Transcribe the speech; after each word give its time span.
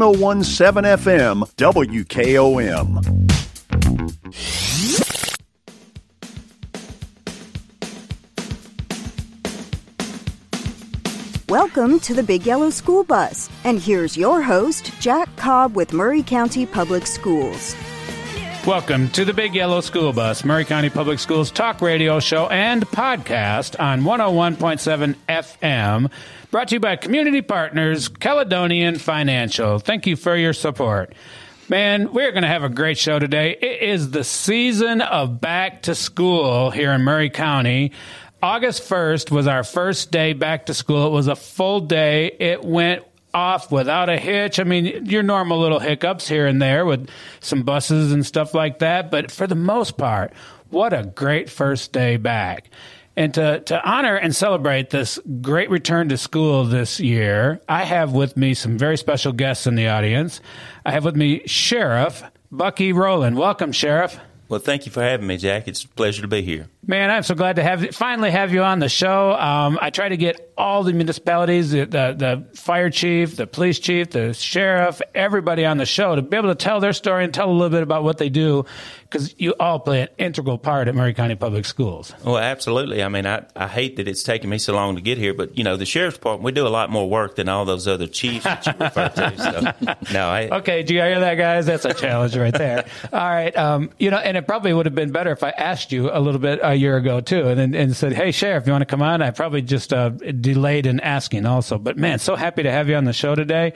1017 0.00 0.84
FM 0.84 1.42
WKOM. 1.56 3.12
Welcome 11.50 12.00
to 12.00 12.14
the 12.14 12.22
Big 12.22 12.46
Yellow 12.46 12.70
School 12.70 13.04
Bus. 13.04 13.50
And 13.64 13.78
here's 13.78 14.16
your 14.16 14.40
host, 14.40 14.98
Jack 14.98 15.28
Cobb 15.36 15.76
with 15.76 15.92
Maury 15.92 16.22
County 16.22 16.64
Public 16.64 17.06
Schools. 17.06 17.76
Welcome 18.66 19.08
to 19.10 19.24
the 19.24 19.34
Big 19.34 19.56
Yellow 19.56 19.80
School 19.80 20.12
Bus, 20.12 20.44
Maury 20.44 20.64
County 20.64 20.88
Public 20.88 21.18
Schools 21.18 21.50
talk 21.50 21.80
radio 21.80 22.20
show 22.20 22.46
and 22.46 22.86
podcast 22.86 23.78
on 23.80 24.02
101.7 24.02 25.16
FM, 25.28 26.12
brought 26.52 26.68
to 26.68 26.76
you 26.76 26.80
by 26.80 26.94
community 26.94 27.42
partners 27.42 28.06
Caledonian 28.06 29.00
Financial. 29.00 29.80
Thank 29.80 30.06
you 30.06 30.14
for 30.14 30.36
your 30.36 30.52
support. 30.52 31.12
Man, 31.68 32.12
we're 32.12 32.30
going 32.30 32.44
to 32.44 32.48
have 32.48 32.62
a 32.62 32.68
great 32.68 32.98
show 32.98 33.18
today. 33.18 33.56
It 33.60 33.82
is 33.82 34.12
the 34.12 34.22
season 34.22 35.00
of 35.00 35.40
back 35.40 35.82
to 35.82 35.96
school 35.96 36.70
here 36.70 36.92
in 36.92 37.02
Maury 37.02 37.30
County. 37.30 37.90
August 38.40 38.88
1st 38.88 39.32
was 39.32 39.48
our 39.48 39.64
first 39.64 40.12
day 40.12 40.34
back 40.34 40.66
to 40.66 40.74
school. 40.74 41.08
It 41.08 41.10
was 41.10 41.26
a 41.26 41.34
full 41.34 41.80
day. 41.80 42.26
It 42.38 42.62
went 42.62 43.02
off 43.34 43.70
without 43.72 44.08
a 44.08 44.16
hitch. 44.16 44.58
I 44.60 44.64
mean, 44.64 45.06
your 45.06 45.22
normal 45.22 45.58
little 45.60 45.80
hiccups 45.80 46.28
here 46.28 46.46
and 46.46 46.60
there 46.60 46.84
with 46.84 47.08
some 47.40 47.62
buses 47.62 48.12
and 48.12 48.24
stuff 48.24 48.54
like 48.54 48.80
that. 48.80 49.10
But 49.10 49.30
for 49.30 49.46
the 49.46 49.54
most 49.54 49.96
part, 49.96 50.32
what 50.70 50.92
a 50.92 51.04
great 51.04 51.50
first 51.50 51.92
day 51.92 52.16
back. 52.16 52.70
And 53.14 53.34
to, 53.34 53.60
to 53.60 53.82
honor 53.88 54.16
and 54.16 54.34
celebrate 54.34 54.90
this 54.90 55.18
great 55.42 55.68
return 55.68 56.08
to 56.08 56.16
school 56.16 56.64
this 56.64 56.98
year, 56.98 57.60
I 57.68 57.84
have 57.84 58.12
with 58.12 58.36
me 58.36 58.54
some 58.54 58.78
very 58.78 58.96
special 58.96 59.32
guests 59.32 59.66
in 59.66 59.74
the 59.74 59.88
audience. 59.88 60.40
I 60.86 60.92
have 60.92 61.04
with 61.04 61.16
me 61.16 61.42
Sheriff 61.46 62.22
Bucky 62.50 62.92
Rowland. 62.92 63.36
Welcome, 63.36 63.72
Sheriff. 63.72 64.18
Well, 64.48 64.60
thank 64.60 64.86
you 64.86 64.92
for 64.92 65.02
having 65.02 65.26
me, 65.26 65.36
Jack. 65.36 65.68
It's 65.68 65.84
a 65.84 65.88
pleasure 65.88 66.22
to 66.22 66.28
be 66.28 66.42
here. 66.42 66.68
Man, 66.84 67.10
I'm 67.10 67.22
so 67.22 67.36
glad 67.36 67.56
to 67.56 67.62
have 67.62 67.94
finally 67.94 68.32
have 68.32 68.52
you 68.52 68.64
on 68.64 68.80
the 68.80 68.88
show. 68.88 69.32
Um, 69.34 69.78
I 69.80 69.90
try 69.90 70.08
to 70.08 70.16
get 70.16 70.52
all 70.58 70.82
the 70.82 70.92
municipalities, 70.92 71.70
the, 71.70 71.86
the, 71.86 72.14
the 72.16 72.56
fire 72.56 72.90
chief, 72.90 73.36
the 73.36 73.46
police 73.46 73.78
chief, 73.78 74.10
the 74.10 74.34
sheriff, 74.34 75.00
everybody 75.14 75.64
on 75.64 75.78
the 75.78 75.86
show 75.86 76.14
to 76.14 76.22
be 76.22 76.36
able 76.36 76.48
to 76.48 76.54
tell 76.54 76.80
their 76.80 76.92
story 76.92 77.24
and 77.24 77.32
tell 77.32 77.48
a 77.48 77.52
little 77.52 77.70
bit 77.70 77.82
about 77.82 78.02
what 78.02 78.18
they 78.18 78.28
do, 78.28 78.64
because 79.04 79.34
you 79.38 79.54
all 79.60 79.78
play 79.78 80.02
an 80.02 80.08
integral 80.18 80.58
part 80.58 80.88
at 80.88 80.94
Maury 80.94 81.14
County 81.14 81.36
Public 81.36 81.64
Schools. 81.64 82.12
Well, 82.24 82.38
absolutely. 82.38 83.02
I 83.02 83.08
mean, 83.08 83.26
I, 83.26 83.44
I 83.54 83.68
hate 83.68 83.96
that 83.96 84.08
it's 84.08 84.22
taken 84.22 84.50
me 84.50 84.58
so 84.58 84.74
long 84.74 84.96
to 84.96 85.00
get 85.02 85.18
here, 85.18 85.34
but 85.34 85.56
you 85.56 85.64
know, 85.64 85.76
the 85.76 85.86
sheriff's 85.86 86.16
department 86.16 86.44
we 86.44 86.52
do 86.52 86.66
a 86.66 86.68
lot 86.68 86.90
more 86.90 87.08
work 87.08 87.36
than 87.36 87.48
all 87.48 87.64
those 87.64 87.86
other 87.86 88.06
chiefs 88.08 88.44
that 88.44 88.66
you 88.66 88.72
refer 88.78 89.08
to. 89.08 89.38
So, 89.38 89.94
no, 90.12 90.28
I, 90.28 90.48
okay. 90.58 90.82
Do 90.82 90.94
you 90.94 91.00
hear 91.00 91.20
that, 91.20 91.36
guys? 91.36 91.66
That's 91.66 91.84
a 91.84 91.94
challenge 91.94 92.36
right 92.36 92.52
there. 92.52 92.86
all 93.12 93.20
right. 93.20 93.56
Um, 93.56 93.90
you 93.98 94.10
know, 94.10 94.18
and 94.18 94.36
it 94.36 94.46
probably 94.46 94.72
would 94.72 94.86
have 94.86 94.94
been 94.94 95.12
better 95.12 95.30
if 95.30 95.42
I 95.42 95.50
asked 95.50 95.92
you 95.92 96.10
a 96.12 96.18
little 96.20 96.40
bit. 96.40 96.62
Uh, 96.62 96.71
a 96.72 96.76
year 96.76 96.96
ago 96.96 97.20
too, 97.20 97.48
and 97.48 97.74
and 97.74 97.96
said, 97.96 98.12
"Hey, 98.12 98.32
sheriff, 98.32 98.66
you 98.66 98.72
want 98.72 98.82
to 98.82 98.86
come 98.86 99.02
on?" 99.02 99.22
I 99.22 99.30
probably 99.30 99.62
just 99.62 99.92
uh, 99.92 100.10
delayed 100.10 100.86
in 100.86 101.00
asking 101.00 101.46
also, 101.46 101.78
but 101.78 101.96
man, 101.96 102.18
so 102.18 102.36
happy 102.36 102.62
to 102.64 102.70
have 102.70 102.88
you 102.88 102.96
on 102.96 103.04
the 103.04 103.12
show 103.12 103.34
today. 103.34 103.74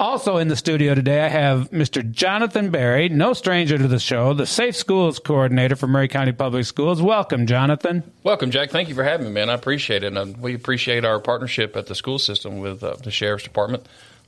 Also 0.00 0.38
in 0.38 0.48
the 0.48 0.56
studio 0.56 0.94
today, 0.94 1.20
I 1.20 1.28
have 1.28 1.70
Mr. 1.70 2.08
Jonathan 2.08 2.70
Barry, 2.70 3.08
no 3.08 3.32
stranger 3.32 3.78
to 3.78 3.86
the 3.86 4.00
show, 4.00 4.34
the 4.34 4.44
Safe 4.44 4.74
Schools 4.74 5.20
Coordinator 5.20 5.76
for 5.76 5.86
Maury 5.86 6.08
County 6.08 6.32
Public 6.32 6.64
Schools. 6.64 7.00
Welcome, 7.00 7.46
Jonathan. 7.46 8.02
Welcome, 8.24 8.50
Jack. 8.50 8.70
Thank 8.70 8.88
you 8.88 8.96
for 8.96 9.04
having 9.04 9.26
me, 9.26 9.32
man. 9.32 9.50
I 9.50 9.54
appreciate 9.54 10.02
it. 10.02 10.16
And 10.16 10.36
we 10.38 10.54
appreciate 10.54 11.04
our 11.04 11.20
partnership 11.20 11.76
at 11.76 11.86
the 11.86 11.94
school 11.94 12.18
system 12.18 12.58
with 12.58 12.82
uh, 12.82 12.96
the 13.04 13.12
Sheriff's 13.12 13.44
Department. 13.44 13.86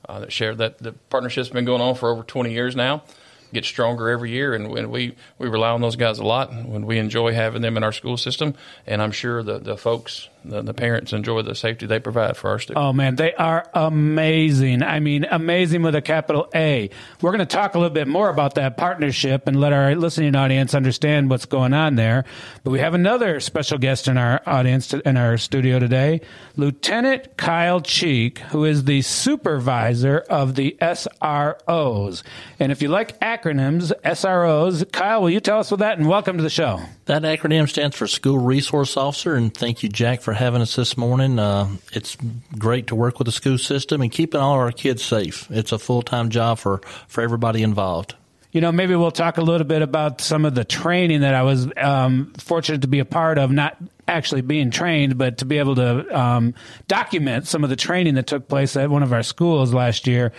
Uh, 0.08 0.20
that 0.20 0.32
share 0.32 0.54
that 0.54 0.78
the 0.78 0.92
partnership's 1.10 1.48
been 1.48 1.64
going 1.64 1.82
on 1.82 1.96
for 1.96 2.10
over 2.10 2.22
20 2.22 2.52
years 2.52 2.76
now 2.76 3.02
get 3.52 3.64
stronger 3.64 4.08
every 4.10 4.30
year, 4.30 4.54
and, 4.54 4.66
and 4.76 4.90
we, 4.90 5.14
we 5.38 5.48
rely 5.48 5.70
on 5.70 5.80
those 5.80 5.96
guys 5.96 6.18
a 6.18 6.24
lot. 6.24 6.52
When 6.52 6.86
we 6.86 6.98
enjoy 6.98 7.32
having 7.32 7.62
them 7.62 7.76
in 7.76 7.84
our 7.84 7.92
school 7.92 8.16
system, 8.16 8.54
and 8.86 9.02
I'm 9.02 9.12
sure 9.12 9.42
the, 9.42 9.58
the 9.58 9.76
folks 9.76 10.28
the, 10.48 10.62
the, 10.62 10.74
parents 10.74 11.12
enjoy 11.12 11.42
the 11.42 11.54
safety 11.54 11.86
they 11.86 11.98
provide 11.98 12.36
for 12.36 12.50
our 12.50 12.58
students. 12.58 12.82
Oh 12.82 12.92
man, 12.92 13.16
they 13.16 13.34
are 13.34 13.68
amazing. 13.74 14.82
I 14.82 15.00
mean, 15.00 15.24
amazing 15.30 15.82
with 15.82 15.94
a 15.94 16.02
capital 16.02 16.48
A. 16.54 16.90
We're 17.20 17.30
going 17.30 17.40
to 17.40 17.46
talk 17.46 17.74
a 17.74 17.78
little 17.78 17.94
bit 17.94 18.08
more 18.08 18.28
about 18.28 18.54
that 18.54 18.76
partnership 18.76 19.46
and 19.46 19.60
let 19.60 19.72
our 19.72 19.94
listening 19.94 20.34
audience 20.36 20.74
understand 20.74 21.30
what's 21.30 21.46
going 21.46 21.72
on 21.72 21.96
there. 21.96 22.24
But 22.64 22.70
we 22.70 22.80
have 22.80 22.94
another 22.94 23.40
special 23.40 23.78
guest 23.78 24.08
in 24.08 24.18
our 24.18 24.40
audience 24.46 24.88
to, 24.88 25.06
in 25.08 25.16
our 25.16 25.36
studio 25.38 25.78
today, 25.78 26.20
Lieutenant 26.56 27.36
Kyle 27.36 27.80
Cheek, 27.80 28.38
who 28.38 28.64
is 28.64 28.84
the 28.84 29.02
supervisor 29.02 30.18
of 30.30 30.54
the 30.54 30.76
SROs. 30.80 32.22
And 32.58 32.72
if 32.72 32.82
you 32.82 32.88
like 32.88 33.18
acronyms, 33.20 33.92
SROs, 34.04 34.90
Kyle, 34.92 35.22
will 35.22 35.30
you 35.30 35.40
tell 35.40 35.60
us 35.60 35.70
what 35.70 35.80
that? 35.80 35.98
And 35.98 36.08
welcome 36.08 36.36
to 36.36 36.42
the 36.42 36.50
show. 36.50 36.80
That 37.06 37.22
acronym 37.22 37.68
stands 37.68 37.96
for 37.96 38.06
School 38.06 38.38
Resource 38.38 38.96
Officer, 38.96 39.34
and 39.34 39.54
thank 39.54 39.82
you, 39.82 39.88
Jack, 39.88 40.22
for 40.22 40.32
having 40.36 40.62
us 40.62 40.76
this 40.76 40.96
morning. 40.96 41.38
Uh, 41.38 41.68
it's 41.92 42.16
great 42.58 42.86
to 42.88 42.94
work 42.94 43.18
with 43.18 43.26
the 43.26 43.32
school 43.32 43.58
system 43.58 44.00
and 44.00 44.12
keeping 44.12 44.40
all 44.40 44.54
our 44.54 44.72
kids 44.72 45.02
safe. 45.02 45.50
It's 45.50 45.72
a 45.72 45.78
full 45.78 46.02
time 46.02 46.30
job 46.30 46.58
for, 46.58 46.80
for 47.08 47.22
everybody 47.22 47.62
involved. 47.62 48.14
You 48.52 48.60
know, 48.60 48.72
maybe 48.72 48.94
we'll 48.94 49.10
talk 49.10 49.36
a 49.36 49.42
little 49.42 49.66
bit 49.66 49.82
about 49.82 50.20
some 50.20 50.44
of 50.44 50.54
the 50.54 50.64
training 50.64 51.20
that 51.20 51.34
I 51.34 51.42
was 51.42 51.68
um, 51.76 52.32
fortunate 52.38 52.82
to 52.82 52.88
be 52.88 53.00
a 53.00 53.04
part 53.04 53.38
of, 53.38 53.50
not 53.50 53.76
actually 54.08 54.40
being 54.40 54.70
trained, 54.70 55.18
but 55.18 55.38
to 55.38 55.44
be 55.44 55.58
able 55.58 55.74
to 55.74 56.18
um, 56.18 56.54
document 56.88 57.46
some 57.46 57.64
of 57.64 57.70
the 57.70 57.76
training 57.76 58.14
that 58.14 58.26
took 58.26 58.48
place 58.48 58.76
at 58.76 58.88
one 58.88 59.02
of 59.02 59.12
our 59.12 59.22
schools 59.22 59.74
last 59.74 60.06
year 60.06 60.32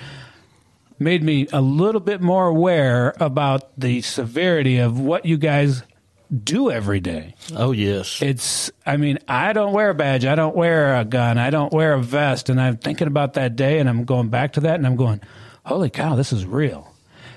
made 1.00 1.22
me 1.22 1.48
a 1.54 1.62
little 1.62 2.02
bit 2.02 2.22
more 2.22 2.48
aware 2.48 3.14
about 3.20 3.70
the 3.80 4.02
severity 4.02 4.78
of 4.78 5.00
what 5.00 5.26
you 5.26 5.38
guys 5.38 5.84
do 6.44 6.70
every 6.72 7.00
day. 7.00 7.36
Oh 7.56 7.72
yes. 7.72 8.22
It's 8.22 8.72
I 8.86 8.98
mean, 8.98 9.20
I 9.28 9.54
don't 9.54 9.74
wear 9.74 9.90
a 9.90 9.96
badge, 9.96 10.26
I 10.26 10.36
don't 10.36 10.56
wear 10.56 10.98
a 10.98 11.06
gun, 11.06 11.38
I 11.38 11.50
don't 11.50 11.72
wear 11.72 11.94
a 11.94 12.02
vest 12.02 12.50
and 12.50 12.60
I'm 12.60 12.78
thinking 12.78 13.08
about 13.08 13.34
that 13.34 13.56
day 13.56 13.80
and 13.80 13.88
I'm 13.88 14.04
going 14.06 14.30
back 14.30 14.54
to 14.54 14.62
that 14.62 14.76
and 14.76 14.86
I'm 14.86 14.96
going, 14.96 15.22
"Holy 15.66 15.90
cow, 15.90 16.16
this 16.16 16.34
is 16.34 16.46
real." 16.46 16.94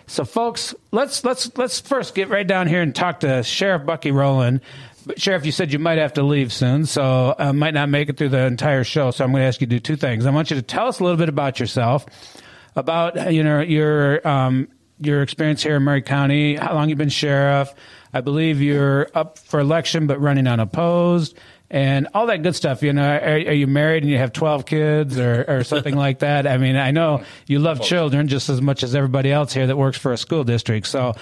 So 0.06 0.24
folks, 0.24 0.74
let's 0.90 1.24
let's 1.24 1.56
let's 1.56 1.78
first 1.78 2.16
get 2.16 2.28
right 2.28 2.46
down 2.46 2.66
here 2.66 2.82
and 2.82 2.92
talk 2.92 3.20
to 3.20 3.44
Sheriff 3.44 3.86
Bucky 3.86 4.10
Rowland. 4.10 4.60
But 5.06 5.20
Sheriff, 5.20 5.46
you 5.46 5.52
said 5.52 5.72
you 5.72 5.78
might 5.78 5.98
have 5.98 6.14
to 6.14 6.24
leave 6.24 6.52
soon, 6.52 6.84
so 6.84 7.34
I 7.38 7.52
might 7.52 7.74
not 7.74 7.88
make 7.88 8.08
it 8.08 8.16
through 8.16 8.30
the 8.30 8.44
entire 8.44 8.82
show. 8.82 9.12
So 9.12 9.24
I'm 9.24 9.30
going 9.30 9.42
to 9.42 9.46
ask 9.46 9.60
you 9.60 9.68
to 9.68 9.76
do 9.76 9.78
two 9.80 9.96
things. 9.96 10.26
I 10.26 10.30
want 10.30 10.50
you 10.50 10.56
to 10.56 10.62
tell 10.62 10.88
us 10.88 10.98
a 10.98 11.04
little 11.04 11.16
bit 11.16 11.28
about 11.28 11.60
yourself, 11.60 12.06
about 12.74 13.32
you 13.32 13.44
know 13.44 13.60
your 13.60 14.26
um, 14.26 14.66
your 15.00 15.22
experience 15.22 15.62
here 15.62 15.76
in 15.76 15.82
Maury 15.82 16.02
County, 16.02 16.56
how 16.56 16.74
long 16.74 16.88
you've 16.88 16.98
been 16.98 17.08
sheriff, 17.08 17.72
I 18.12 18.20
believe 18.20 18.60
you're 18.60 19.08
up 19.14 19.38
for 19.38 19.60
election 19.60 20.06
but 20.06 20.20
running 20.20 20.46
unopposed 20.46 21.36
and 21.70 22.08
all 22.12 22.26
that 22.26 22.42
good 22.42 22.56
stuff. 22.56 22.82
You 22.82 22.92
know, 22.92 23.08
are, 23.08 23.34
are, 23.34 23.52
you 23.52 23.66
married 23.66 24.02
and 24.02 24.10
you 24.10 24.18
have 24.18 24.32
12 24.32 24.66
kids 24.66 25.18
or, 25.18 25.44
or 25.46 25.64
something 25.64 25.94
like 25.94 26.18
that? 26.20 26.46
I 26.46 26.56
mean, 26.58 26.76
I 26.76 26.90
know 26.90 27.24
you 27.46 27.60
love 27.60 27.80
children 27.80 28.28
just 28.28 28.48
as 28.48 28.60
much 28.60 28.82
as 28.82 28.94
everybody 28.94 29.30
else 29.30 29.52
here 29.52 29.66
that 29.66 29.76
works 29.76 29.98
for 29.98 30.12
a 30.12 30.18
school 30.18 30.44
district. 30.44 30.86
So 30.86 31.14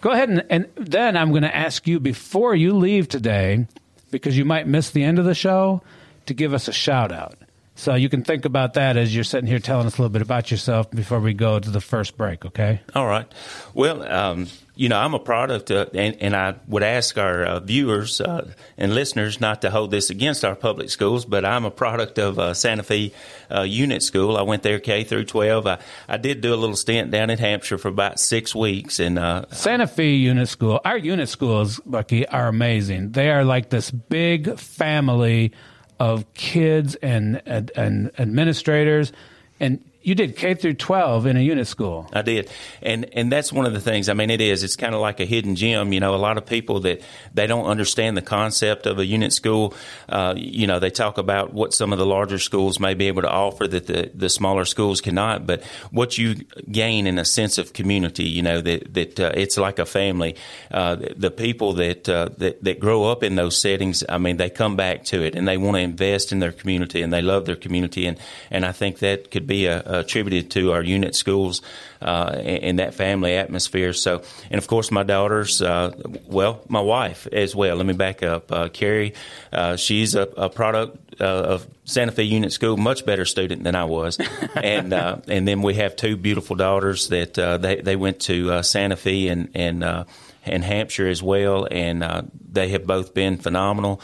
go 0.00 0.10
ahead 0.10 0.28
and, 0.28 0.44
and 0.50 0.68
then 0.76 1.16
I'm 1.16 1.30
going 1.30 1.42
to 1.42 1.56
ask 1.56 1.86
you 1.86 1.98
before 1.98 2.54
you 2.54 2.74
leave 2.74 3.08
today, 3.08 3.66
because 4.10 4.36
you 4.36 4.44
might 4.44 4.66
miss 4.66 4.90
the 4.90 5.02
end 5.02 5.18
of 5.18 5.24
the 5.24 5.34
show, 5.34 5.82
to 6.26 6.34
give 6.34 6.52
us 6.54 6.68
a 6.68 6.72
shout 6.72 7.10
out. 7.10 7.36
So 7.76 7.94
you 7.94 8.08
can 8.08 8.22
think 8.22 8.44
about 8.44 8.74
that 8.74 8.96
as 8.96 9.14
you're 9.14 9.24
sitting 9.24 9.48
here 9.48 9.58
telling 9.58 9.86
us 9.86 9.98
a 9.98 10.02
little 10.02 10.12
bit 10.12 10.22
about 10.22 10.50
yourself 10.50 10.90
before 10.90 11.18
we 11.18 11.34
go 11.34 11.58
to 11.58 11.70
the 11.70 11.80
first 11.80 12.16
break, 12.16 12.44
okay? 12.46 12.80
All 12.94 13.06
right. 13.06 13.26
Well, 13.74 14.02
um, 14.08 14.46
you 14.76 14.88
know, 14.88 14.98
I'm 14.98 15.12
a 15.14 15.18
product, 15.18 15.70
of, 15.70 15.90
and, 15.94 16.16
and, 16.20 16.36
I 16.36 16.54
would 16.68 16.84
ask 16.84 17.18
our 17.18 17.44
uh, 17.44 17.60
viewers 17.60 18.20
uh, 18.20 18.52
and 18.76 18.94
listeners 18.94 19.40
not 19.40 19.62
to 19.62 19.70
hold 19.70 19.90
this 19.90 20.10
against 20.10 20.44
our 20.44 20.54
public 20.54 20.90
schools, 20.90 21.24
but 21.24 21.44
I'm 21.44 21.64
a 21.64 21.70
product 21.70 22.18
of 22.18 22.38
uh, 22.38 22.54
Santa 22.54 22.84
Fe 22.84 23.12
uh, 23.52 23.62
Unit 23.62 24.02
School. 24.02 24.36
I 24.36 24.42
went 24.42 24.62
there 24.62 24.78
K 24.78 25.02
through 25.02 25.24
12. 25.24 25.66
I, 25.66 25.78
I 26.08 26.16
did 26.16 26.40
do 26.40 26.54
a 26.54 26.56
little 26.56 26.76
stint 26.76 27.10
down 27.10 27.30
in 27.30 27.38
Hampshire 27.38 27.78
for 27.78 27.88
about 27.88 28.20
six 28.20 28.54
weeks. 28.54 29.00
And 29.00 29.18
uh, 29.18 29.46
Santa 29.50 29.86
Fe 29.88 30.14
Unit 30.14 30.48
School, 30.48 30.80
our 30.84 30.98
unit 30.98 31.28
schools, 31.28 31.80
Bucky, 31.84 32.26
are 32.26 32.48
amazing. 32.48 33.12
They 33.12 33.30
are 33.30 33.44
like 33.44 33.70
this 33.70 33.90
big 33.90 34.58
family 34.58 35.52
of 36.00 36.32
kids 36.34 36.94
and, 36.96 37.42
and, 37.46 37.70
and 37.76 38.10
administrators. 38.18 39.12
And 39.60 39.84
you 40.04 40.14
did 40.14 40.36
K 40.36 40.52
through 40.52 40.74
12 40.74 41.24
in 41.26 41.36
a 41.38 41.40
unit 41.40 41.66
school. 41.66 42.06
I 42.12 42.20
did. 42.20 42.50
And 42.82 43.06
and 43.14 43.32
that's 43.32 43.50
one 43.50 43.64
of 43.64 43.72
the 43.72 43.80
things. 43.80 44.10
I 44.10 44.12
mean 44.12 44.28
it 44.28 44.42
is. 44.42 44.62
It's 44.62 44.76
kind 44.76 44.94
of 44.94 45.00
like 45.00 45.18
a 45.18 45.24
hidden 45.24 45.56
gem, 45.56 45.94
you 45.94 46.00
know, 46.00 46.14
a 46.14 46.16
lot 46.16 46.36
of 46.36 46.44
people 46.44 46.80
that 46.80 47.00
they 47.32 47.46
don't 47.46 47.64
understand 47.64 48.14
the 48.16 48.22
concept 48.22 48.84
of 48.84 48.98
a 48.98 49.06
unit 49.06 49.32
school. 49.32 49.74
Uh, 50.06 50.34
you 50.36 50.66
know, 50.66 50.78
they 50.78 50.90
talk 50.90 51.16
about 51.16 51.54
what 51.54 51.72
some 51.72 51.92
of 51.92 51.98
the 51.98 52.04
larger 52.04 52.38
schools 52.38 52.78
may 52.78 52.92
be 52.92 53.08
able 53.08 53.22
to 53.22 53.30
offer 53.30 53.66
that 53.66 53.86
the, 53.86 54.10
the 54.14 54.28
smaller 54.28 54.66
schools 54.66 55.00
cannot, 55.00 55.46
but 55.46 55.64
what 55.90 56.18
you 56.18 56.34
gain 56.70 57.06
in 57.06 57.18
a 57.18 57.24
sense 57.24 57.56
of 57.56 57.72
community, 57.72 58.24
you 58.24 58.42
know, 58.42 58.60
that 58.60 58.92
that 58.92 59.18
uh, 59.18 59.32
it's 59.34 59.56
like 59.56 59.78
a 59.78 59.86
family. 59.86 60.36
Uh, 60.70 60.96
the 61.16 61.30
people 61.30 61.72
that, 61.72 62.06
uh, 62.10 62.28
that 62.36 62.62
that 62.62 62.78
grow 62.78 63.04
up 63.04 63.22
in 63.22 63.36
those 63.36 63.56
settings, 63.56 64.04
I 64.06 64.18
mean, 64.18 64.36
they 64.36 64.50
come 64.50 64.76
back 64.76 65.04
to 65.04 65.22
it 65.22 65.34
and 65.34 65.48
they 65.48 65.56
want 65.56 65.76
to 65.76 65.80
invest 65.80 66.30
in 66.30 66.40
their 66.40 66.52
community 66.52 67.00
and 67.00 67.10
they 67.10 67.22
love 67.22 67.46
their 67.46 67.56
community 67.56 68.06
and 68.06 68.18
and 68.50 68.66
I 68.66 68.72
think 68.72 68.98
that 68.98 69.30
could 69.30 69.46
be 69.46 69.64
a 69.64 69.93
attributed 70.00 70.50
to 70.52 70.72
our 70.72 70.82
unit 70.82 71.14
schools 71.14 71.62
uh, 72.04 72.30
and, 72.44 72.78
that 72.78 72.94
family 72.94 73.34
atmosphere. 73.34 73.92
So, 73.92 74.22
and 74.50 74.58
of 74.58 74.66
course, 74.66 74.90
my 74.90 75.02
daughters, 75.02 75.62
uh, 75.62 75.92
well, 76.26 76.62
my 76.68 76.80
wife 76.80 77.26
as 77.32 77.54
well. 77.54 77.76
Let 77.76 77.86
me 77.86 77.94
back 77.94 78.22
up. 78.22 78.52
Uh, 78.52 78.68
Carrie, 78.68 79.14
uh, 79.52 79.76
she's 79.76 80.14
a, 80.14 80.22
a 80.36 80.50
product 80.50 81.20
uh, 81.20 81.24
of 81.24 81.66
Santa 81.84 82.12
Fe 82.12 82.24
Unit 82.24 82.52
School, 82.52 82.76
much 82.76 83.06
better 83.06 83.24
student 83.24 83.64
than 83.64 83.74
I 83.74 83.84
was, 83.84 84.18
and 84.54 84.92
uh, 84.92 85.18
and 85.28 85.48
then 85.48 85.62
we 85.62 85.74
have 85.74 85.96
two 85.96 86.16
beautiful 86.16 86.56
daughters 86.56 87.08
that 87.08 87.34
they 87.34 87.80
they 87.80 87.96
went 87.96 88.20
to 88.20 88.62
Santa 88.62 88.96
Fe 88.96 89.28
and 89.28 89.50
and 89.54 90.06
and 90.46 90.64
Hampshire 90.64 91.08
as 91.08 91.22
well, 91.22 91.66
and 91.70 92.30
they 92.50 92.68
have 92.68 92.86
both 92.86 93.14
been 93.14 93.38
phenomenal 93.38 94.00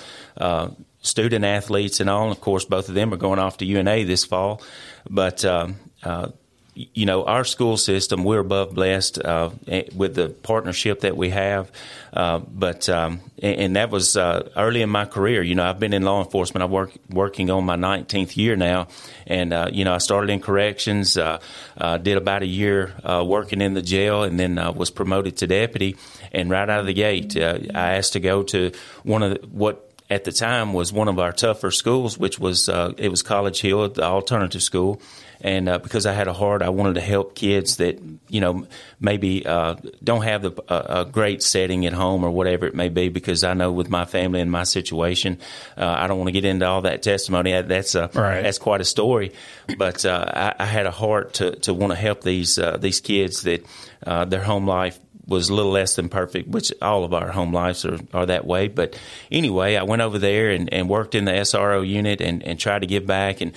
student 1.02 1.44
athletes 1.44 2.00
and 2.00 2.10
all. 2.10 2.24
And 2.24 2.32
of 2.32 2.40
course, 2.40 2.64
both 2.64 2.88
of 2.88 2.94
them 2.94 3.12
are 3.12 3.18
going 3.18 3.38
off 3.38 3.58
to 3.58 3.64
UNA 3.64 4.04
this 4.04 4.24
fall. 4.24 4.62
But 5.08 5.44
um, 5.44 5.76
uh, 6.02 6.28
you 6.74 7.04
know, 7.04 7.24
our 7.24 7.44
school 7.44 7.76
system, 7.76 8.24
we're 8.24 8.40
above 8.40 8.74
blessed 8.74 9.18
uh, 9.22 9.50
with 9.94 10.14
the 10.14 10.28
partnership 10.28 11.00
that 11.00 11.16
we 11.16 11.30
have. 11.30 11.70
Uh, 12.12 12.38
but 12.38 12.88
um, 12.88 13.20
and, 13.42 13.76
that 13.76 13.90
was 13.90 14.16
uh, 14.16 14.48
early 14.56 14.82
in 14.82 14.90
my 14.90 15.04
career. 15.04 15.42
You 15.42 15.54
know, 15.54 15.64
I've 15.64 15.78
been 15.78 15.92
in 15.92 16.02
law 16.02 16.22
enforcement. 16.22 16.62
I'm 16.62 16.70
work, 16.70 16.92
working 17.08 17.50
on 17.50 17.64
my 17.64 17.76
19th 17.76 18.36
year 18.36 18.56
now, 18.56 18.88
and 19.26 19.52
uh, 19.52 19.68
you 19.72 19.84
know, 19.84 19.94
I 19.94 19.98
started 19.98 20.30
in 20.30 20.40
corrections. 20.40 21.16
Uh, 21.16 21.40
uh, 21.76 21.98
did 21.98 22.16
about 22.16 22.42
a 22.42 22.46
year 22.46 22.94
working 23.04 23.60
in 23.60 23.74
the 23.74 23.82
jail, 23.82 24.22
and 24.22 24.38
then 24.38 24.56
was 24.74 24.90
promoted 24.90 25.38
to 25.38 25.46
deputy. 25.46 25.96
And 26.32 26.50
right 26.50 26.68
out 26.68 26.80
of 26.80 26.86
the 26.86 26.94
gate, 26.94 27.36
I 27.36 27.96
asked 27.96 28.14
to 28.14 28.20
go 28.20 28.42
to 28.44 28.72
one 29.02 29.22
of 29.22 29.30
the, 29.30 29.46
what 29.48 29.89
at 30.10 30.24
the 30.24 30.32
time 30.32 30.72
was 30.72 30.92
one 30.92 31.06
of 31.06 31.20
our 31.20 31.32
tougher 31.32 31.70
schools, 31.70 32.18
which 32.18 32.38
was 32.38 32.68
uh, 32.68 32.92
it 32.98 33.08
was 33.10 33.22
College 33.22 33.60
Hill, 33.60 33.88
the 33.88 34.02
alternative 34.02 34.62
school. 34.62 35.00
And 35.42 35.70
uh, 35.70 35.78
because 35.78 36.04
I 36.04 36.12
had 36.12 36.28
a 36.28 36.34
heart, 36.34 36.60
I 36.60 36.68
wanted 36.68 36.96
to 36.96 37.00
help 37.00 37.34
kids 37.34 37.76
that 37.76 37.98
you 38.28 38.40
know 38.40 38.66
maybe 38.98 39.46
uh, 39.46 39.76
don't 40.02 40.22
have 40.22 40.42
the, 40.42 40.52
a 40.68 41.06
great 41.06 41.42
setting 41.42 41.86
at 41.86 41.94
home 41.94 42.24
or 42.24 42.30
whatever 42.30 42.66
it 42.66 42.74
may 42.74 42.88
be. 42.90 43.08
Because 43.08 43.44
I 43.44 43.54
know 43.54 43.72
with 43.72 43.88
my 43.88 44.04
family 44.04 44.40
and 44.40 44.50
my 44.50 44.64
situation, 44.64 45.38
uh, 45.78 45.86
I 45.86 46.08
don't 46.08 46.18
want 46.18 46.28
to 46.28 46.32
get 46.32 46.44
into 46.44 46.66
all 46.66 46.82
that 46.82 47.02
testimony. 47.02 47.52
That's 47.62 47.94
a, 47.94 48.10
right. 48.12 48.42
that's 48.42 48.58
quite 48.58 48.80
a 48.80 48.84
story. 48.84 49.32
But 49.78 50.04
uh, 50.04 50.24
I, 50.26 50.54
I, 50.58 50.66
had 50.66 50.86
a 50.86 50.90
heart 50.90 51.34
to, 51.34 51.52
to 51.60 51.72
want 51.72 51.92
to 51.92 51.98
help 51.98 52.22
these 52.22 52.58
uh, 52.58 52.76
these 52.76 53.00
kids 53.00 53.42
that 53.42 53.64
their 54.04 54.42
home 54.42 54.66
life 54.66 54.98
was 55.30 55.48
a 55.48 55.54
little 55.54 55.72
less 55.72 55.94
than 55.94 56.08
perfect, 56.08 56.48
which 56.48 56.72
all 56.82 57.04
of 57.04 57.14
our 57.14 57.30
home 57.30 57.52
lives 57.54 57.84
are, 57.84 57.98
are 58.12 58.26
that 58.26 58.44
way. 58.44 58.68
But 58.68 58.98
anyway, 59.30 59.76
I 59.76 59.84
went 59.84 60.02
over 60.02 60.18
there 60.18 60.50
and, 60.50 60.70
and 60.72 60.88
worked 60.88 61.14
in 61.14 61.24
the 61.24 61.32
SRO 61.32 61.86
unit 61.86 62.20
and, 62.20 62.42
and 62.42 62.58
tried 62.58 62.80
to 62.80 62.86
give 62.86 63.06
back. 63.06 63.40
And 63.40 63.52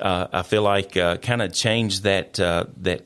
uh, 0.00 0.28
I 0.32 0.42
feel 0.42 0.62
like 0.62 0.96
uh, 0.96 1.18
kind 1.18 1.42
of 1.42 1.52
changed 1.52 2.04
that 2.04 2.40
uh, 2.40 2.64
that 2.78 3.04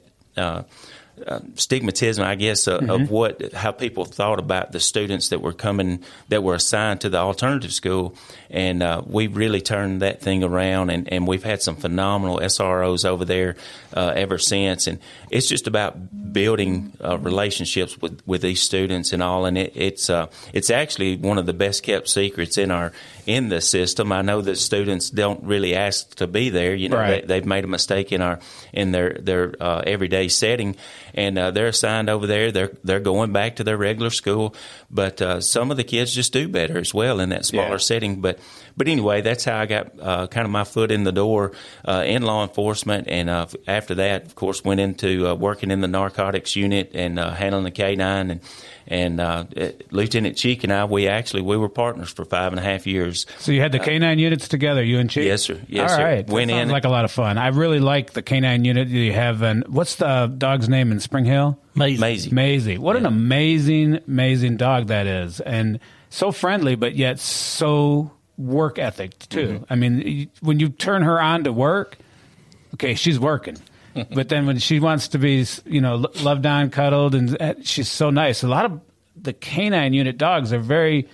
uh, 1.27 1.33
uh, 1.33 1.41
stigmatism, 1.55 2.23
I 2.23 2.35
guess, 2.35 2.69
uh, 2.69 2.79
mm-hmm. 2.79 2.91
of 2.91 3.11
what 3.11 3.53
how 3.53 3.73
people 3.73 4.05
thought 4.05 4.39
about 4.39 4.73
the 4.73 4.81
students 4.81 5.29
that 5.29 5.41
were 5.41 5.53
coming 5.53 6.03
that 6.29 6.43
were 6.43 6.55
assigned 6.55 7.01
to 7.03 7.09
the 7.09 7.19
alternative 7.19 7.73
school, 7.73 8.15
and 8.51 8.83
uh, 8.83 9.03
we've 9.07 9.37
really 9.37 9.61
turned 9.61 10.03
that 10.03 10.21
thing 10.21 10.45
around, 10.45 10.91
and, 10.91 11.13
and 11.13 11.27
we've 11.27 11.45
had 11.45 11.63
some 11.63 11.77
phenomenal 11.77 12.39
SROs 12.39 13.05
over 13.05 13.25
there 13.25 13.57
uh, 13.95 14.13
ever 14.15 14.39
since, 14.39 14.87
and 14.87 14.99
it's 15.31 15.49
just 15.49 15.67
about 15.67 16.33
building 16.33 16.93
uh, 17.03 17.19
relationships 17.19 18.01
with, 18.01 18.21
with 18.27 18.43
these 18.43 18.63
students 18.63 19.13
and 19.13 19.23
all, 19.23 19.47
and 19.47 19.57
it, 19.57 19.73
it's 19.75 20.11
uh, 20.11 20.27
it's 20.53 20.71
actually 20.71 21.17
one 21.17 21.39
of 21.39 21.47
the 21.47 21.55
best 21.55 21.83
kept 21.83 22.09
secrets 22.09 22.59
in 22.59 22.71
our 22.71 22.93
in 23.27 23.49
the 23.49 23.61
system. 23.61 24.13
I 24.13 24.23
know 24.23 24.41
that 24.41 24.57
students 24.57 25.11
don't 25.11 25.43
really 25.45 25.75
ask 25.75 26.15
to 26.17 26.27
be 26.27 26.51
there. 26.51 26.75
You 26.75 26.89
know, 26.89 26.99
right. 26.99 27.27
they, 27.27 27.37
have 27.37 27.47
made 27.47 27.65
a 27.65 27.69
mistake 27.69 28.13
in 28.13 28.21
our 28.21 28.41
in 28.73 28.93
their 28.93 29.15
their 29.21 29.55
everyday 29.63 30.29
setting 30.29 30.77
and 31.15 31.39
uh, 31.39 31.51
they're 31.51 31.69
assigned 31.69 32.09
over 32.09 32.27
there. 32.27 32.53
They're 32.53 32.73
they're 32.85 33.01
going 33.01 33.33
back 33.33 33.57
to 33.57 33.65
their 33.65 33.77
regular 33.77 34.11
school, 34.11 34.55
but 34.91 35.21
uh, 35.23 35.41
some 35.41 35.71
of 35.71 35.77
the 35.77 35.85
kids 35.85 36.15
just 36.15 36.33
do 36.33 36.49
better 36.49 36.79
as 36.79 36.93
well 36.93 37.21
in 37.21 37.31
that 37.31 37.45
smaller 37.45 37.73
yeah. 37.73 37.77
setting. 37.79 38.21
But 38.21 38.39
but 38.77 38.89
anyway, 38.89 39.21
that's 39.21 39.45
how 39.45 39.59
I 39.59 39.67
got 39.67 39.93
uh, 40.01 40.27
kind 40.29 40.45
of 40.45 40.51
my 40.51 40.65
foot 40.65 40.91
in 40.91 41.05
the 41.05 41.13
door 41.13 41.53
uh, 41.85 42.05
in 42.07 42.23
law 42.23 42.43
enforcement, 42.43 43.09
and 43.09 43.29
uh, 43.29 43.47
after 43.67 43.95
that, 43.97 44.27
of 44.27 44.35
course, 44.35 44.65
went 44.65 44.81
into 44.81 45.29
uh, 45.29 45.35
working 45.35 45.71
in 45.71 45.81
the 45.81 45.89
narcotics 45.89 46.57
unit 46.57 46.93
and 46.95 47.19
handling 47.19 47.65
the 47.65 47.71
K 47.71 47.97
nine 47.97 48.31
and 48.31 48.41
and 48.87 49.21
uh, 49.21 49.45
Lieutenant 49.91 50.37
Cheek 50.37 50.65
and 50.65 50.73
I, 50.73 50.85
we 50.85 51.09
actually 51.09 51.43
we 51.43 51.57
were 51.57 51.69
partners 51.69 52.11
for 52.11 52.25
five 52.25 52.53
and 52.53 52.61
a 52.61 52.63
half 52.63 52.87
years. 52.87 53.27
So 53.39 53.53
you 53.53 53.61
had 53.61 53.73
the 53.73 53.81
uh, 53.81 53.85
K9 53.85 54.19
units 54.19 54.49
together, 54.49 54.83
you 54.83 54.99
and 54.99 55.09
Cheek. 55.09 55.25
Yes, 55.25 55.43
sir. 55.43 55.61
Yes, 55.69 55.91
All 55.91 55.97
sir. 55.97 56.05
right. 56.05 56.29
Went 56.29 56.49
that 56.49 56.57
sounds 56.57 56.69
in 56.69 56.73
like 56.73 56.85
a 56.85 56.89
lot 56.89 57.05
of 57.05 57.11
fun. 57.11 57.39
I 57.39 57.49
really 57.49 57.81
like 57.81 58.13
the 58.13 58.23
K9 58.23 58.65
unit 58.65 58.89
you 58.89 59.13
have. 59.13 59.43
And 59.43 59.67
what's 59.69 59.97
the 59.97 60.33
dog's 60.37 60.69
name 60.69 60.93
in 60.93 61.01
Spring 61.03 61.25
Hill? 61.25 61.59
Maisie. 61.75 62.01
Maisie. 62.01 62.31
Maisie. 62.31 62.79
What 62.79 62.95
yeah. 62.95 63.01
an 63.01 63.07
amazing, 63.07 64.01
amazing 64.07 64.57
dog 64.57 64.87
that 64.89 65.07
is, 65.07 65.41
and 65.41 65.79
so 66.09 66.33
friendly, 66.33 66.75
but 66.75 66.95
yet 66.95 67.19
so 67.19 68.11
work 68.37 68.79
ethic 68.79 69.19
too. 69.19 69.49
Mm-hmm. 69.49 69.65
I 69.71 69.75
mean, 69.77 70.31
when 70.41 70.61
you 70.61 70.69
turn 70.69 71.03
her 71.03 71.21
on 71.21 71.45
to 71.45 71.53
work, 71.53 71.99
okay, 72.75 72.95
she's 72.95 73.19
working. 73.19 73.57
but 74.15 74.29
then 74.29 74.47
when 74.47 74.59
she 74.59 74.81
wants 74.81 75.09
to 75.09 75.19
be, 75.19 75.47
you 75.67 75.81
know, 75.81 76.07
loved 76.23 76.47
on, 76.47 76.71
cuddled, 76.71 77.15
and 77.15 77.41
uh, 77.41 77.55
she's 77.63 77.91
so 77.91 78.11
nice. 78.11 78.43
A 78.43 78.49
lot 78.49 78.65
of 78.65 78.81
the 79.17 79.33
canine 79.33 79.93
unit 79.93 80.19
dogs 80.19 80.53
are 80.53 80.59
very, 80.59 81.09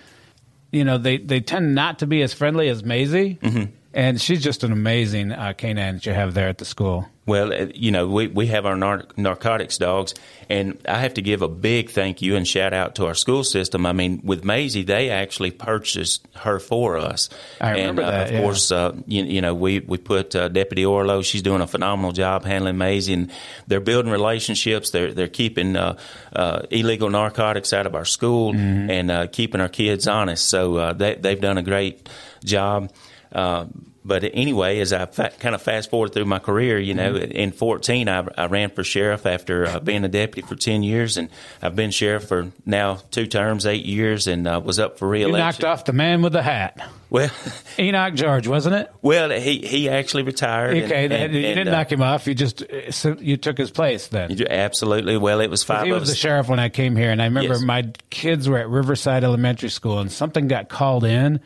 you 0.71 0.83
know, 0.83 0.97
they, 0.97 1.17
they 1.17 1.41
tend 1.41 1.75
not 1.75 1.99
to 1.99 2.07
be 2.07 2.21
as 2.21 2.33
friendly 2.33 2.69
as 2.69 2.83
Maisie. 2.83 3.37
Mm-hmm. 3.41 3.73
And 3.93 4.21
she's 4.21 4.41
just 4.41 4.63
an 4.63 4.71
amazing 4.71 5.31
uh, 5.31 5.53
canine 5.53 5.95
that 5.95 6.05
you 6.05 6.13
have 6.13 6.35
there 6.35 6.47
at 6.47 6.59
the 6.59 6.65
school. 6.65 7.07
Well, 7.29 7.53
uh, 7.53 7.67
you 7.75 7.91
know, 7.91 8.07
we, 8.07 8.25
we 8.27 8.47
have 8.47 8.65
our 8.65 8.75
nar- 8.75 9.05
narcotics 9.15 9.77
dogs, 9.77 10.15
and 10.49 10.81
I 10.87 10.97
have 10.97 11.13
to 11.13 11.21
give 11.21 11.43
a 11.43 11.47
big 11.47 11.91
thank 11.91 12.23
you 12.23 12.35
and 12.35 12.47
shout 12.47 12.73
out 12.73 12.95
to 12.95 13.05
our 13.05 13.13
school 13.13 13.43
system. 13.43 13.85
I 13.85 13.93
mean, 13.93 14.21
with 14.23 14.43
Maisie, 14.43 14.81
they 14.81 15.11
actually 15.11 15.51
purchased 15.51 16.27
her 16.37 16.59
for 16.59 16.97
us. 16.97 17.29
I 17.61 17.71
remember 17.71 18.01
and, 18.01 18.09
uh, 18.09 18.11
that. 18.11 18.27
Of 18.27 18.33
yeah. 18.33 18.41
course, 18.41 18.71
uh, 18.71 18.95
you, 19.05 19.23
you, 19.25 19.41
know, 19.41 19.53
we, 19.53 19.79
we 19.79 19.99
put 19.99 20.35
uh, 20.35 20.47
Deputy 20.47 20.83
Orlo, 20.83 21.21
she's 21.21 21.43
doing 21.43 21.61
a 21.61 21.67
phenomenal 21.67 22.13
job 22.13 22.45
handling 22.45 22.77
Maisie, 22.77 23.13
and 23.13 23.31
they're 23.67 23.79
building 23.79 24.11
relationships. 24.11 24.89
They're, 24.89 25.13
they're 25.13 25.27
keeping 25.27 25.75
uh, 25.75 25.97
uh, 26.33 26.63
illegal 26.71 27.11
narcotics 27.11 27.73
out 27.73 27.85
of 27.85 27.93
our 27.93 28.05
school 28.05 28.53
mm-hmm. 28.53 28.89
and 28.89 29.31
keeping 29.31 29.61
our 29.61 29.69
kids 29.69 30.07
honest. 30.07 30.47
So 30.47 30.93
they, 30.93 31.13
they've 31.13 31.39
done 31.39 31.59
a 31.59 31.63
great 31.63 32.09
job. 32.43 32.91
Uh, 33.31 33.65
but 34.09 34.23
anyway, 34.33 34.79
as 34.79 34.91
I 34.91 35.05
fa- 35.05 35.31
kind 35.39 35.53
of 35.53 35.61
fast 35.61 35.91
forward 35.91 36.13
through 36.13 36.25
my 36.25 36.39
career, 36.39 36.79
you 36.79 36.95
know, 36.95 37.13
mm-hmm. 37.13 37.31
in 37.31 37.51
14, 37.51 38.09
I, 38.09 38.27
I, 38.37 38.47
ran 38.47 38.71
for 38.71 38.83
sheriff 38.83 39.27
after 39.27 39.67
uh, 39.67 39.79
being 39.79 40.03
a 40.03 40.09
deputy 40.09 40.45
for 40.45 40.55
10 40.55 40.81
years, 40.81 41.15
and 41.15 41.29
I've 41.61 41.75
been 41.75 41.91
sheriff 41.91 42.27
for 42.27 42.51
now 42.65 42.95
two 43.11 43.27
terms, 43.27 43.67
eight 43.67 43.85
years, 43.85 44.25
and 44.25 44.47
uh, 44.47 44.59
was 44.61 44.79
up 44.79 44.97
for 44.97 45.07
reelection. 45.07 45.35
You 45.35 45.45
knocked 45.45 45.63
off 45.63 45.85
the 45.85 45.93
man 45.93 46.23
with 46.23 46.33
the 46.33 46.41
hat. 46.41 46.89
Well, 47.11 47.29
Enoch 47.79 48.15
George, 48.15 48.47
wasn't 48.47 48.75
it? 48.75 48.91
Well, 49.01 49.29
he 49.29 49.59
he 49.59 49.89
actually 49.89 50.23
retired. 50.23 50.75
Okay, 50.75 51.05
and, 51.05 51.13
and, 51.13 51.33
you 51.33 51.41
didn't 51.41 51.67
uh, 51.67 51.71
knock 51.71 51.91
him 51.91 52.01
off. 52.01 52.27
You 52.27 52.35
just 52.35 52.63
so 52.91 53.15
you 53.19 53.37
took 53.37 53.57
his 53.57 53.71
place 53.71 54.07
then. 54.07 54.37
Absolutely. 54.49 55.17
Well, 55.17 55.39
it 55.39 55.49
was 55.49 55.63
five. 55.63 55.85
He 55.85 55.91
was 55.91 56.03
us. 56.03 56.09
the 56.09 56.15
sheriff 56.15 56.49
when 56.49 56.59
I 56.59 56.69
came 56.69 56.95
here, 56.95 57.11
and 57.11 57.21
I 57.21 57.25
remember 57.25 57.53
yes. 57.53 57.63
my 57.63 57.91
kids 58.09 58.49
were 58.49 58.57
at 58.57 58.69
Riverside 58.69 59.23
Elementary 59.23 59.69
School, 59.69 59.99
and 59.99 60.11
something 60.11 60.47
got 60.47 60.69
called 60.69 61.03
in 61.03 61.39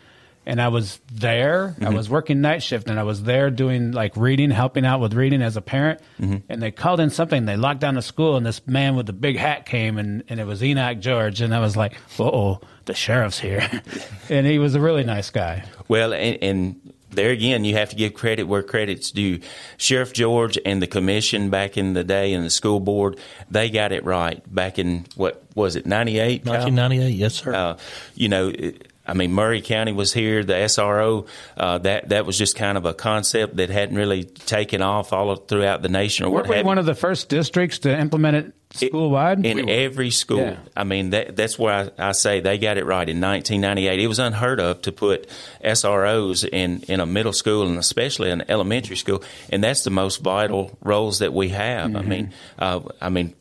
and 0.46 0.62
I 0.62 0.68
was 0.68 1.00
there. 1.12 1.70
Mm-hmm. 1.70 1.86
I 1.86 1.90
was 1.90 2.10
working 2.10 2.42
night 2.42 2.64
shift, 2.64 2.90
and 2.90 3.00
I 3.00 3.04
was 3.04 3.24
there 3.24 3.50
doing 3.50 3.92
like 3.92 4.16
reading, 4.16 4.52
helping 4.52 4.86
out 4.86 5.00
with 5.00 5.14
reading 5.14 5.42
as 5.42 5.58
a 5.58 5.62
parent. 5.62 6.02
Mm-hmm. 6.20 6.38
And 6.50 6.62
they 6.62 6.72
called 6.72 7.00
in 7.00 7.10
something. 7.10 7.46
They 7.46 7.58
locked 7.58 7.80
down 7.80 7.96
the 7.96 8.02
school, 8.02 8.36
and 8.36 8.46
this 8.46 8.66
man 8.68 8.96
with 8.96 9.06
the 9.06 9.14
big 9.14 9.38
hat 9.38 9.66
came, 9.66 9.98
and, 9.98 10.24
and 10.30 10.40
it 10.40 10.46
was 10.46 10.64
Enoch 10.64 11.00
George. 11.00 11.42
And 11.42 11.54
I 11.54 11.60
was 11.60 11.76
like, 11.76 11.98
"Oh, 12.20 12.60
the 12.86 12.94
sheriff's 12.94 13.40
here," 13.40 13.70
and 14.30 14.46
he 14.46 14.60
was 14.60 14.76
a 14.76 14.80
really 14.80 15.04
nice 15.04 15.30
guy. 15.30 15.64
Well, 15.88 16.14
and, 16.14 16.38
and 16.42 16.94
there 17.16 17.32
again, 17.32 17.64
you 17.66 17.76
have 17.76 17.90
to 17.90 17.96
give 17.96 18.14
credit 18.14 18.44
where 18.44 18.64
credit's 18.64 19.12
due. 19.12 19.40
Sheriff 19.78 20.14
George 20.14 20.58
and 20.66 20.82
the 20.82 20.88
commission 20.88 21.50
back 21.50 21.78
in 21.78 21.94
the 21.94 22.04
day 22.04 22.34
and 22.34 22.46
the 22.46 22.50
school 22.50 22.80
board, 22.80 23.20
they 23.50 23.70
got 23.70 23.92
it 23.92 24.04
right 24.04 24.42
back 24.54 24.80
in 24.80 25.06
what 25.16 25.44
was 25.56 25.76
it, 25.76 25.86
98? 25.86 26.46
1998, 26.46 27.10
yes, 27.10 27.36
sir. 27.36 27.54
Uh, 27.54 27.78
you 28.16 28.30
know, 28.30 28.52
I 29.06 29.14
mean, 29.14 29.34
Maury 29.34 29.62
County 29.62 29.92
was 29.92 30.14
here. 30.14 30.44
The 30.44 30.54
SRO 30.54 31.28
uh, 31.58 31.78
that 31.80 32.10
that 32.10 32.26
was 32.26 32.38
just 32.38 32.56
kind 32.56 32.78
of 32.78 32.86
a 32.86 32.94
concept 32.94 33.58
that 33.58 33.70
hadn't 33.70 33.98
really 33.98 34.24
taken 34.24 34.82
off 34.82 35.12
all 35.12 35.36
throughout 35.36 35.82
the 35.82 35.90
nation. 35.90 36.26
Or 36.26 36.32
Weren't 36.32 36.48
what 36.48 36.58
we 36.58 36.64
one 36.64 36.78
of 36.78 36.86
the 36.86 36.96
first 36.96 37.28
districts 37.28 37.80
to 37.80 37.98
implement 37.98 38.38
it 38.38 38.54
school 38.74 39.10
wide? 39.10 39.46
In 39.46 39.70
every 39.70 40.10
school. 40.10 40.40
Yeah. 40.40 40.58
I 40.76 40.84
mean, 40.84 41.12
that, 41.12 41.36
that's 41.36 41.60
where 41.60 41.92
I, 41.98 42.10
I, 42.10 42.12
say 42.14 42.40
they 42.40 42.58
got 42.58 42.78
it 42.78 42.86
right 42.86 43.08
in 43.08 43.20
1998. 43.22 44.00
It 44.00 44.08
was 44.08 44.20
unheard 44.20 44.60
of 44.60 44.82
to 44.84 44.92
put 44.92 45.30
SROs 45.64 46.48
in, 46.50 46.84
in 46.88 47.00
a 47.00 47.06
middle 47.06 47.34
school 47.34 47.68
and 47.68 47.78
especially 47.78 48.32
an 48.32 48.44
elementary 48.50 48.96
school, 48.96 49.24
and 49.50 49.64
that's 49.64 49.84
the 49.84 49.92
most 49.92 50.22
vital 50.22 50.78
roles 50.82 51.20
that 51.20 51.34
we 51.34 51.50
have. 51.50 51.90
Mm-hmm. 51.90 51.98
I 51.98 52.02
mean, 52.02 52.34
uh, 52.58 52.80
I 53.02 53.10
mean, 53.10 53.34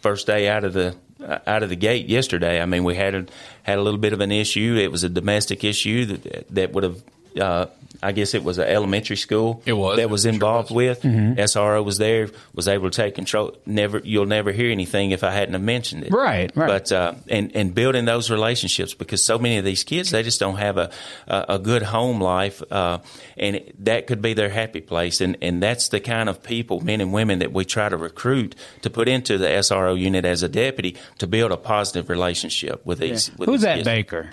first 0.00 0.26
day 0.26 0.48
out 0.48 0.64
of 0.64 0.72
the 0.72 0.96
Uh, 1.24 1.38
out 1.46 1.62
of 1.62 1.70
the 1.70 1.76
gate 1.76 2.06
yesterday. 2.06 2.60
I 2.60 2.66
mean, 2.66 2.84
we 2.84 2.96
had 2.96 3.14
a, 3.14 3.26
had 3.62 3.78
a 3.78 3.82
little 3.82 3.98
bit 3.98 4.12
of 4.12 4.20
an 4.20 4.30
issue. 4.30 4.76
It 4.78 4.92
was 4.92 5.04
a 5.04 5.08
domestic 5.08 5.64
issue 5.64 6.04
that 6.04 6.46
that 6.50 6.72
would 6.74 6.84
have 6.84 7.02
uh, 7.40 7.66
I 8.02 8.12
guess 8.12 8.34
it 8.34 8.44
was 8.44 8.58
an 8.58 8.68
elementary 8.68 9.16
school. 9.16 9.62
It 9.64 9.72
was. 9.72 9.96
that 9.96 10.10
was 10.10 10.26
It 10.26 10.28
sure 10.28 10.34
involved 10.34 10.70
was. 10.70 10.76
with. 10.76 11.02
Mm-hmm. 11.04 11.40
SRO 11.40 11.82
was 11.82 11.96
there, 11.96 12.28
was 12.54 12.68
able 12.68 12.90
to 12.90 12.94
take 12.96 13.14
control. 13.14 13.56
Never, 13.64 13.98
you'll 14.04 14.26
never 14.26 14.52
hear 14.52 14.70
anything 14.70 15.12
if 15.12 15.24
I 15.24 15.30
hadn't 15.30 15.54
have 15.54 15.62
mentioned 15.62 16.04
it. 16.04 16.12
Right, 16.12 16.54
right. 16.54 16.66
But 16.66 16.92
uh, 16.92 17.14
and 17.28 17.54
and 17.56 17.74
building 17.74 18.04
those 18.04 18.30
relationships 18.30 18.92
because 18.92 19.24
so 19.24 19.38
many 19.38 19.56
of 19.56 19.64
these 19.64 19.84
kids 19.84 20.10
they 20.10 20.22
just 20.22 20.38
don't 20.38 20.56
have 20.56 20.76
a 20.76 20.90
a, 21.26 21.44
a 21.50 21.58
good 21.58 21.82
home 21.82 22.20
life, 22.20 22.62
uh, 22.70 22.98
and 23.38 23.62
that 23.78 24.06
could 24.06 24.20
be 24.20 24.34
their 24.34 24.50
happy 24.50 24.82
place. 24.82 25.22
And 25.22 25.38
and 25.40 25.62
that's 25.62 25.88
the 25.88 26.00
kind 26.00 26.28
of 26.28 26.42
people, 26.42 26.80
men 26.80 27.00
and 27.00 27.10
women, 27.10 27.38
that 27.38 27.52
we 27.54 27.64
try 27.64 27.88
to 27.88 27.96
recruit 27.96 28.54
to 28.82 28.90
put 28.90 29.08
into 29.08 29.38
the 29.38 29.46
SRO 29.46 29.98
unit 29.98 30.26
as 30.26 30.42
a 30.42 30.48
deputy 30.50 30.96
to 31.18 31.26
build 31.26 31.52
a 31.52 31.56
positive 31.56 32.10
relationship 32.10 32.84
with 32.84 32.98
these. 32.98 33.30
With 33.38 33.48
Who's 33.48 33.60
these 33.60 33.64
that 33.64 33.74
kids. 33.76 33.86
Baker? 33.86 34.30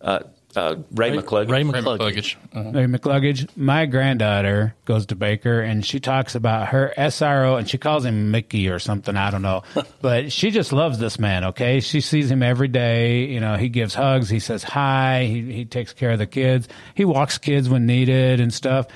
Uh, 0.00 0.20
uh, 0.56 0.76
Ray, 0.92 1.10
McClug. 1.10 1.50
Ray 1.50 1.62
Ray 1.62 1.80
McCluggage. 1.80 1.98
McCluggage. 1.98 2.36
Mhm. 2.54 2.74
Ray 2.74 2.98
McCluggage. 2.98 3.56
My 3.56 3.86
granddaughter 3.86 4.74
goes 4.86 5.06
to 5.06 5.14
Baker 5.14 5.60
and 5.60 5.84
she 5.84 6.00
talks 6.00 6.34
about 6.34 6.68
her 6.68 6.92
SRO 6.96 7.58
and 7.58 7.68
she 7.68 7.78
calls 7.78 8.04
him 8.04 8.30
Mickey 8.30 8.68
or 8.68 8.78
something. 8.78 9.16
I 9.16 9.30
don't 9.30 9.42
know. 9.42 9.62
but 10.00 10.32
she 10.32 10.50
just 10.50 10.72
loves 10.72 10.98
this 10.98 11.18
man, 11.18 11.44
okay? 11.46 11.80
She 11.80 12.00
sees 12.00 12.30
him 12.30 12.42
every 12.42 12.68
day. 12.68 13.26
You 13.26 13.40
know, 13.40 13.56
he 13.56 13.68
gives 13.68 13.94
hugs. 13.94 14.28
He 14.28 14.40
says 14.40 14.62
hi. 14.62 15.24
He, 15.24 15.52
he 15.52 15.64
takes 15.64 15.92
care 15.92 16.10
of 16.12 16.18
the 16.18 16.26
kids. 16.26 16.66
He 16.94 17.04
walks 17.04 17.38
kids 17.38 17.68
when 17.68 17.86
needed 17.86 18.40
and 18.40 18.52
stuff. 18.52 18.86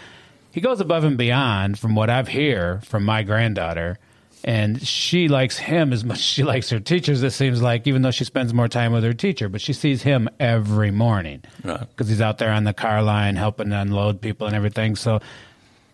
He 0.53 0.61
goes 0.61 0.81
above 0.81 1.05
and 1.05 1.17
beyond 1.17 1.79
from 1.79 1.95
what 1.95 2.11
I've 2.11 2.29
hear 2.29 2.81
from 2.85 3.05
my 3.05 3.23
granddaughter. 3.23 3.99
And 4.45 4.85
she 4.87 5.29
likes 5.29 5.57
him 5.57 5.93
as 5.93 6.05
much 6.05 6.19
as 6.19 6.25
she 6.25 6.43
likes 6.43 6.69
her 6.71 6.81
teachers, 6.81 7.23
it 7.23 7.31
seems 7.31 7.63
like, 7.63 7.87
even 7.87 8.03
though 8.03 8.11
she 8.11 8.25
spends 8.25 8.53
more 8.53 8.69
time 8.69 8.93
with 8.93 9.05
her 9.05 9.13
teacher. 9.13 9.49
But 9.49 9.61
she 9.61 9.73
sees 9.73 10.03
him 10.03 10.29
every 10.41 10.91
morning 10.91 11.43
Right. 11.63 11.81
because 11.81 12.09
he's 12.09 12.21
out 12.21 12.39
there 12.39 12.51
on 12.51 12.65
the 12.65 12.75
car 12.75 13.03
line 13.03 13.37
helping 13.37 13.73
unload 13.73 14.21
people 14.21 14.47
and 14.49 14.57
everything. 14.57 14.97
So, 14.97 15.21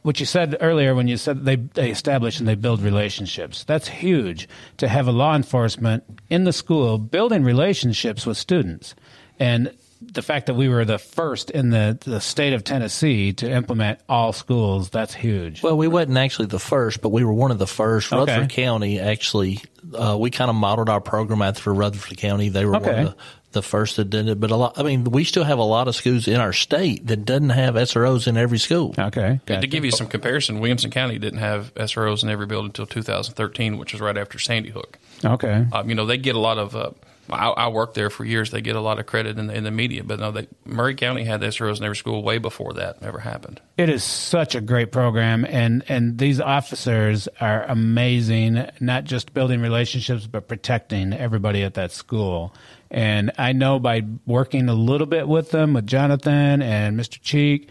what 0.03 0.21
you 0.21 0.27
said 0.27 0.57
earlier 0.61 0.95
when 0.95 1.09
you 1.09 1.17
said 1.19 1.45
they, 1.45 1.57
they 1.57 1.91
establish 1.91 2.39
and 2.39 2.49
they 2.49 2.55
build 2.55 2.81
relationships, 2.81 3.65
that's 3.65 3.89
huge 3.89 4.49
to 4.79 4.89
have 4.89 5.07
a 5.09 5.13
law 5.13 5.35
enforcement 5.35 6.05
in 6.31 6.45
the 6.45 6.53
school 6.53 6.97
building 6.97 7.43
relationships 7.45 8.25
with 8.25 8.39
students. 8.39 8.95
And 9.39 9.71
the 10.01 10.23
fact 10.23 10.47
that 10.47 10.55
we 10.55 10.69
were 10.69 10.85
the 10.85 10.99
first 10.99 11.51
in 11.51 11.71
the, 11.71 11.99
the 12.05 12.21
state 12.21 12.53
of 12.53 12.63
Tennessee 12.63 13.33
to 13.35 13.51
implement 13.51 13.99
all 14.09 14.33
schools, 14.33 14.91
that's 14.91 15.15
huge. 15.15 15.63
Well, 15.63 15.77
we 15.77 15.89
wasn't 15.89 16.17
actually 16.19 16.47
the 16.47 16.59
first, 16.59 17.01
but 17.01 17.09
we 17.09 17.25
were 17.25 17.33
one 17.33 17.51
of 17.51 17.59
the 17.59 17.67
first. 17.67 18.13
Okay. 18.13 18.21
Rutherford 18.21 18.51
County 18.51 19.01
actually, 19.01 19.61
uh, 19.95 20.17
we 20.19 20.31
kind 20.31 20.51
of 20.51 20.57
modeled 20.57 20.89
our 20.89 21.01
program 21.01 21.43
after 21.43 21.75
Rutherford 21.75 22.17
County. 22.19 22.49
They 22.49 22.65
were 22.65 22.73
one 22.73 22.85
of 22.85 23.05
the, 23.07 23.17
the 23.53 23.63
first 23.63 23.97
that 23.97 24.09
did 24.11 24.29
it. 24.29 24.39
But 24.39 24.51
a 24.53 24.57
lot, 24.57 24.79
I 24.79 24.85
mean, 24.85 25.05
we 25.05 25.25
still 25.25 25.45
have 25.45 25.59
a 25.59 25.65
lot 25.65 25.89
of 25.89 25.97
schools 25.97 26.29
in 26.29 26.37
our 26.37 26.53
state 26.53 27.07
that 27.09 27.25
doesn't 27.25 27.51
have 27.51 27.75
SROs 27.75 28.29
in 28.29 28.37
every 28.37 28.59
school. 28.59 28.95
Okay. 28.97 29.41
And 29.49 29.63
to 29.63 29.69
give 29.69 29.85
you 29.85 29.91
some 29.91 30.07
comparison, 30.07 30.61
Williamson 30.61 30.91
County 30.91 31.19
didn't 31.19 31.41
have 31.41 31.75
SROs 31.75 32.23
in 32.23 32.29
every 32.29 32.47
building 32.47 32.69
until 32.69 32.87
2013, 32.87 33.79
which 33.79 33.93
was 33.93 34.01
right 34.01 34.17
after 34.17 34.39
Sandy 34.39 34.71
Hook. 34.71 34.99
Okay. 35.25 35.67
Um, 35.73 35.89
you 35.89 35.97
know, 35.97 36.07
they 36.07 36.19
get 36.19 36.37
a 36.37 36.41
lot 36.41 36.59
of. 36.59 36.77
Uh, 36.77 36.91
I, 37.31 37.49
I 37.49 37.69
worked 37.69 37.95
there 37.95 38.11
for 38.11 38.25
years. 38.25 38.51
They 38.51 38.61
get 38.61 38.77
a 38.77 38.81
lot 38.81 38.99
of 38.99 39.07
credit 39.07 39.39
in 39.39 39.47
the, 39.47 39.55
in 39.55 39.65
the 39.65 39.71
media, 39.71 40.05
but 40.05 40.19
no, 40.19 40.31
they, 40.31 40.49
Maury 40.65 40.95
County 40.95 41.25
had 41.25 41.41
SROs 41.41 41.79
in 41.79 41.85
every 41.85 41.97
school 41.97 42.23
way 42.23 42.39
before 42.39 42.75
that 42.75 43.03
ever 43.03 43.19
happened. 43.19 43.61
It 43.77 43.89
is 43.89 44.05
such 44.05 44.55
a 44.55 44.61
great 44.61 44.93
program, 44.93 45.45
and 45.45 45.85
and 45.89 46.19
these 46.19 46.41
officers 46.41 47.29
are 47.41 47.65
amazing. 47.65 48.67
Not 48.81 49.05
just 49.05 49.35
building 49.35 49.61
relationships, 49.61 50.27
but 50.27 50.49
protecting 50.49 51.13
everybody 51.13 51.63
at 51.63 51.75
that 51.75 51.93
school. 51.93 52.55
And 52.91 53.33
I 53.37 53.53
know 53.53 53.79
by 53.79 54.03
working 54.27 54.69
a 54.69 54.75
little 54.75 55.07
bit 55.07 55.29
with 55.29 55.51
them, 55.51 55.75
with 55.75 55.87
Jonathan 55.87 56.63
and 56.63 56.99
Mr. 56.99 57.21
Cheek, 57.21 57.69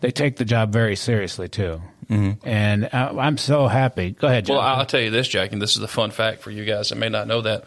they 0.00 0.10
take 0.10 0.36
the 0.36 0.44
job 0.44 0.72
very 0.72 0.96
seriously 0.96 1.48
too. 1.48 1.82
Mm-hmm. 2.08 2.46
And 2.46 2.88
I, 2.92 3.08
I'm 3.08 3.38
so 3.38 3.66
happy. 3.66 4.10
Go 4.10 4.28
ahead, 4.28 4.48
Well, 4.48 4.60
I'll 4.60 4.86
tell 4.86 5.00
you 5.00 5.10
this, 5.10 5.26
Jack, 5.26 5.52
and 5.52 5.60
this 5.60 5.76
is 5.76 5.82
a 5.82 5.88
fun 5.88 6.10
fact 6.10 6.42
for 6.42 6.50
you 6.50 6.64
guys 6.64 6.90
that 6.90 6.96
may 6.96 7.08
not 7.08 7.26
know 7.26 7.40
that, 7.40 7.64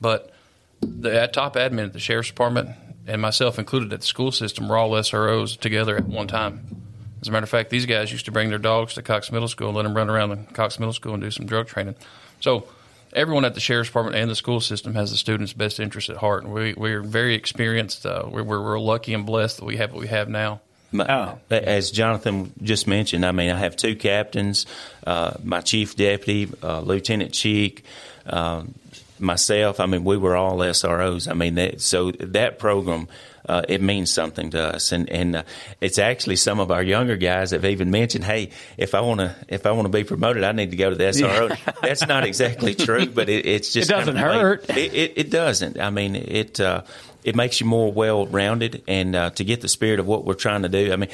but 0.00 0.32
the 0.80 1.28
top 1.32 1.54
admin 1.54 1.86
at 1.86 1.92
the 1.92 2.00
sheriff's 2.00 2.28
department 2.28 2.70
and 3.06 3.22
myself 3.22 3.58
included 3.58 3.92
at 3.92 4.00
the 4.00 4.06
school 4.06 4.32
system 4.32 4.68
were 4.68 4.76
all 4.76 4.90
SROs 4.90 5.58
together 5.58 5.96
at 5.96 6.06
one 6.06 6.26
time. 6.26 6.82
As 7.20 7.28
a 7.28 7.32
matter 7.32 7.44
of 7.44 7.50
fact, 7.50 7.70
these 7.70 7.86
guys 7.86 8.12
used 8.12 8.26
to 8.26 8.32
bring 8.32 8.50
their 8.50 8.58
dogs 8.58 8.94
to 8.94 9.02
Cox 9.02 9.32
Middle 9.32 9.48
School 9.48 9.68
and 9.68 9.76
let 9.76 9.84
them 9.84 9.96
run 9.96 10.10
around 10.10 10.30
the 10.30 10.52
Cox 10.52 10.78
Middle 10.78 10.92
School 10.92 11.14
and 11.14 11.22
do 11.22 11.30
some 11.30 11.46
drug 11.46 11.66
training. 11.66 11.94
So 12.40 12.68
everyone 13.12 13.44
at 13.44 13.54
the 13.54 13.60
sheriff's 13.60 13.88
department 13.88 14.16
and 14.16 14.30
the 14.30 14.36
school 14.36 14.60
system 14.60 14.94
has 14.94 15.10
the 15.10 15.16
students' 15.16 15.52
best 15.52 15.80
interest 15.80 16.10
at 16.10 16.16
heart, 16.18 16.44
and 16.44 16.52
we, 16.52 16.74
we're 16.74 17.02
very 17.02 17.34
experienced. 17.34 18.04
Uh, 18.04 18.24
we're, 18.28 18.42
we're, 18.42 18.62
we're 18.62 18.80
lucky 18.80 19.14
and 19.14 19.24
blessed 19.24 19.58
that 19.58 19.64
we 19.64 19.76
have 19.76 19.92
what 19.92 20.00
we 20.00 20.08
have 20.08 20.28
now. 20.28 20.60
My, 20.92 21.06
Oh. 21.08 21.38
As 21.50 21.90
Jonathan 21.90 22.52
just 22.62 22.86
mentioned, 22.86 23.24
I 23.24 23.32
mean, 23.32 23.50
I 23.50 23.58
have 23.58 23.76
two 23.76 23.96
captains, 23.96 24.66
uh, 25.06 25.34
my 25.42 25.60
chief 25.60 25.96
deputy, 25.96 26.52
uh, 26.62 26.80
Lieutenant 26.80 27.32
Cheek, 27.32 27.84
um, 28.26 28.74
myself. 29.18 29.80
I 29.80 29.86
mean, 29.86 30.04
we 30.04 30.16
were 30.16 30.36
all 30.36 30.58
SROs. 30.58 31.30
I 31.30 31.34
mean, 31.34 31.54
that, 31.56 31.80
so 31.80 32.10
that 32.12 32.58
program. 32.58 33.08
Uh, 33.48 33.62
it 33.68 33.80
means 33.80 34.12
something 34.12 34.50
to 34.50 34.60
us, 34.74 34.90
and 34.90 35.08
and 35.08 35.36
uh, 35.36 35.42
it's 35.80 36.00
actually 36.00 36.34
some 36.34 36.58
of 36.58 36.72
our 36.72 36.82
younger 36.82 37.16
guys 37.16 37.52
have 37.52 37.64
even 37.64 37.92
mentioned, 37.92 38.24
"Hey, 38.24 38.50
if 38.76 38.92
I 38.92 39.02
want 39.02 39.20
to 39.20 39.36
if 39.46 39.66
I 39.66 39.70
want 39.70 39.86
to 39.86 39.88
be 39.88 40.02
promoted, 40.02 40.42
I 40.42 40.50
need 40.50 40.72
to 40.72 40.76
go 40.76 40.90
to 40.90 40.96
the 40.96 41.04
SRO." 41.04 41.80
That's 41.80 42.04
not 42.08 42.24
exactly 42.24 42.74
true, 42.86 43.06
but 43.06 43.28
it, 43.28 43.46
it's 43.46 43.72
just 43.72 43.88
It 43.88 43.94
doesn't 43.94 44.16
kind 44.16 44.34
of 44.34 44.40
hurt. 44.42 44.70
It, 44.70 44.92
it, 44.92 45.12
it 45.14 45.30
doesn't. 45.30 45.78
I 45.78 45.90
mean, 45.90 46.16
it 46.16 46.58
uh, 46.58 46.82
it 47.22 47.36
makes 47.36 47.60
you 47.60 47.68
more 47.68 47.92
well 47.92 48.26
rounded, 48.26 48.82
and 48.88 49.14
uh, 49.14 49.30
to 49.30 49.44
get 49.44 49.60
the 49.60 49.68
spirit 49.68 50.00
of 50.00 50.08
what 50.08 50.24
we're 50.24 50.34
trying 50.34 50.62
to 50.62 50.68
do. 50.68 50.92
I 50.92 50.96
mean, 50.96 51.10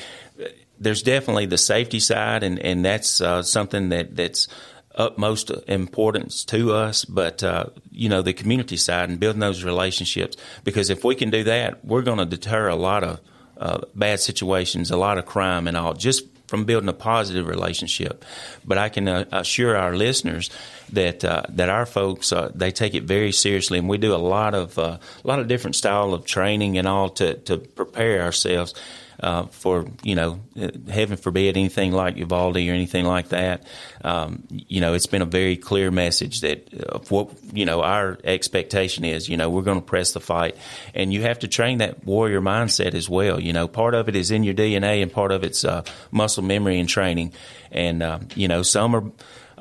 there's 0.82 1.02
definitely 1.02 1.47
the 1.47 1.59
safety 1.59 2.00
side, 2.00 2.42
and 2.42 2.59
and 2.59 2.85
that's 2.85 3.21
uh, 3.21 3.42
something 3.42 3.90
that 3.90 4.16
that's 4.16 4.49
utmost 4.95 5.51
importance 5.69 6.45
to 6.47 6.73
us. 6.73 7.05
But 7.05 7.43
uh, 7.43 7.67
you 7.91 8.09
know, 8.09 8.23
the 8.23 8.33
community 8.33 8.77
side 8.77 9.09
and 9.09 9.21
building 9.21 9.41
those 9.41 9.65
relationships, 9.65 10.37
because 10.65 10.91
if 10.91 11.05
we 11.05 11.15
can 11.15 11.31
do 11.31 11.45
that, 11.45 11.85
we're 11.85 12.03
going 12.03 12.19
to 12.19 12.27
deter 12.27 12.69
a 12.69 12.77
lot 12.77 13.05
of 13.05 13.21
uh, 13.59 13.81
bad 13.95 14.21
situations, 14.21 14.91
a 14.91 14.97
lot 14.97 15.19
of 15.19 15.27
crime, 15.27 15.69
and 15.69 15.77
all 15.77 15.95
just 15.95 16.25
from 16.53 16.65
building 16.67 16.89
a 16.89 16.93
positive 16.93 17.47
relationship. 17.47 18.27
But 18.63 18.77
I 18.77 18.91
can 18.91 19.09
uh, 19.09 19.25
assure 19.33 19.75
our 19.75 19.97
listeners 19.97 20.51
that 20.93 21.25
uh, 21.25 21.45
that 21.49 21.71
our 21.71 21.87
folks 21.87 22.33
uh, 22.33 22.51
they 22.55 22.71
take 22.71 22.95
it 22.95 23.05
very 23.05 23.33
seriously, 23.33 23.79
and 23.79 23.89
we 23.89 23.97
do 23.99 24.15
a 24.15 24.17
lot 24.17 24.55
of 24.55 24.79
uh, 24.79 24.99
a 25.25 25.27
lot 25.27 25.39
of 25.39 25.49
different 25.49 25.77
style 25.77 26.13
of 26.13 26.27
training 26.27 26.77
and 26.77 26.87
all 26.87 27.09
to 27.11 27.35
to 27.35 27.57
prepare 27.57 28.23
ourselves. 28.23 28.75
Uh, 29.23 29.47
for 29.47 29.87
you 30.02 30.17
know, 30.17 30.41
uh, 30.61 30.69
heaven 30.91 31.17
forbid 31.17 31.57
anything 31.57 31.93
like 31.93 32.17
Uvalde 32.17 32.57
or 32.57 32.73
anything 32.73 33.05
like 33.05 33.29
that. 33.29 33.64
Um, 34.02 34.43
you 34.50 34.81
know, 34.81 34.95
it's 34.95 35.07
been 35.07 35.23
a 35.23 35.26
very 35.26 35.57
clear 35.57 35.93
message 35.93 36.41
that 36.41 36.75
of 36.75 37.09
what 37.12 37.31
you 37.52 37.64
know 37.64 37.83
our 37.83 38.19
expectation 38.25 39.05
is. 39.05 39.29
You 39.29 39.37
know, 39.37 39.49
we're 39.49 39.62
going 39.62 39.81
to 39.81 39.87
press 39.87 40.12
the 40.12 40.19
fight, 40.19 40.57
and 40.93 41.12
you 41.12 41.23
have 41.23 41.38
to 41.38 41.49
train 41.49 41.79
that 41.79 42.05
warrior 42.05 42.41
mindset 42.41 42.95
as 42.95 43.09
well. 43.09 43.38
You 43.38 43.52
know, 43.52 43.69
part 43.69 43.95
of 43.95 44.09
it 44.09 44.17
is 44.17 44.33
in 44.33 44.43
your 44.43 44.55
DNA, 44.55 45.02
and 45.02 45.12
part 45.12 45.31
of 45.31 45.45
it's 45.45 45.64
uh, 45.64 45.85
muscle 46.11 46.43
memory 46.43 46.81
and 46.81 46.88
training. 46.88 47.33
And 47.71 48.02
uh, 48.02 48.19
you 48.35 48.49
know, 48.49 48.62
some 48.62 48.97
are 48.97 49.05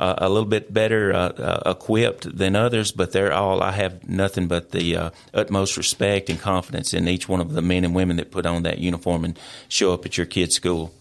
uh, 0.01 0.15
a 0.17 0.29
little 0.29 0.49
bit 0.49 0.73
better 0.73 1.13
uh, 1.13 1.29
uh, 1.29 1.71
equipped 1.71 2.35
than 2.35 2.55
others, 2.55 2.91
but 2.91 3.11
they're 3.11 3.31
all. 3.31 3.61
I 3.61 3.71
have 3.73 4.09
nothing 4.09 4.47
but 4.47 4.71
the 4.71 4.97
uh, 4.97 5.09
utmost 5.31 5.77
respect 5.77 6.27
and 6.27 6.39
confidence 6.39 6.91
in 6.91 7.07
each 7.07 7.29
one 7.29 7.39
of 7.39 7.53
the 7.53 7.61
men 7.61 7.85
and 7.85 7.93
women 7.93 8.17
that 8.17 8.31
put 8.31 8.47
on 8.47 8.63
that 8.63 8.79
uniform 8.79 9.23
and 9.23 9.39
show 9.69 9.93
up 9.93 10.03
at 10.03 10.17
your 10.17 10.25
kid's 10.25 10.55
school. 10.55 10.91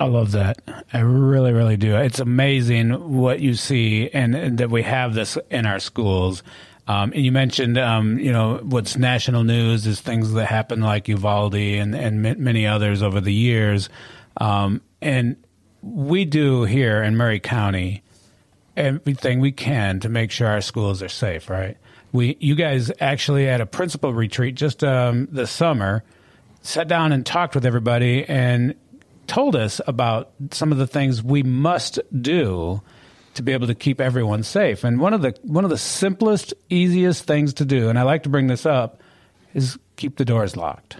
I 0.00 0.06
love 0.06 0.32
that. 0.32 0.62
I 0.90 1.00
really, 1.00 1.52
really 1.52 1.76
do. 1.76 1.94
It's 1.96 2.18
amazing 2.18 3.18
what 3.18 3.40
you 3.40 3.52
see, 3.52 4.08
and, 4.08 4.34
and 4.34 4.56
that 4.56 4.70
we 4.70 4.84
have 4.84 5.12
this 5.12 5.36
in 5.50 5.66
our 5.66 5.78
schools. 5.78 6.42
Um, 6.88 7.12
and 7.12 7.22
you 7.22 7.32
mentioned, 7.32 7.76
um, 7.76 8.18
you 8.18 8.32
know, 8.32 8.56
what's 8.62 8.96
national 8.96 9.44
news 9.44 9.86
is 9.86 10.00
things 10.00 10.32
that 10.32 10.46
happen 10.46 10.80
like 10.80 11.08
Uvalde 11.08 11.54
and 11.54 11.94
and 11.94 12.22
ma- 12.22 12.34
many 12.38 12.66
others 12.66 13.02
over 13.02 13.20
the 13.20 13.34
years. 13.34 13.90
Um, 14.38 14.80
and 15.02 15.36
we 15.82 16.24
do 16.24 16.64
here 16.64 17.02
in 17.02 17.18
Maury 17.18 17.38
County 17.38 18.02
everything 18.76 19.40
we 19.40 19.52
can 19.52 20.00
to 20.00 20.08
make 20.08 20.30
sure 20.30 20.48
our 20.48 20.60
schools 20.60 21.02
are 21.02 21.08
safe. 21.08 21.50
Right? 21.50 21.76
We, 22.12 22.36
you 22.40 22.54
guys, 22.54 22.90
actually 23.00 23.48
at 23.48 23.60
a 23.60 23.66
principal 23.66 24.12
retreat 24.12 24.54
just 24.54 24.82
um, 24.82 25.28
this 25.30 25.50
summer, 25.50 26.02
sat 26.62 26.88
down 26.88 27.12
and 27.12 27.24
talked 27.24 27.54
with 27.54 27.64
everybody 27.64 28.24
and 28.24 28.74
told 29.26 29.54
us 29.54 29.80
about 29.86 30.32
some 30.50 30.72
of 30.72 30.78
the 30.78 30.86
things 30.86 31.22
we 31.22 31.42
must 31.42 32.00
do 32.20 32.82
to 33.34 33.42
be 33.42 33.52
able 33.52 33.68
to 33.68 33.74
keep 33.76 34.00
everyone 34.00 34.42
safe. 34.42 34.82
And 34.82 34.98
one 34.98 35.14
of 35.14 35.22
the 35.22 35.38
one 35.42 35.64
of 35.64 35.70
the 35.70 35.78
simplest, 35.78 36.52
easiest 36.68 37.24
things 37.24 37.54
to 37.54 37.64
do, 37.64 37.88
and 37.88 37.98
I 37.98 38.02
like 38.02 38.24
to 38.24 38.28
bring 38.28 38.48
this 38.48 38.66
up, 38.66 39.00
is 39.54 39.78
keep 39.96 40.16
the 40.16 40.24
doors 40.24 40.56
locked. 40.56 40.96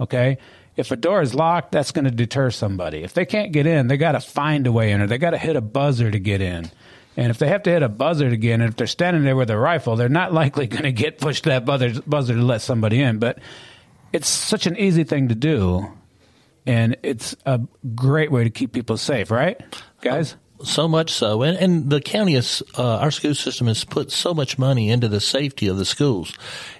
Okay? 0.00 0.38
If 0.76 0.90
a 0.90 0.96
door 0.96 1.22
is 1.22 1.34
locked, 1.34 1.72
that's 1.72 1.92
going 1.92 2.04
to 2.04 2.10
deter 2.10 2.50
somebody. 2.50 3.02
If 3.02 3.14
they 3.14 3.24
can't 3.24 3.52
get 3.52 3.66
in, 3.66 3.88
they 3.88 3.96
got 3.96 4.12
to 4.12 4.20
find 4.20 4.66
a 4.66 4.72
way 4.72 4.90
in 4.92 5.00
or 5.00 5.06
they 5.06 5.18
got 5.18 5.30
to 5.30 5.38
hit 5.38 5.56
a 5.56 5.60
buzzer 5.60 6.10
to 6.10 6.18
get 6.18 6.40
in. 6.40 6.70
And 7.16 7.30
if 7.30 7.38
they 7.38 7.48
have 7.48 7.62
to 7.62 7.70
hit 7.70 7.82
a 7.82 7.88
buzzer 7.88 8.28
again, 8.28 8.60
and 8.60 8.68
if 8.70 8.76
they're 8.76 8.86
standing 8.86 9.24
there 9.24 9.36
with 9.36 9.50
a 9.50 9.58
rifle, 9.58 9.96
they're 9.96 10.08
not 10.08 10.32
likely 10.32 10.66
going 10.68 10.82
to 10.84 10.92
get 10.92 11.18
pushed 11.18 11.44
that 11.44 11.64
buzzer, 11.64 12.00
buzzer 12.06 12.34
to 12.34 12.42
let 12.42 12.60
somebody 12.60 13.00
in. 13.00 13.18
But 13.18 13.38
it's 14.12 14.28
such 14.28 14.66
an 14.66 14.76
easy 14.76 15.04
thing 15.04 15.28
to 15.28 15.34
do 15.34 15.90
and 16.66 16.96
it's 17.02 17.36
a 17.46 17.60
great 17.94 18.32
way 18.32 18.44
to 18.44 18.50
keep 18.50 18.72
people 18.72 18.96
safe, 18.96 19.30
right, 19.30 19.60
guys? 20.00 20.34
Oh, 20.36 20.40
So 20.64 20.88
much 20.88 21.12
so, 21.12 21.42
and, 21.42 21.56
and 21.58 21.90
the 21.90 22.00
county 22.00 22.34
is 22.34 22.62
uh, 22.78 22.96
our 22.98 23.10
school 23.10 23.34
system 23.34 23.66
has 23.66 23.84
put 23.84 24.10
so 24.10 24.32
much 24.32 24.58
money 24.58 24.90
into 24.90 25.06
the 25.06 25.20
safety 25.20 25.68
of 25.68 25.76
the 25.76 25.84
schools, 25.84 26.32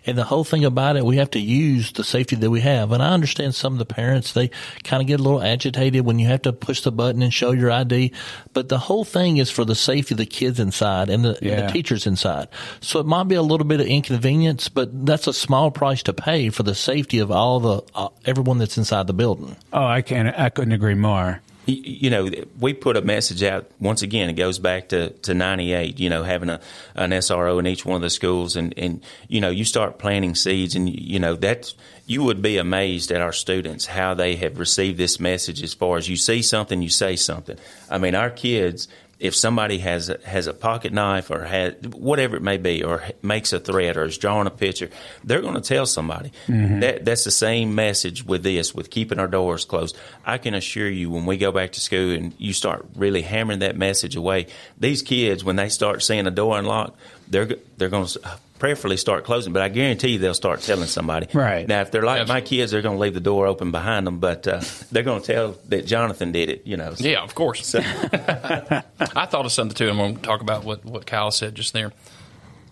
and 0.06 0.16
the 0.16 0.24
whole 0.24 0.44
thing 0.44 0.64
about 0.64 0.96
it, 0.96 1.04
we 1.04 1.18
have 1.18 1.30
to 1.32 1.38
use 1.38 1.92
the 1.92 2.02
safety 2.02 2.36
that 2.36 2.50
we 2.50 2.62
have. 2.62 2.90
And 2.92 3.02
I 3.02 3.12
understand 3.12 3.54
some 3.54 3.74
of 3.74 3.78
the 3.78 3.84
parents 3.84 4.32
they 4.32 4.50
kind 4.82 5.02
of 5.02 5.06
get 5.06 5.20
a 5.20 5.22
little 5.22 5.42
agitated 5.42 6.06
when 6.06 6.18
you 6.18 6.26
have 6.28 6.42
to 6.42 6.52
push 6.54 6.80
the 6.80 6.90
button 6.90 7.20
and 7.22 7.34
show 7.34 7.50
your 7.50 7.70
ID, 7.70 8.12
but 8.54 8.70
the 8.70 8.78
whole 8.78 9.04
thing 9.04 9.36
is 9.36 9.50
for 9.50 9.64
the 9.64 9.74
safety 9.74 10.14
of 10.14 10.18
the 10.18 10.26
kids 10.26 10.58
inside 10.58 11.10
and 11.10 11.24
the, 11.24 11.38
and 11.42 11.68
the 11.68 11.72
teachers 11.72 12.06
inside. 12.06 12.48
So 12.80 12.98
it 12.98 13.06
might 13.06 13.28
be 13.28 13.34
a 13.34 13.42
little 13.42 13.66
bit 13.66 13.80
of 13.80 13.86
inconvenience, 13.86 14.70
but 14.70 15.04
that's 15.04 15.26
a 15.26 15.32
small 15.34 15.70
price 15.70 16.02
to 16.04 16.14
pay 16.14 16.48
for 16.48 16.62
the 16.62 16.74
safety 16.74 17.18
of 17.18 17.30
all 17.30 17.60
the 17.60 17.82
uh, 17.94 18.08
everyone 18.24 18.58
that's 18.58 18.78
inside 18.78 19.06
the 19.06 19.12
building. 19.12 19.56
Oh, 19.72 19.84
I 19.84 20.00
can't. 20.02 20.34
I 20.38 20.48
couldn't 20.48 20.72
agree 20.72 20.94
more. 20.94 21.42
You 21.66 22.10
know, 22.10 22.30
we 22.60 22.74
put 22.74 22.96
a 22.96 23.02
message 23.02 23.42
out 23.42 23.68
once 23.80 24.02
again. 24.02 24.30
It 24.30 24.34
goes 24.34 24.60
back 24.60 24.90
to, 24.90 25.10
to 25.10 25.34
'98. 25.34 25.98
You 25.98 26.08
know, 26.08 26.22
having 26.22 26.48
a 26.48 26.60
an 26.94 27.10
SRO 27.10 27.58
in 27.58 27.66
each 27.66 27.84
one 27.84 27.96
of 27.96 28.02
the 28.02 28.10
schools, 28.10 28.54
and 28.54 28.72
and 28.78 29.02
you 29.26 29.40
know, 29.40 29.50
you 29.50 29.64
start 29.64 29.98
planting 29.98 30.36
seeds, 30.36 30.76
and 30.76 30.88
you 30.88 31.18
know 31.18 31.34
that's, 31.34 31.74
you 32.06 32.22
would 32.22 32.40
be 32.40 32.58
amazed 32.58 33.10
at 33.10 33.20
our 33.20 33.32
students 33.32 33.86
how 33.86 34.14
they 34.14 34.36
have 34.36 34.60
received 34.60 34.96
this 34.96 35.18
message. 35.18 35.62
As 35.62 35.74
far 35.74 35.96
as 35.96 36.08
you 36.08 36.16
see 36.16 36.40
something, 36.40 36.82
you 36.82 36.88
say 36.88 37.16
something. 37.16 37.58
I 37.90 37.98
mean, 37.98 38.14
our 38.14 38.30
kids. 38.30 38.86
If 39.18 39.34
somebody 39.34 39.78
has 39.78 40.10
a, 40.10 40.18
has 40.24 40.46
a 40.46 40.52
pocket 40.52 40.92
knife 40.92 41.30
or 41.30 41.44
has 41.44 41.74
whatever 41.92 42.36
it 42.36 42.42
may 42.42 42.58
be, 42.58 42.82
or 42.82 43.02
makes 43.22 43.52
a 43.52 43.58
threat 43.60 43.96
or 43.96 44.04
is 44.04 44.18
drawing 44.18 44.46
a 44.46 44.50
picture, 44.50 44.90
they're 45.24 45.40
going 45.40 45.54
to 45.54 45.60
tell 45.62 45.86
somebody. 45.86 46.32
Mm-hmm. 46.48 46.80
That 46.80 47.04
that's 47.04 47.24
the 47.24 47.30
same 47.30 47.74
message 47.74 48.24
with 48.24 48.42
this, 48.42 48.74
with 48.74 48.90
keeping 48.90 49.18
our 49.18 49.26
doors 49.26 49.64
closed. 49.64 49.96
I 50.24 50.36
can 50.38 50.52
assure 50.54 50.88
you, 50.88 51.10
when 51.10 51.24
we 51.24 51.38
go 51.38 51.50
back 51.50 51.72
to 51.72 51.80
school 51.80 52.10
and 52.10 52.34
you 52.36 52.52
start 52.52 52.84
really 52.94 53.22
hammering 53.22 53.60
that 53.60 53.76
message 53.76 54.16
away, 54.16 54.48
these 54.78 55.02
kids, 55.02 55.42
when 55.42 55.56
they 55.56 55.70
start 55.70 56.02
seeing 56.02 56.26
a 56.26 56.30
door 56.30 56.58
unlocked, 56.58 56.98
they're 57.28 57.56
they're 57.78 57.88
going 57.88 58.06
to 58.06 58.20
prayerfully 58.58 58.96
start 58.96 59.24
closing. 59.24 59.52
But 59.52 59.62
I 59.62 59.68
guarantee 59.68 60.10
you, 60.10 60.18
they'll 60.18 60.34
start 60.34 60.60
telling 60.60 60.86
somebody. 60.86 61.26
Right. 61.34 61.66
now, 61.68 61.80
if 61.82 61.90
they're 61.90 62.02
like 62.02 62.26
my 62.28 62.40
kids, 62.40 62.72
they're 62.72 62.82
going 62.82 62.96
to 62.96 63.00
leave 63.00 63.14
the 63.14 63.20
door 63.20 63.46
open 63.46 63.70
behind 63.70 64.06
them, 64.06 64.18
but 64.18 64.46
uh, 64.48 64.60
they're 64.92 65.02
going 65.02 65.22
to 65.22 65.26
tell 65.32 65.56
that 65.68 65.86
Jonathan 65.86 66.32
did 66.32 66.48
it. 66.50 66.66
You 66.66 66.76
know. 66.76 66.94
So- 66.94 67.04
Yeah, 67.06 67.22
of 67.22 67.34
course. 67.34 67.66
So, 67.66 67.80
I 67.82 69.26
thought 69.26 69.44
of 69.46 69.52
something 69.52 69.74
too. 69.76 69.88
I'm 69.90 69.96
going 69.96 70.16
to 70.16 70.22
talk 70.22 70.40
about 70.40 70.64
what, 70.64 70.84
what 70.84 71.06
Kyle 71.06 71.30
said 71.30 71.54
just 71.54 71.72
there. 71.72 71.92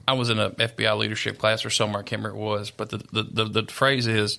I 0.07 0.13
was 0.13 0.29
in 0.31 0.39
a 0.39 0.51
FBI 0.51 0.99
leadership 0.99 1.39
class 1.39 1.65
or 1.65 1.71
somewhere, 1.71 2.01
I 2.01 2.03
can't 2.03 2.23
remember 2.23 2.39
it 2.39 2.43
was, 2.45 2.71
but 2.71 2.91
the, 2.91 2.99
the, 3.13 3.23
the, 3.45 3.63
the 3.63 3.73
phrase 3.73 4.07
is 4.07 4.39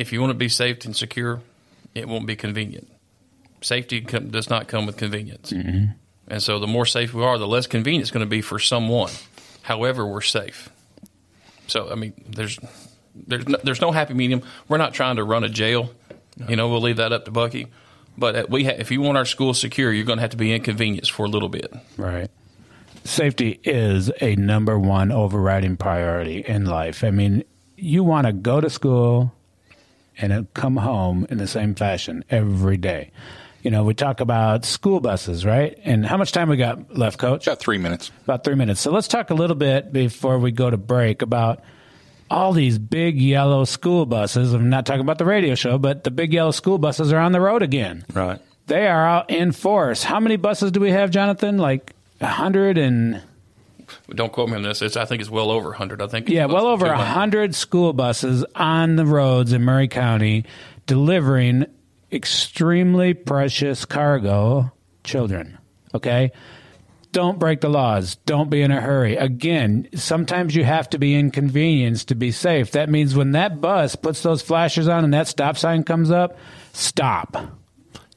if 0.00 0.12
you 0.12 0.20
want 0.20 0.30
to 0.32 0.34
be 0.38 0.48
safe 0.48 0.84
and 0.84 0.96
secure, 0.96 1.40
it 1.94 2.08
won't 2.08 2.26
be 2.26 2.34
convenient. 2.34 2.88
Safety 3.60 4.00
com- 4.00 4.30
does 4.30 4.50
not 4.50 4.66
come 4.66 4.84
with 4.86 4.96
convenience. 4.96 5.52
And 5.52 6.42
so 6.42 6.58
the 6.58 6.66
more 6.66 6.86
safe 6.86 7.14
we 7.14 7.22
are, 7.22 7.38
the 7.38 7.46
less 7.46 7.66
convenient 7.68 8.02
it's 8.02 8.10
going 8.10 8.26
to 8.26 8.28
be 8.30 8.40
for 8.40 8.58
someone. 8.58 9.12
However, 9.64 10.06
we're 10.06 10.20
safe. 10.20 10.70
So, 11.66 11.90
I 11.90 11.96
mean, 11.96 12.14
there's. 12.28 12.58
There's 13.16 13.46
no, 13.46 13.58
there's 13.62 13.80
no 13.80 13.92
happy 13.92 14.12
medium. 14.12 14.42
We're 14.66 14.76
not 14.76 14.92
trying 14.92 15.16
to 15.16 15.24
run 15.24 15.44
a 15.44 15.48
jail. 15.48 15.92
You 16.48 16.56
know, 16.56 16.68
we'll 16.68 16.80
leave 16.80 16.96
that 16.96 17.12
up 17.12 17.26
to 17.26 17.30
Bucky. 17.30 17.68
But 18.18 18.34
uh, 18.34 18.46
we, 18.48 18.64
ha- 18.64 18.74
if 18.76 18.90
you 18.90 19.00
want 19.00 19.16
our 19.16 19.24
school 19.24 19.54
secure, 19.54 19.92
you're 19.92 20.04
going 20.04 20.16
to 20.18 20.22
have 20.22 20.32
to 20.32 20.36
be 20.36 20.52
inconvenienced 20.52 21.12
for 21.12 21.24
a 21.24 21.28
little 21.28 21.48
bit. 21.48 21.72
Right. 21.96 22.28
Safety 23.04 23.60
is 23.62 24.10
a 24.20 24.34
number 24.34 24.76
one 24.80 25.12
overriding 25.12 25.76
priority 25.76 26.40
in 26.40 26.64
life. 26.64 27.04
I 27.04 27.12
mean, 27.12 27.44
you 27.76 28.02
want 28.02 28.26
to 28.26 28.32
go 28.32 28.60
to 28.60 28.68
school 28.68 29.32
and 30.18 30.52
come 30.54 30.78
home 30.78 31.24
in 31.30 31.38
the 31.38 31.46
same 31.46 31.76
fashion 31.76 32.24
every 32.30 32.76
day. 32.76 33.12
You 33.64 33.70
know, 33.70 33.82
we 33.82 33.94
talk 33.94 34.20
about 34.20 34.64
school 34.66 35.00
buses, 35.00 35.44
right? 35.46 35.76
And 35.84 36.04
how 36.04 36.16
much 36.18 36.32
time 36.32 36.50
we 36.50 36.56
got 36.58 36.96
left, 36.96 37.18
Coach? 37.18 37.46
About 37.46 37.58
three 37.60 37.78
minutes. 37.78 38.12
About 38.24 38.44
three 38.44 38.54
minutes. 38.54 38.80
So 38.80 38.92
let's 38.92 39.08
talk 39.08 39.30
a 39.30 39.34
little 39.34 39.56
bit 39.56 39.90
before 39.92 40.38
we 40.38 40.52
go 40.52 40.68
to 40.68 40.76
break 40.76 41.22
about 41.22 41.62
all 42.30 42.52
these 42.52 42.78
big 42.78 43.18
yellow 43.20 43.64
school 43.64 44.04
buses. 44.06 44.52
I'm 44.52 44.68
not 44.68 44.84
talking 44.84 45.00
about 45.00 45.16
the 45.18 45.24
radio 45.24 45.54
show, 45.54 45.78
but 45.78 46.04
the 46.04 46.10
big 46.10 46.32
yellow 46.34 46.50
school 46.50 46.76
buses 46.78 47.10
are 47.12 47.18
on 47.18 47.32
the 47.32 47.40
road 47.40 47.62
again. 47.62 48.04
right. 48.12 48.38
They 48.66 48.86
are 48.86 49.06
out 49.06 49.30
in 49.30 49.52
force. 49.52 50.02
How 50.02 50.20
many 50.20 50.36
buses 50.36 50.70
do 50.72 50.80
we 50.80 50.90
have, 50.90 51.10
Jonathan? 51.10 51.58
Like 51.58 51.92
a 52.20 52.26
hundred 52.26 52.78
and 52.78 53.20
Don't 54.08 54.32
quote 54.32 54.48
me 54.48 54.56
on 54.56 54.62
this. 54.62 54.80
It's, 54.80 54.96
I 54.96 55.04
think 55.04 55.20
it's 55.20 55.28
well 55.30 55.50
over 55.50 55.68
100. 55.70 56.00
I 56.00 56.06
think. 56.06 56.28
yeah, 56.30 56.46
well 56.46 56.66
over 56.66 56.86
a 56.86 56.90
200. 56.90 57.04
hundred 57.04 57.54
school 57.54 57.92
buses 57.92 58.42
on 58.54 58.96
the 58.96 59.04
roads 59.04 59.52
in 59.52 59.64
Maury 59.64 59.88
County, 59.88 60.44
delivering 60.86 61.66
extremely 62.14 63.14
precious 63.14 63.84
cargo, 63.84 64.72
children. 65.02 65.58
Okay. 65.94 66.32
Don't 67.12 67.38
break 67.38 67.60
the 67.60 67.68
laws. 67.68 68.16
Don't 68.26 68.50
be 68.50 68.60
in 68.60 68.72
a 68.72 68.80
hurry. 68.80 69.16
Again, 69.16 69.88
sometimes 69.94 70.56
you 70.56 70.64
have 70.64 70.90
to 70.90 70.98
be 70.98 71.14
inconvenienced 71.14 72.08
to 72.08 72.16
be 72.16 72.32
safe. 72.32 72.72
That 72.72 72.90
means 72.90 73.14
when 73.14 73.32
that 73.32 73.60
bus 73.60 73.94
puts 73.94 74.22
those 74.22 74.42
flashers 74.42 74.88
on 74.88 75.04
and 75.04 75.14
that 75.14 75.28
stop 75.28 75.56
sign 75.56 75.84
comes 75.84 76.10
up, 76.10 76.36
stop. 76.72 77.36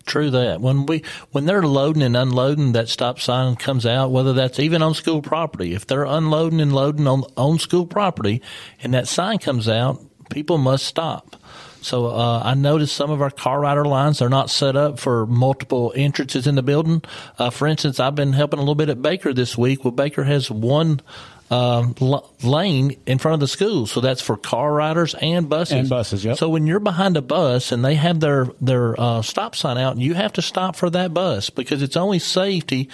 True 0.08 0.32
that. 0.32 0.62
When 0.62 0.88
we 0.88 1.04
when 1.32 1.46
they're 1.46 1.62
loading 1.62 2.02
and 2.02 2.18
unloading, 2.18 2.72
that 2.72 2.88
stop 2.90 3.20
sign 3.20 3.58
comes 3.58 3.86
out. 3.86 4.10
Whether 4.10 4.34
that's 4.34 4.58
even 4.58 4.82
on 4.82 4.96
school 4.96 5.22
property, 5.22 5.74
if 5.74 5.86
they're 5.86 6.06
unloading 6.06 6.62
and 6.62 6.74
loading 6.74 7.08
on 7.08 7.24
on 7.36 7.60
school 7.60 7.86
property, 7.86 8.42
and 8.82 8.94
that 8.94 9.08
sign 9.08 9.38
comes 9.38 9.68
out, 9.68 10.02
people 10.32 10.58
must 10.58 10.86
stop. 10.86 11.36
So 11.82 12.08
uh, 12.08 12.42
I 12.44 12.54
noticed 12.54 12.96
some 12.96 13.12
of 13.12 13.22
our 13.22 13.30
car 13.30 13.60
rider 13.60 13.86
lines 13.86 14.22
are 14.22 14.30
not 14.30 14.50
set 14.50 14.76
up 14.76 15.00
for 15.00 15.26
multiple 15.26 15.94
entrances 15.96 16.48
in 16.48 16.56
the 16.56 16.64
building. 16.64 17.04
Uh, 17.38 17.50
for 17.50 17.68
instance, 17.68 18.00
I've 18.00 18.16
been 18.16 18.34
helping 18.34 18.60
a 18.60 18.62
little 18.62 18.76
bit 18.76 18.90
at 18.90 19.02
Baker 19.02 19.34
this 19.34 19.58
week. 19.58 19.84
Well, 19.84 19.92
Baker 19.92 20.24
has 20.24 20.52
one 20.52 21.02
um, 21.50 21.96
l- 22.02 22.30
lane 22.44 23.00
in 23.06 23.18
front 23.18 23.36
of 23.36 23.40
the 23.40 23.48
school, 23.48 23.88
so 23.88 24.02
that's 24.02 24.22
for 24.22 24.36
car 24.36 24.74
riders 24.74 25.16
and 25.16 25.48
buses. 25.48 25.74
And 25.74 25.90
buses, 25.90 26.26
yep. 26.26 26.38
So 26.38 26.50
when 26.50 26.68
you're 26.68 26.80
behind 26.80 27.16
a 27.16 27.22
bus 27.22 27.72
and 27.72 27.84
they 27.86 27.96
have 27.96 28.20
their 28.20 28.48
their 28.60 29.00
uh, 29.00 29.22
stop 29.22 29.56
sign 29.56 29.78
out, 29.78 29.98
you 29.98 30.14
have 30.14 30.34
to 30.34 30.42
stop 30.42 30.76
for 30.76 30.90
that 30.90 31.14
bus 31.14 31.50
because 31.50 31.82
it's 31.82 31.96
only 31.96 32.20
safety 32.20 32.90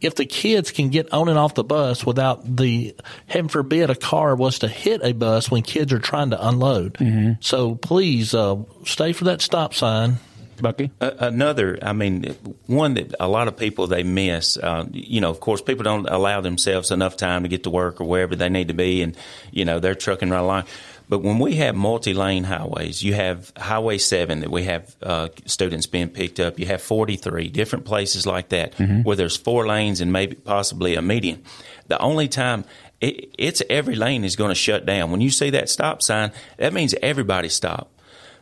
if 0.00 0.14
the 0.14 0.26
kids 0.26 0.70
can 0.70 0.90
get 0.90 1.12
on 1.12 1.28
and 1.28 1.38
off 1.38 1.54
the 1.54 1.64
bus 1.64 2.04
without 2.04 2.56
the 2.56 2.94
heaven 3.26 3.48
forbid 3.48 3.90
a 3.90 3.94
car 3.94 4.36
was 4.36 4.60
to 4.60 4.68
hit 4.68 5.00
a 5.02 5.12
bus 5.12 5.50
when 5.50 5.62
kids 5.62 5.92
are 5.92 5.98
trying 5.98 6.30
to 6.30 6.48
unload. 6.48 6.94
Mm-hmm. 6.94 7.32
So 7.40 7.74
please 7.74 8.34
uh, 8.34 8.56
stay 8.84 9.12
for 9.12 9.24
that 9.24 9.40
stop 9.40 9.74
sign. 9.74 10.18
Bucky? 10.60 10.90
A- 11.00 11.14
Another, 11.26 11.78
I 11.82 11.92
mean, 11.92 12.36
one 12.66 12.94
that 12.94 13.14
a 13.20 13.28
lot 13.28 13.48
of 13.48 13.56
people 13.56 13.86
they 13.86 14.02
miss. 14.02 14.56
Uh, 14.56 14.86
you 14.92 15.20
know, 15.20 15.30
of 15.30 15.40
course, 15.40 15.60
people 15.62 15.84
don't 15.84 16.08
allow 16.08 16.40
themselves 16.40 16.90
enough 16.90 17.16
time 17.16 17.42
to 17.42 17.48
get 17.48 17.62
to 17.64 17.70
work 17.70 18.00
or 18.00 18.04
wherever 18.04 18.36
they 18.36 18.48
need 18.48 18.68
to 18.68 18.74
be, 18.74 19.02
and 19.02 19.16
you 19.52 19.64
know 19.64 19.78
they're 19.80 19.94
trucking 19.94 20.30
right 20.30 20.40
along. 20.40 20.64
But 21.08 21.20
when 21.22 21.38
we 21.38 21.54
have 21.56 21.76
multi-lane 21.76 22.42
highways, 22.42 23.00
you 23.00 23.14
have 23.14 23.52
Highway 23.56 23.98
Seven 23.98 24.40
that 24.40 24.50
we 24.50 24.64
have 24.64 24.96
uh, 25.00 25.28
students 25.44 25.86
being 25.86 26.08
picked 26.08 26.40
up. 26.40 26.58
You 26.58 26.66
have 26.66 26.82
forty-three 26.82 27.48
different 27.48 27.84
places 27.84 28.26
like 28.26 28.48
that 28.48 28.74
where 29.04 29.14
there's 29.14 29.36
four 29.36 29.66
lanes 29.68 30.00
and 30.00 30.12
maybe 30.12 30.34
possibly 30.34 30.96
a 30.96 31.02
median. 31.02 31.44
The 31.86 31.98
only 32.00 32.26
time 32.26 32.64
it, 33.00 33.30
it's 33.38 33.62
every 33.70 33.94
lane 33.94 34.24
is 34.24 34.34
going 34.34 34.48
to 34.48 34.56
shut 34.56 34.84
down. 34.84 35.12
When 35.12 35.20
you 35.20 35.30
see 35.30 35.50
that 35.50 35.68
stop 35.68 36.02
sign, 36.02 36.32
that 36.56 36.72
means 36.72 36.92
everybody 37.00 37.50
stop 37.50 37.88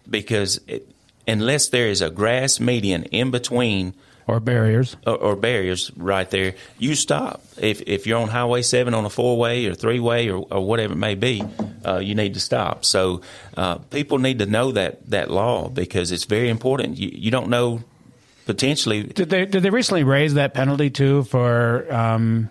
because 0.09 0.59
it, 0.67 0.89
unless 1.27 1.69
there 1.69 1.89
is 1.89 2.03
a 2.03 2.11
grass 2.11 2.61
median 2.61 3.05
in 3.05 3.31
between 3.31 3.95
Or 4.27 4.41
barriers. 4.41 4.97
or, 5.07 5.17
or 5.17 5.37
barriers 5.37 5.91
right 5.97 6.29
there, 6.31 6.55
you 6.79 6.95
stop. 6.95 7.43
If 7.59 7.83
if 7.87 8.07
you're 8.07 8.19
on 8.21 8.29
Highway 8.29 8.63
Seven 8.63 8.95
on 8.95 9.05
a 9.05 9.11
four 9.11 9.37
way 9.39 9.67
or 9.67 9.75
three 9.75 10.01
way 10.01 10.31
or, 10.31 10.47
or 10.51 10.65
whatever 10.67 10.95
it 10.95 10.99
may 10.99 11.15
be, 11.15 11.43
uh, 11.85 11.99
you 11.99 12.15
need 12.15 12.35
to 12.35 12.41
stop. 12.41 12.85
So 12.85 13.21
uh, 13.57 13.77
people 13.91 14.19
need 14.19 14.39
to 14.39 14.47
know 14.47 14.73
that 14.73 15.09
that 15.11 15.31
law 15.31 15.69
because 15.69 16.11
it's 16.13 16.25
very 16.25 16.49
important. 16.49 16.97
You, 16.99 17.11
you 17.13 17.31
don't 17.31 17.49
know 17.49 17.83
potentially. 18.47 19.03
Did 19.05 19.31
they 19.31 19.45
did 19.47 19.63
they 19.63 19.71
recently 19.71 20.05
raise 20.05 20.35
that 20.35 20.55
penalty 20.55 20.91
too 20.91 21.25
for 21.25 21.87
um 21.93 22.51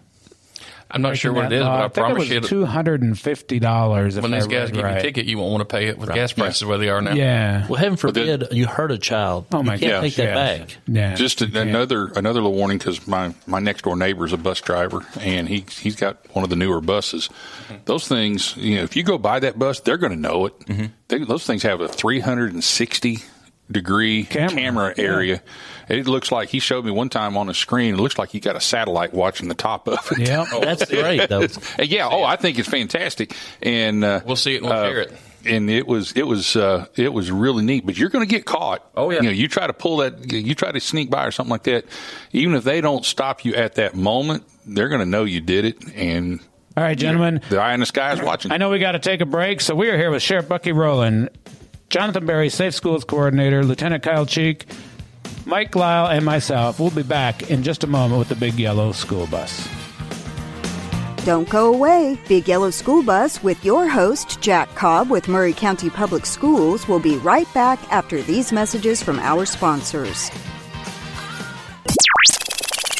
I'm 0.93 1.01
not 1.01 1.17
sure 1.17 1.33
what 1.33 1.45
it 1.51 1.53
is, 1.53 1.63
but 1.63 1.81
I, 1.81 1.87
promise 1.87 2.29
you, 2.29 2.37
it 2.37 2.41
was 2.41 2.49
two 2.49 2.65
hundred 2.65 3.01
and 3.01 3.19
fifty 3.19 3.59
dollars. 3.59 4.19
when 4.19 4.29
these 4.31 4.45
guys 4.47 4.69
give 4.69 4.79
you 4.79 4.85
a 4.85 5.01
ticket, 5.01 5.25
you 5.25 5.39
won't 5.39 5.51
want 5.51 5.67
to 5.67 5.75
pay 5.75 5.87
it 5.87 5.97
with 5.97 6.13
gas 6.13 6.33
prices 6.33 6.63
where 6.65 6.77
they 6.77 6.89
are 6.89 7.01
now. 7.01 7.13
yeah, 7.13 7.65
Well, 7.67 7.79
heaven 7.79 7.93
the- 7.93 7.97
forbid 7.97 8.47
you 8.51 8.67
hurt 8.67 8.91
a 8.91 8.97
child. 8.99 9.47
Oh, 9.51 9.63
my 9.63 9.73
you 9.73 9.79
can't 9.79 9.91
gosh, 9.91 10.01
take 10.03 10.15
that 10.15 10.35
yes. 10.35 10.59
back. 10.59 10.77
yeah. 10.87 11.15
Just 11.15 11.41
You 11.41 11.59
another 11.59 12.07
another 12.15 12.41
little 12.41 12.53
warning 12.55 12.77
because 12.77 13.07
my, 13.07 13.33
my 13.47 13.59
next 13.59 13.81
door 13.83 13.95
neighbor 13.95 14.25
is 14.25 14.33
a 14.33 14.37
bus 14.37 14.61
driver 14.61 15.03
and 15.19 15.49
he 15.49 15.65
he's 15.81 15.95
got 15.95 16.17
one 16.35 16.43
of 16.43 16.49
the 16.51 16.55
newer 16.55 16.79
buses. 16.79 17.27
Mm-hmm. 17.67 17.75
Those 17.85 18.07
things, 18.07 18.55
you 18.55 18.77
know, 18.77 18.83
if 18.83 18.95
you 18.95 19.01
go 19.01 19.17
by 19.17 19.39
that 19.39 19.57
bus, 19.57 19.79
they're 19.79 19.97
going 19.97 20.13
to 20.13 20.19
know 20.19 20.45
it. 20.45 20.59
Mm-hmm. 20.59 20.85
They, 21.07 21.17
those 21.25 21.45
things 21.45 21.63
have 21.63 21.81
a 21.81 21.87
360 21.87 23.17
degree 23.73 24.23
Camera. 24.23 24.49
camera, 24.49 24.93
area. 24.97 25.41
It 25.89 26.07
looks 26.07 26.31
like 26.31 26.47
he 26.49 26.59
showed 26.59 26.85
me 26.85 26.91
one 26.91 27.09
time 27.09 27.35
on 27.35 27.47
the 27.47 27.53
screen. 27.53 27.95
It 27.95 27.97
looks 27.97 28.17
like 28.17 28.29
he 28.29 28.39
got 28.39 28.55
a 28.55 28.61
satellite 28.61 29.13
watching 29.13 29.49
the 29.49 29.55
top 29.55 29.87
of 29.89 29.99
it. 30.13 30.27
Yeah. 30.29 30.45
That's 30.61 30.85
great 30.89 31.27
though. 31.29 31.47
Yeah. 31.79 32.07
Oh, 32.09 32.23
I 32.23 32.37
think 32.37 32.57
it's 32.57 32.69
fantastic. 32.69 33.35
And 33.61 34.03
uh, 34.05 34.21
We'll 34.25 34.37
see 34.37 34.53
it 34.55 34.57
and 34.63 34.67
we'll 34.67 34.73
uh, 34.79 34.83
share 34.89 35.01
it. 35.01 35.13
and 35.45 35.69
it 35.69 35.85
was 35.85 36.13
it 36.13 36.25
was 36.25 36.55
uh, 36.55 36.85
it 36.95 37.11
was 37.11 37.29
really 37.31 37.65
neat. 37.65 37.85
But 37.85 37.97
you're 37.97 38.07
going 38.09 38.25
to 38.25 38.33
get 38.33 38.45
caught. 38.45 38.89
Oh, 38.95 39.09
yeah. 39.09 39.17
You 39.17 39.23
know, 39.23 39.31
you 39.31 39.49
try 39.49 39.67
to 39.67 39.73
pull 39.73 39.97
that, 39.97 40.31
you 40.31 40.55
try 40.55 40.71
to 40.71 40.79
sneak 40.79 41.09
by 41.09 41.25
or 41.25 41.31
something 41.31 41.51
like 41.51 41.63
that. 41.63 41.83
Even 42.31 42.55
if 42.55 42.63
they 42.63 42.79
don't 42.79 43.03
stop 43.03 43.43
you 43.43 43.53
at 43.55 43.75
that 43.75 43.93
moment, 43.93 44.45
they're 44.65 44.87
going 44.89 45.01
to 45.01 45.05
know 45.05 45.25
you 45.25 45.41
did 45.41 45.65
it. 45.65 45.83
And 45.95 46.39
All 46.77 46.83
right, 46.83 46.97
gentlemen. 46.97 47.41
the 47.49 47.59
eye 47.59 47.73
in 47.73 47.81
the 47.81 47.85
sky 47.85 48.13
is 48.13 48.21
watching. 48.21 48.53
I 48.53 48.57
know 48.57 48.69
we 48.69 48.79
got 48.79 48.93
to 48.93 48.99
take 48.99 49.19
a 49.19 49.25
break, 49.25 49.59
so 49.59 49.75
we 49.75 49.89
are 49.89 49.97
here 49.97 50.09
with 50.11 50.21
Sheriff 50.21 50.47
Bucky 50.47 50.71
Rowland, 50.71 51.29
Jonathan 51.93 52.25
Berry, 52.25 52.49
Safe 52.49 52.73
Schools 52.73 53.03
Coordinator, 53.03 53.63
Lieutenant 53.63 54.01
Kyle 54.01 54.25
Cheek, 54.25 54.65
Mike 55.45 55.75
Lyle, 55.75 56.07
and 56.07 56.25
myself. 56.25 56.79
We'll 56.79 56.89
be 56.89 57.03
back 57.03 57.51
in 57.51 57.61
just 57.61 57.83
a 57.83 57.87
moment 57.87 58.17
with 58.17 58.29
the 58.29 58.35
Big 58.35 58.55
Yellow 58.55 58.93
School 58.93 59.27
Bus. 59.27 59.69
Don't 61.23 61.47
go 61.49 61.71
away. 61.71 62.17
Big 62.27 62.47
Yellow 62.47 62.71
School 62.71 63.03
Bus 63.03 63.43
with 63.43 63.63
your 63.63 63.87
host, 63.87 64.41
Jack 64.41 64.73
Cobb 64.73 65.11
with 65.11 65.27
Maury 65.27 65.53
County 65.53 65.91
Public 65.91 66.25
Schools, 66.25 66.87
will 66.87 66.97
be 66.97 67.17
right 67.17 67.53
back 67.53 67.77
after 67.93 68.23
these 68.23 68.51
messages 68.51 69.03
from 69.03 69.19
our 69.19 69.45
sponsors. 69.45 70.31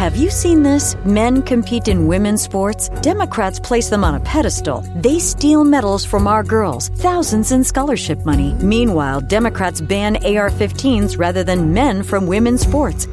Have 0.00 0.16
you 0.16 0.30
seen 0.30 0.62
this? 0.62 0.96
Men 1.04 1.42
compete 1.42 1.86
in 1.86 2.06
women's 2.06 2.40
sports. 2.42 2.88
Democrats 3.02 3.60
place 3.60 3.90
them 3.90 4.02
on 4.02 4.14
a 4.14 4.20
pedestal. 4.20 4.80
They 4.96 5.18
steal 5.18 5.62
medals 5.62 6.06
from 6.06 6.26
our 6.26 6.42
girls, 6.42 6.88
thousands 6.88 7.52
in 7.52 7.62
scholarship 7.62 8.24
money. 8.24 8.54
Meanwhile, 8.62 9.20
Democrats 9.20 9.82
ban 9.82 10.16
AR 10.24 10.48
15s 10.48 11.18
rather 11.18 11.44
than 11.44 11.74
men 11.74 12.02
from 12.02 12.26
women's 12.26 12.62
sports. 12.62 13.08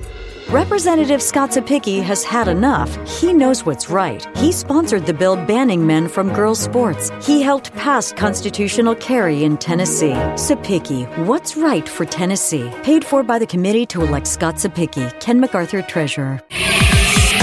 Representative 0.48 1.22
Scott 1.22 1.50
Cepicky 1.50 2.02
has 2.02 2.24
had 2.24 2.48
enough. 2.48 2.90
He 3.20 3.34
knows 3.34 3.66
what's 3.66 3.90
right. 3.90 4.26
He 4.38 4.54
sponsored 4.54 5.06
the 5.06 5.14
bill 5.14 5.36
banning 5.36 5.86
men 5.86 6.08
from 6.08 6.34
girls' 6.34 6.60
sports. 6.64 7.12
He 7.22 7.42
helped 7.42 7.74
pass 7.74 8.14
constitutional 8.14 8.96
carry 8.96 9.44
in 9.44 9.58
Tennessee. 9.58 10.16
Cepicky, 10.38 11.06
what's 11.26 11.58
right 11.58 11.90
for 11.90 12.06
Tennessee? 12.06 12.72
Paid 12.84 13.04
for 13.04 13.24
by 13.24 13.40
the 13.40 13.46
committee 13.46 13.86
to 13.88 14.04
elect 14.04 14.26
Scott 14.26 14.56
Cepicky, 14.56 15.20
Ken 15.20 15.42
MacArthur, 15.42 15.82
Treasurer. 15.82 16.42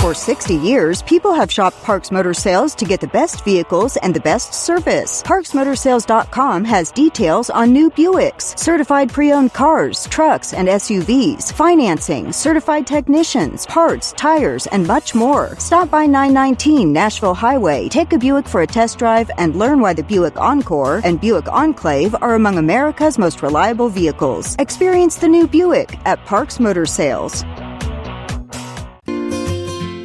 For 0.04 0.12
60 0.12 0.56
years, 0.56 1.00
people 1.00 1.32
have 1.32 1.50
shopped 1.50 1.82
Parks 1.82 2.10
Motor 2.10 2.34
Sales 2.34 2.74
to 2.74 2.84
get 2.84 3.00
the 3.00 3.06
best 3.06 3.42
vehicles 3.42 3.96
and 3.96 4.12
the 4.12 4.20
best 4.20 4.52
service. 4.52 5.22
ParksMotorsales.com 5.22 6.62
has 6.66 6.92
details 6.92 7.48
on 7.48 7.72
new 7.72 7.88
Buicks, 7.88 8.58
certified 8.58 9.10
pre-owned 9.10 9.54
cars, 9.54 10.06
trucks, 10.08 10.52
and 10.52 10.68
SUVs, 10.68 11.50
financing, 11.54 12.32
certified 12.34 12.86
technicians, 12.86 13.64
parts, 13.64 14.12
tires, 14.12 14.66
and 14.66 14.86
much 14.86 15.14
more. 15.14 15.58
Stop 15.58 15.90
by 15.90 16.04
919 16.04 16.92
Nashville 16.92 17.32
Highway, 17.32 17.88
take 17.88 18.12
a 18.12 18.18
Buick 18.18 18.46
for 18.46 18.60
a 18.60 18.66
test 18.66 18.98
drive, 18.98 19.30
and 19.38 19.56
learn 19.56 19.80
why 19.80 19.94
the 19.94 20.02
Buick 20.02 20.38
Encore 20.38 21.00
and 21.02 21.18
Buick 21.18 21.48
Enclave 21.48 22.14
are 22.20 22.34
among 22.34 22.58
America's 22.58 23.16
most 23.16 23.40
reliable 23.40 23.88
vehicles. 23.88 24.54
Experience 24.58 25.16
the 25.16 25.28
new 25.28 25.46
Buick 25.46 25.98
at 26.04 26.22
Parks 26.26 26.60
Motor 26.60 26.84
Sales. 26.84 27.42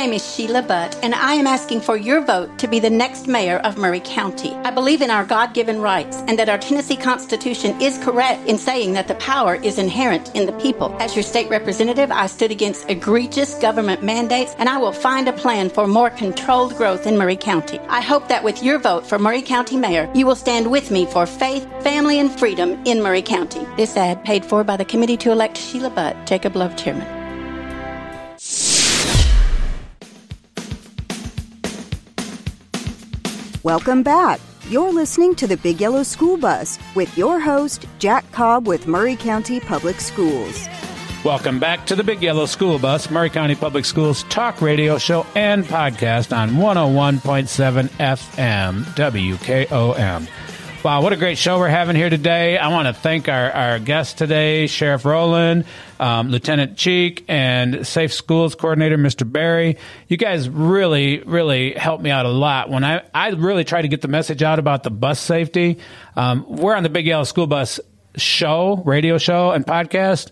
Name 0.00 0.14
is 0.14 0.34
Sheila 0.34 0.62
Butt, 0.62 0.98
and 1.02 1.14
I 1.14 1.34
am 1.34 1.46
asking 1.46 1.82
for 1.82 1.94
your 1.94 2.22
vote 2.22 2.58
to 2.60 2.66
be 2.66 2.80
the 2.80 2.88
next 2.88 3.28
mayor 3.28 3.58
of 3.58 3.76
Maury 3.76 4.00
County. 4.00 4.54
I 4.64 4.70
believe 4.70 5.02
in 5.02 5.10
our 5.10 5.26
God 5.26 5.52
given 5.52 5.78
rights 5.82 6.24
and 6.26 6.38
that 6.38 6.48
our 6.48 6.56
Tennessee 6.56 6.96
Constitution 6.96 7.78
is 7.82 7.98
correct 7.98 8.48
in 8.48 8.56
saying 8.56 8.94
that 8.94 9.08
the 9.08 9.14
power 9.16 9.56
is 9.56 9.78
inherent 9.78 10.34
in 10.34 10.46
the 10.46 10.54
people. 10.54 10.96
As 11.00 11.14
your 11.14 11.22
state 11.22 11.50
representative, 11.50 12.10
I 12.10 12.28
stood 12.28 12.50
against 12.50 12.88
egregious 12.88 13.56
government 13.56 14.02
mandates, 14.02 14.54
and 14.58 14.70
I 14.70 14.78
will 14.78 14.90
find 14.90 15.28
a 15.28 15.34
plan 15.34 15.68
for 15.68 15.86
more 15.86 16.08
controlled 16.08 16.76
growth 16.78 17.06
in 17.06 17.18
Maury 17.18 17.36
County. 17.36 17.78
I 17.80 18.00
hope 18.00 18.26
that 18.28 18.42
with 18.42 18.62
your 18.62 18.78
vote 18.78 19.06
for 19.06 19.18
Maury 19.18 19.42
County 19.42 19.76
Mayor, 19.76 20.10
you 20.14 20.24
will 20.24 20.34
stand 20.34 20.70
with 20.70 20.90
me 20.90 21.04
for 21.04 21.26
faith, 21.26 21.68
family, 21.82 22.18
and 22.18 22.32
freedom 22.40 22.82
in 22.86 23.02
Maury 23.02 23.20
County. 23.20 23.66
This 23.76 23.98
ad 23.98 24.24
paid 24.24 24.46
for 24.46 24.64
by 24.64 24.78
the 24.78 24.84
Committee 24.86 25.18
to 25.18 25.30
Elect 25.30 25.58
Sheila 25.58 25.90
Butt, 25.90 26.16
Jacob 26.24 26.56
Love 26.56 26.74
Chairman. 26.74 27.19
Welcome 33.62 34.02
back. 34.02 34.40
You're 34.70 34.90
listening 34.90 35.34
to 35.34 35.46
the 35.46 35.58
Big 35.58 35.82
Yellow 35.82 36.02
School 36.02 36.38
Bus 36.38 36.78
with 36.94 37.18
your 37.18 37.38
host, 37.38 37.84
Jack 37.98 38.24
Cobb 38.32 38.66
with 38.66 38.86
Maury 38.86 39.16
County 39.16 39.60
Public 39.60 40.00
Schools. 40.00 40.66
Welcome 41.26 41.58
back 41.60 41.84
to 41.84 41.94
the 41.94 42.02
Big 42.02 42.22
Yellow 42.22 42.46
School 42.46 42.78
Bus, 42.78 43.10
Maury 43.10 43.28
County 43.28 43.54
Public 43.54 43.84
Schools 43.84 44.22
talk 44.30 44.62
radio 44.62 44.96
show 44.96 45.26
and 45.34 45.62
podcast 45.62 46.34
on 46.34 46.52
101.7 46.52 47.88
FM 47.98 48.82
WKOM. 48.94 50.28
Wow, 50.82 51.02
what 51.02 51.12
a 51.12 51.16
great 51.16 51.36
show 51.36 51.58
we're 51.58 51.68
having 51.68 51.96
here 51.96 52.08
today. 52.08 52.56
I 52.56 52.68
want 52.68 52.88
to 52.88 52.94
thank 52.94 53.28
our, 53.28 53.52
our 53.52 53.78
guests 53.78 54.14
today, 54.14 54.68
Sheriff 54.68 55.04
Rowland, 55.04 55.66
um, 56.00 56.30
Lieutenant 56.30 56.76
Cheek, 56.76 57.24
and 57.28 57.86
Safe 57.86 58.12
Schools 58.12 58.54
Coordinator, 58.54 58.96
Mr. 58.96 59.30
Barry. 59.30 59.76
You 60.08 60.16
guys 60.16 60.48
really, 60.48 61.20
really 61.20 61.74
helped 61.74 62.02
me 62.02 62.10
out 62.10 62.26
a 62.26 62.30
lot. 62.30 62.70
When 62.70 62.82
I, 62.82 63.02
I 63.14 63.28
really 63.30 63.64
try 63.64 63.82
to 63.82 63.88
get 63.88 64.00
the 64.00 64.08
message 64.08 64.42
out 64.42 64.58
about 64.58 64.82
the 64.82 64.90
bus 64.90 65.20
safety, 65.20 65.78
um, 66.16 66.46
we're 66.48 66.74
on 66.74 66.82
the 66.82 66.88
Big 66.88 67.06
Yellow 67.06 67.24
School 67.24 67.46
Bus 67.46 67.78
show, 68.16 68.82
radio 68.84 69.18
show, 69.18 69.50
and 69.52 69.64
podcast 69.64 70.30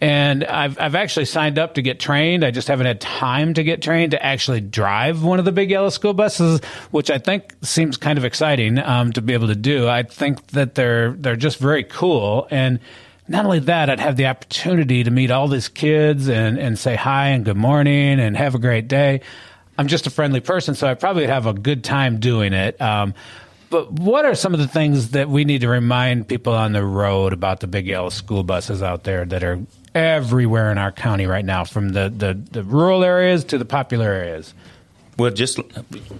And 0.00 0.44
I've 0.44 0.78
I've 0.80 0.94
actually 0.94 1.24
signed 1.24 1.58
up 1.58 1.74
to 1.74 1.82
get 1.82 1.98
trained. 1.98 2.44
I 2.44 2.52
just 2.52 2.68
haven't 2.68 2.86
had 2.86 3.00
time 3.00 3.54
to 3.54 3.64
get 3.64 3.82
trained 3.82 4.12
to 4.12 4.24
actually 4.24 4.60
drive 4.60 5.24
one 5.24 5.40
of 5.40 5.44
the 5.44 5.52
big 5.52 5.70
yellow 5.70 5.88
school 5.90 6.14
buses, 6.14 6.60
which 6.92 7.10
I 7.10 7.18
think 7.18 7.52
seems 7.62 7.96
kind 7.96 8.16
of 8.18 8.24
exciting 8.24 8.78
um, 8.78 9.12
to 9.14 9.22
be 9.22 9.32
able 9.32 9.48
to 9.48 9.56
do. 9.56 9.88
I 9.88 10.04
think 10.04 10.46
that 10.48 10.76
they're 10.76 11.12
they're 11.12 11.36
just 11.36 11.58
very 11.58 11.82
cool 11.82 12.46
and 12.50 12.78
not 13.28 13.44
only 13.44 13.60
that, 13.60 13.90
I'd 13.90 14.00
have 14.00 14.16
the 14.16 14.26
opportunity 14.26 15.04
to 15.04 15.10
meet 15.10 15.30
all 15.30 15.48
these 15.48 15.68
kids 15.68 16.28
and, 16.28 16.58
and 16.58 16.78
say 16.78 16.96
hi 16.96 17.28
and 17.28 17.44
good 17.44 17.56
morning 17.56 18.18
and 18.18 18.36
have 18.36 18.54
a 18.54 18.58
great 18.58 18.88
day. 18.88 19.20
I'm 19.76 19.86
just 19.86 20.06
a 20.06 20.10
friendly 20.10 20.40
person, 20.40 20.74
so 20.74 20.88
I 20.88 20.94
probably 20.94 21.26
have 21.26 21.46
a 21.46 21.52
good 21.52 21.84
time 21.84 22.18
doing 22.18 22.52
it. 22.52 22.80
Um, 22.80 23.14
but 23.70 23.92
what 23.92 24.24
are 24.24 24.34
some 24.34 24.54
of 24.54 24.60
the 24.60 24.66
things 24.66 25.10
that 25.10 25.28
we 25.28 25.44
need 25.44 25.60
to 25.60 25.68
remind 25.68 26.26
people 26.26 26.54
on 26.54 26.72
the 26.72 26.84
road 26.84 27.32
about 27.32 27.60
the 27.60 27.66
big 27.66 27.86
yellow 27.86 28.08
school 28.08 28.42
buses 28.42 28.82
out 28.82 29.04
there 29.04 29.26
that 29.26 29.44
are 29.44 29.60
everywhere 29.94 30.72
in 30.72 30.78
our 30.78 30.90
county 30.90 31.26
right 31.26 31.44
now, 31.44 31.64
from 31.64 31.90
the, 31.90 32.08
the, 32.08 32.34
the 32.50 32.64
rural 32.64 33.04
areas 33.04 33.44
to 33.44 33.58
the 33.58 33.66
popular 33.66 34.06
areas? 34.06 34.54
Well, 35.18 35.32
just 35.32 35.58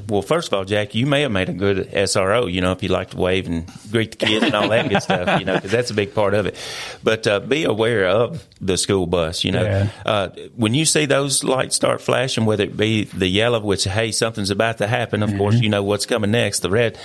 well, 0.09 0.23
first 0.23 0.49
of 0.49 0.55
all, 0.55 0.65
Jack, 0.65 0.95
you 0.95 1.07
may 1.07 1.23
have 1.23 1.31
made 1.31 1.49
a 1.49 1.53
good 1.53 1.89
SRO. 1.93 2.53
You 2.53 2.61
know, 2.61 2.73
if 2.73 2.83
you 2.83 2.89
like 2.89 3.11
to 3.11 3.17
wave 3.17 3.47
and 3.47 3.71
greet 3.93 4.11
the 4.19 4.27
kids 4.27 4.45
and 4.45 4.55
all 4.55 4.69
that 4.71 4.89
good 4.89 5.03
stuff, 5.03 5.39
you 5.39 5.47
know, 5.47 5.55
because 5.55 5.71
that's 5.71 5.91
a 5.93 5.95
big 5.95 6.15
part 6.15 6.35
of 6.35 6.47
it. 6.47 6.57
But 7.05 7.27
uh, 7.29 7.39
be 7.41 7.63
aware 7.63 8.07
of 8.09 8.45
the 8.61 8.77
school 8.77 9.07
bus. 9.07 9.45
You 9.45 9.53
know, 9.53 9.63
Yeah. 9.63 9.89
uh, 10.05 10.29
when 10.57 10.75
you 10.75 10.85
see 10.85 11.07
those 11.07 11.45
lights 11.45 11.77
start 11.77 12.01
flashing, 12.01 12.45
whether 12.45 12.65
it 12.65 12.77
be 12.77 13.05
the 13.05 13.29
yellow, 13.29 13.61
which 13.61 13.85
hey, 13.85 14.11
something's 14.11 14.51
about 14.51 14.79
to 14.79 14.89
happen. 14.89 15.23
Of 15.23 15.37
course, 15.37 15.61
you 15.61 15.69
know 15.69 15.85
what's 15.85 16.05
coming 16.07 16.33
next. 16.33 16.61
The 16.61 16.71
red. 16.71 16.99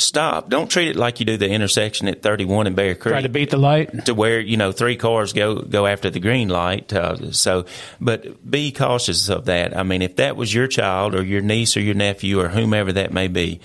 Stop. 0.00 0.48
Don't 0.48 0.70
treat 0.70 0.88
it 0.88 0.96
like 0.96 1.20
you 1.20 1.26
do 1.26 1.36
the 1.36 1.48
intersection 1.48 2.08
at 2.08 2.22
31 2.22 2.66
in 2.66 2.74
Bear 2.74 2.94
Creek 2.94 3.12
Try 3.12 3.22
to 3.22 3.28
beat 3.28 3.50
the 3.50 3.56
light. 3.58 4.06
to 4.06 4.14
where 4.14 4.40
you 4.40 4.56
know 4.56 4.72
three 4.72 4.96
cars 4.96 5.32
go 5.32 5.56
go 5.62 5.86
after 5.86 6.10
the 6.10 6.20
green 6.20 6.48
light. 6.48 6.92
Uh, 6.92 7.32
so, 7.32 7.66
but 8.00 8.48
be 8.50 8.72
cautious 8.72 9.28
of 9.28 9.44
that. 9.46 9.76
I 9.76 9.82
mean, 9.82 10.02
if 10.02 10.16
that 10.16 10.36
was 10.36 10.52
your 10.52 10.66
child 10.66 11.14
or 11.14 11.22
your 11.22 11.42
niece 11.42 11.76
or 11.76 11.80
your 11.80 11.94
nephew 11.94 12.40
or 12.40 12.48
whomever 12.48 12.92
that 12.94 13.12
may 13.12 13.28
be, 13.28 13.60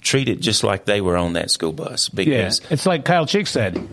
treat 0.00 0.28
it 0.28 0.40
just 0.40 0.64
like 0.64 0.84
they 0.84 1.00
were 1.00 1.16
on 1.16 1.32
that 1.34 1.50
school 1.50 1.72
bus. 1.72 2.10
Yeah, 2.12 2.24
Because 2.24 2.60
it's 2.70 2.86
like 2.86 3.04
Kyle 3.04 3.26
Cheek 3.26 3.46
said: 3.46 3.86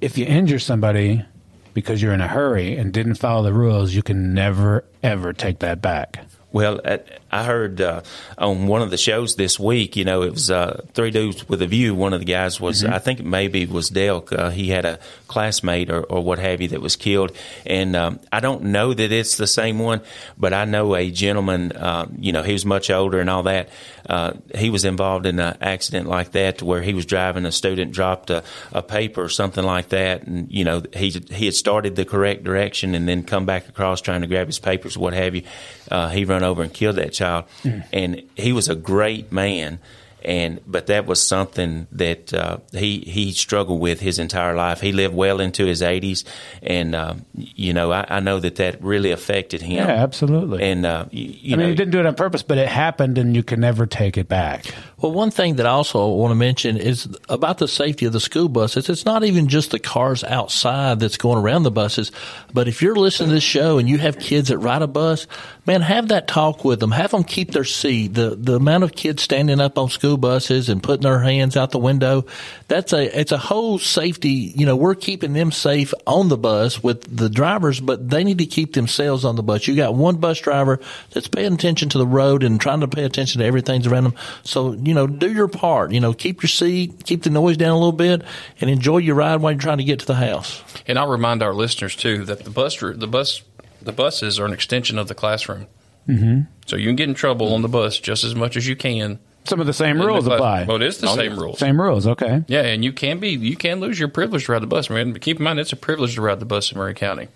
if 0.00 0.18
you 0.18 0.26
injure 0.26 0.58
somebody 0.58 1.24
because 1.72 2.02
you're 2.02 2.12
in 2.12 2.20
a 2.20 2.28
hurry 2.28 2.76
and 2.76 2.92
didn't 2.92 3.14
follow 3.14 3.42
the 3.42 3.52
rules, 3.52 3.94
you 3.94 4.02
can 4.02 4.34
never 4.34 4.84
ever 5.02 5.32
take 5.32 5.60
that 5.60 5.80
back. 5.80 6.18
Well, 6.52 6.80
I- 6.84 7.00
I 7.32 7.44
heard 7.44 7.80
uh, 7.80 8.00
on 8.38 8.66
one 8.66 8.82
of 8.82 8.90
the 8.90 8.96
shows 8.96 9.36
this 9.36 9.56
week, 9.56 9.94
you 9.94 10.04
know, 10.04 10.22
it 10.22 10.32
was 10.32 10.50
uh, 10.50 10.80
Three 10.94 11.12
Dudes 11.12 11.48
with 11.48 11.62
a 11.62 11.66
View. 11.68 11.94
One 11.94 12.12
of 12.12 12.18
the 12.18 12.26
guys 12.26 12.60
was, 12.60 12.84
I 12.84 12.98
think 12.98 13.20
it 13.20 13.24
maybe 13.24 13.66
was 13.66 13.88
Delk. 13.88 14.36
Uh, 14.36 14.50
he 14.50 14.68
had 14.68 14.84
a 14.84 14.98
classmate 15.28 15.90
or, 15.90 16.02
or 16.02 16.24
what 16.24 16.40
have 16.40 16.60
you 16.60 16.66
that 16.68 16.80
was 16.80 16.96
killed. 16.96 17.30
And 17.64 17.94
um, 17.94 18.18
I 18.32 18.40
don't 18.40 18.64
know 18.64 18.92
that 18.92 19.12
it's 19.12 19.36
the 19.36 19.46
same 19.46 19.78
one, 19.78 20.00
but 20.36 20.52
I 20.52 20.64
know 20.64 20.96
a 20.96 21.08
gentleman, 21.12 21.70
uh, 21.70 22.08
you 22.18 22.32
know, 22.32 22.42
he 22.42 22.52
was 22.52 22.66
much 22.66 22.90
older 22.90 23.20
and 23.20 23.30
all 23.30 23.44
that. 23.44 23.68
Uh, 24.08 24.32
he 24.56 24.70
was 24.70 24.84
involved 24.84 25.26
in 25.26 25.38
an 25.38 25.56
accident 25.60 26.08
like 26.08 26.32
that 26.32 26.62
where 26.62 26.82
he 26.82 26.94
was 26.94 27.06
driving, 27.06 27.46
a 27.46 27.52
student 27.52 27.92
dropped 27.92 28.28
a, 28.30 28.42
a 28.72 28.82
paper 28.82 29.22
or 29.22 29.28
something 29.28 29.62
like 29.62 29.90
that. 29.90 30.24
And, 30.24 30.50
you 30.50 30.64
know, 30.64 30.82
he, 30.96 31.10
he 31.30 31.44
had 31.44 31.54
started 31.54 31.94
the 31.94 32.04
correct 32.04 32.42
direction 32.42 32.96
and 32.96 33.06
then 33.08 33.22
come 33.22 33.46
back 33.46 33.68
across 33.68 34.00
trying 34.00 34.22
to 34.22 34.26
grab 34.26 34.48
his 34.48 34.58
papers, 34.58 34.98
what 34.98 35.12
have 35.12 35.36
you. 35.36 35.42
Uh, 35.90 36.08
he 36.08 36.24
run 36.24 36.42
over 36.42 36.62
and 36.62 36.72
killed 36.72 36.96
that 36.96 37.12
child. 37.12 37.44
And 37.92 38.22
he 38.36 38.52
was 38.52 38.68
a 38.68 38.74
great 38.74 39.32
man. 39.32 39.78
And 40.22 40.60
but 40.66 40.86
that 40.86 41.06
was 41.06 41.20
something 41.26 41.86
that 41.92 42.34
uh, 42.34 42.58
he 42.72 43.00
he 43.00 43.32
struggled 43.32 43.80
with 43.80 44.00
his 44.00 44.18
entire 44.18 44.54
life. 44.54 44.80
He 44.80 44.92
lived 44.92 45.14
well 45.14 45.40
into 45.40 45.64
his 45.66 45.82
80s, 45.82 46.24
and 46.62 46.94
uh, 46.94 47.14
you 47.34 47.72
know 47.72 47.90
I, 47.92 48.06
I 48.08 48.20
know 48.20 48.38
that 48.40 48.56
that 48.56 48.82
really 48.82 49.10
affected 49.10 49.62
him. 49.62 49.76
Yeah, 49.86 49.88
absolutely. 49.88 50.62
And 50.62 50.84
uh, 50.84 51.06
you, 51.10 51.24
you 51.40 51.54
I 51.54 51.56
know, 51.56 51.62
mean, 51.64 51.70
he 51.70 51.74
didn't 51.76 51.92
do 51.92 52.00
it 52.00 52.06
on 52.06 52.14
purpose, 52.14 52.42
but 52.42 52.58
it 52.58 52.68
happened, 52.68 53.18
and 53.18 53.34
you 53.34 53.42
can 53.42 53.60
never 53.60 53.86
take 53.86 54.18
it 54.18 54.28
back. 54.28 54.66
Well, 54.98 55.12
one 55.12 55.30
thing 55.30 55.56
that 55.56 55.66
I 55.66 55.70
also 55.70 56.06
want 56.08 56.32
to 56.32 56.34
mention 56.34 56.76
is 56.76 57.08
about 57.28 57.58
the 57.58 57.68
safety 57.68 58.04
of 58.06 58.12
the 58.12 58.20
school 58.20 58.48
buses. 58.48 58.90
It's 58.90 59.06
not 59.06 59.24
even 59.24 59.48
just 59.48 59.70
the 59.70 59.78
cars 59.78 60.22
outside 60.24 61.00
that's 61.00 61.16
going 61.16 61.38
around 61.38 61.62
the 61.62 61.70
buses, 61.70 62.12
but 62.52 62.68
if 62.68 62.82
you're 62.82 62.94
listening 62.96 63.30
to 63.30 63.34
this 63.36 63.44
show 63.44 63.78
and 63.78 63.88
you 63.88 63.98
have 63.98 64.18
kids 64.18 64.48
that 64.48 64.58
ride 64.58 64.82
a 64.82 64.86
bus, 64.86 65.26
man, 65.66 65.80
have 65.80 66.08
that 66.08 66.28
talk 66.28 66.64
with 66.64 66.80
them. 66.80 66.90
Have 66.90 67.12
them 67.12 67.24
keep 67.24 67.52
their 67.52 67.64
seat. 67.64 68.14
The 68.14 68.36
the 68.36 68.56
amount 68.56 68.84
of 68.84 68.92
kids 68.92 69.22
standing 69.22 69.60
up 69.60 69.78
on 69.78 69.88
school 69.88 70.09
buses 70.16 70.68
and 70.68 70.82
putting 70.82 71.02
their 71.02 71.20
hands 71.20 71.56
out 71.56 71.70
the 71.70 71.78
window, 71.78 72.26
that's 72.68 72.92
a 72.92 73.18
it's 73.18 73.32
a 73.32 73.38
whole 73.38 73.78
safety. 73.78 74.52
You 74.56 74.66
know, 74.66 74.76
we're 74.76 74.94
keeping 74.94 75.32
them 75.32 75.52
safe 75.52 75.92
on 76.06 76.28
the 76.28 76.36
bus 76.36 76.82
with 76.82 77.16
the 77.16 77.28
drivers, 77.28 77.80
but 77.80 78.08
they 78.08 78.24
need 78.24 78.38
to 78.38 78.46
keep 78.46 78.74
themselves 78.74 79.24
on 79.24 79.36
the 79.36 79.42
bus. 79.42 79.66
You 79.66 79.76
got 79.76 79.94
one 79.94 80.16
bus 80.16 80.40
driver 80.40 80.80
that's 81.10 81.28
paying 81.28 81.54
attention 81.54 81.88
to 81.90 81.98
the 81.98 82.06
road 82.06 82.42
and 82.42 82.60
trying 82.60 82.80
to 82.80 82.88
pay 82.88 83.04
attention 83.04 83.40
to 83.40 83.46
everything's 83.46 83.86
around 83.86 84.04
them. 84.04 84.14
So 84.44 84.72
you 84.72 84.94
know, 84.94 85.06
do 85.06 85.32
your 85.32 85.48
part. 85.48 85.92
You 85.92 86.00
know, 86.00 86.12
keep 86.12 86.42
your 86.42 86.48
seat, 86.48 87.04
keep 87.04 87.22
the 87.22 87.30
noise 87.30 87.56
down 87.56 87.70
a 87.70 87.78
little 87.78 87.92
bit, 87.92 88.22
and 88.60 88.70
enjoy 88.70 88.98
your 88.98 89.14
ride 89.14 89.36
while 89.36 89.52
you're 89.52 89.60
trying 89.60 89.78
to 89.78 89.84
get 89.84 90.00
to 90.00 90.06
the 90.06 90.14
house. 90.14 90.62
And 90.86 90.98
I'll 90.98 91.10
remind 91.10 91.42
our 91.42 91.54
listeners 91.54 91.96
too 91.96 92.24
that 92.24 92.44
the 92.44 92.50
bus 92.50 92.78
the 92.80 93.06
bus 93.06 93.42
the 93.82 93.92
buses 93.92 94.38
are 94.38 94.46
an 94.46 94.52
extension 94.52 94.98
of 94.98 95.08
the 95.08 95.14
classroom. 95.14 95.66
Mm-hmm. 96.08 96.42
So 96.66 96.76
you 96.76 96.86
can 96.86 96.96
get 96.96 97.08
in 97.08 97.14
trouble 97.14 97.54
on 97.54 97.62
the 97.62 97.68
bus 97.68 97.98
just 97.98 98.24
as 98.24 98.34
much 98.34 98.56
as 98.56 98.66
you 98.66 98.76
can. 98.76 99.18
Some 99.44 99.60
of 99.60 99.66
the 99.66 99.72
same 99.72 99.96
in 99.96 99.98
the 100.02 100.06
rules 100.06 100.26
apply. 100.26 100.64
Well, 100.64 100.76
it 100.76 100.82
is 100.82 100.98
the 100.98 101.08
Oh, 101.08 101.16
same 101.16 101.32
yeah. 101.34 101.40
rules. 101.40 101.58
Same 101.58 101.80
rules. 101.80 102.06
Okay. 102.06 102.42
Yeah, 102.46 102.62
and 102.62 102.84
you 102.84 102.92
can 102.92 103.18
be 103.18 103.30
you 103.30 103.56
can 103.56 103.80
lose 103.80 103.98
your 103.98 104.08
privilege 104.08 104.46
to 104.46 104.52
ride 104.52 104.62
the 104.62 104.66
bus, 104.66 104.90
man. 104.90 105.12
But 105.12 105.22
keep 105.22 105.38
in 105.38 105.44
mind, 105.44 105.58
it's 105.58 105.72
a 105.72 105.76
privilege 105.76 106.14
to 106.16 106.20
ride 106.22 106.40
the 106.40 106.46
bus 106.46 106.70
in 106.72 106.78
Maury 106.78 106.94
County. 106.94 107.28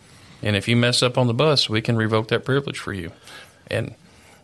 And 0.42 0.54
if 0.56 0.68
you 0.68 0.76
mess 0.76 1.02
up 1.02 1.16
on 1.16 1.26
the 1.26 1.34
bus, 1.34 1.70
we 1.70 1.80
can 1.80 1.96
revoke 1.96 2.28
that 2.28 2.44
privilege 2.44 2.78
for 2.78 2.92
you. 2.92 3.10
And 3.70 3.94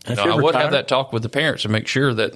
you 0.09 0.15
know, 0.15 0.23
I 0.23 0.35
would 0.41 0.55
have 0.55 0.71
that 0.71 0.87
talk 0.87 1.13
with 1.13 1.21
the 1.21 1.29
parents 1.29 1.63
and 1.63 1.71
make 1.71 1.87
sure 1.87 2.13
that. 2.13 2.33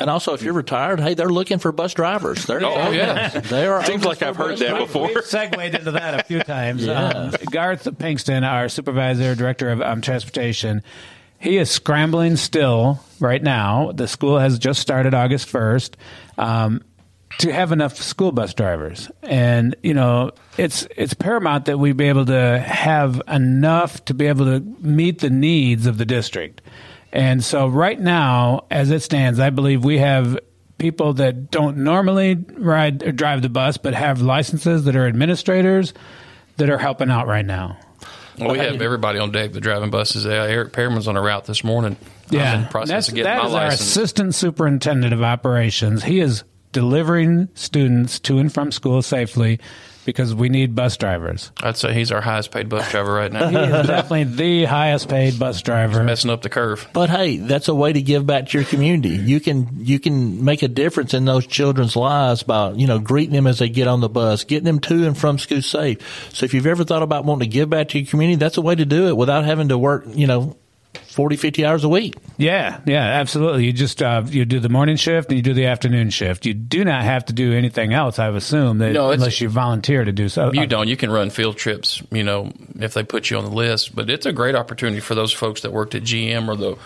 And 0.00 0.08
also, 0.08 0.32
if 0.32 0.40
you're 0.42 0.54
retired, 0.54 0.98
hey, 0.98 1.12
they're 1.12 1.28
looking 1.28 1.58
for 1.58 1.70
bus 1.72 1.92
drivers. 1.92 2.46
They're, 2.46 2.64
Oh, 2.64 2.90
yeah. 2.90 3.28
they 3.40 3.66
are. 3.66 3.84
Seems 3.84 4.02
like 4.02 4.22
I've 4.22 4.36
heard 4.36 4.56
that 4.60 4.78
before. 4.78 5.08
We've 5.08 5.22
segued 5.26 5.56
into 5.56 5.90
that 5.90 6.18
a 6.20 6.24
few 6.24 6.40
times. 6.40 6.82
Yeah. 6.86 7.08
Um, 7.08 7.34
Garth 7.50 7.84
Pinkston, 7.84 8.48
our 8.50 8.70
supervisor, 8.70 9.34
director 9.34 9.68
of 9.68 9.82
um, 9.82 10.00
transportation, 10.00 10.82
he 11.38 11.56
is 11.56 11.70
scrambling 11.70 12.36
still 12.36 13.00
right 13.20 13.42
now. 13.42 13.92
The 13.92 14.08
school 14.08 14.38
has 14.38 14.58
just 14.58 14.80
started 14.80 15.14
August 15.14 15.48
1st. 15.48 15.94
Um, 16.36 16.82
to 17.38 17.52
have 17.52 17.72
enough 17.72 17.96
school 17.96 18.32
bus 18.32 18.54
drivers, 18.54 19.10
and 19.22 19.76
you 19.82 19.94
know, 19.94 20.32
it's 20.56 20.88
it's 20.96 21.14
paramount 21.14 21.66
that 21.66 21.78
we 21.78 21.92
be 21.92 22.08
able 22.08 22.26
to 22.26 22.58
have 22.58 23.22
enough 23.28 24.04
to 24.06 24.14
be 24.14 24.26
able 24.26 24.46
to 24.46 24.60
meet 24.80 25.20
the 25.20 25.30
needs 25.30 25.86
of 25.86 25.98
the 25.98 26.04
district. 26.04 26.62
And 27.12 27.44
so, 27.44 27.68
right 27.68 28.00
now, 28.00 28.64
as 28.70 28.90
it 28.90 29.02
stands, 29.02 29.38
I 29.38 29.50
believe 29.50 29.84
we 29.84 29.98
have 29.98 30.38
people 30.78 31.12
that 31.14 31.50
don't 31.50 31.78
normally 31.78 32.34
ride 32.34 33.02
or 33.02 33.12
drive 33.12 33.42
the 33.42 33.48
bus, 33.48 33.76
but 33.76 33.94
have 33.94 34.20
licenses 34.20 34.84
that 34.84 34.96
are 34.96 35.06
administrators 35.06 35.94
that 36.56 36.70
are 36.70 36.78
helping 36.78 37.10
out 37.10 37.26
right 37.26 37.46
now. 37.46 37.78
Well, 38.38 38.52
we 38.52 38.58
have 38.58 38.80
everybody 38.80 39.18
on 39.18 39.32
deck. 39.32 39.52
The 39.52 39.60
driving 39.60 39.90
buses. 39.90 40.26
Uh, 40.26 40.30
Eric 40.30 40.72
Pearman's 40.72 41.08
on 41.08 41.16
a 41.16 41.22
route 41.22 41.44
this 41.44 41.64
morning. 41.64 41.96
Yeah, 42.30 42.66
process 42.68 42.88
that's, 42.88 43.08
of 43.08 43.14
getting 43.14 43.32
that 43.32 43.42
my 43.42 43.48
is 43.48 43.54
our 43.54 43.64
license. 43.68 43.80
assistant 43.80 44.34
superintendent 44.34 45.14
of 45.14 45.22
operations. 45.22 46.04
He 46.04 46.20
is 46.20 46.44
delivering 46.72 47.48
students 47.54 48.20
to 48.20 48.38
and 48.38 48.52
from 48.52 48.70
school 48.70 49.00
safely 49.02 49.58
because 50.08 50.34
we 50.34 50.48
need 50.48 50.74
bus 50.74 50.96
drivers. 50.96 51.52
I'd 51.62 51.76
say 51.76 51.92
he's 51.92 52.10
our 52.10 52.22
highest 52.22 52.50
paid 52.50 52.70
bus 52.70 52.90
driver 52.90 53.12
right 53.12 53.30
now. 53.30 53.48
He 53.50 53.56
is 53.56 53.86
definitely 53.86 54.24
the 54.24 54.64
highest 54.64 55.10
paid 55.10 55.38
bus 55.38 55.60
driver. 55.60 56.02
messing 56.02 56.30
up 56.30 56.40
the 56.40 56.48
curve. 56.48 56.88
But 56.94 57.10
hey, 57.10 57.36
that's 57.36 57.68
a 57.68 57.74
way 57.74 57.92
to 57.92 58.00
give 58.00 58.24
back 58.24 58.48
to 58.48 58.58
your 58.58 58.66
community. 58.66 59.10
You 59.10 59.38
can 59.38 59.68
you 59.76 60.00
can 60.00 60.42
make 60.42 60.62
a 60.62 60.68
difference 60.68 61.12
in 61.12 61.26
those 61.26 61.46
children's 61.46 61.94
lives 61.94 62.42
by 62.42 62.70
you 62.70 62.86
know 62.86 62.98
greeting 62.98 63.34
them 63.34 63.46
as 63.46 63.58
they 63.58 63.68
get 63.68 63.86
on 63.86 64.00
the 64.00 64.08
bus, 64.08 64.44
getting 64.44 64.64
them 64.64 64.78
to 64.80 65.06
and 65.06 65.18
from 65.18 65.38
school 65.38 65.60
safe. 65.60 66.30
So 66.32 66.46
if 66.46 66.54
you've 66.54 66.66
ever 66.66 66.84
thought 66.84 67.02
about 67.02 67.26
wanting 67.26 67.50
to 67.50 67.52
give 67.52 67.68
back 67.68 67.88
to 67.88 67.98
your 67.98 68.08
community, 68.08 68.36
that's 68.36 68.56
a 68.56 68.62
way 68.62 68.76
to 68.76 68.86
do 68.86 69.08
it 69.08 69.16
without 69.16 69.44
having 69.44 69.68
to 69.68 69.76
work 69.76 70.04
you 70.06 70.26
know 70.26 70.56
40, 71.08 71.36
50 71.36 71.64
hours 71.64 71.84
a 71.84 71.88
week. 71.88 72.14
Yeah, 72.36 72.80
yeah, 72.86 73.02
absolutely. 73.02 73.64
You 73.64 73.72
just 73.72 74.02
uh, 74.02 74.22
you 74.26 74.44
do 74.44 74.60
the 74.60 74.68
morning 74.68 74.96
shift 74.96 75.30
and 75.30 75.36
you 75.38 75.42
do 75.42 75.54
the 75.54 75.66
afternoon 75.66 76.10
shift. 76.10 76.44
You 76.46 76.54
do 76.54 76.84
not 76.84 77.02
have 77.02 77.24
to 77.26 77.32
do 77.32 77.52
anything 77.54 77.92
else. 77.94 78.18
I 78.18 78.28
would 78.28 78.36
assume 78.36 78.78
that 78.78 78.92
No, 78.92 79.10
unless 79.10 79.40
you 79.40 79.48
volunteer 79.48 80.04
to 80.04 80.12
do 80.12 80.28
so. 80.28 80.52
You 80.52 80.66
don't. 80.66 80.86
You 80.86 80.96
can 80.96 81.10
run 81.10 81.30
field 81.30 81.56
trips, 81.56 82.02
you 82.12 82.22
know, 82.22 82.52
if 82.78 82.94
they 82.94 83.02
put 83.02 83.30
you 83.30 83.38
on 83.38 83.44
the 83.44 83.50
list. 83.50 83.94
But 83.96 84.10
it's 84.10 84.26
a 84.26 84.32
great 84.32 84.54
opportunity 84.54 85.00
for 85.00 85.14
those 85.14 85.32
folks 85.32 85.62
that 85.62 85.72
worked 85.72 85.94
at 85.94 86.02
GM 86.02 86.46
or 86.48 86.56
the 86.56 86.76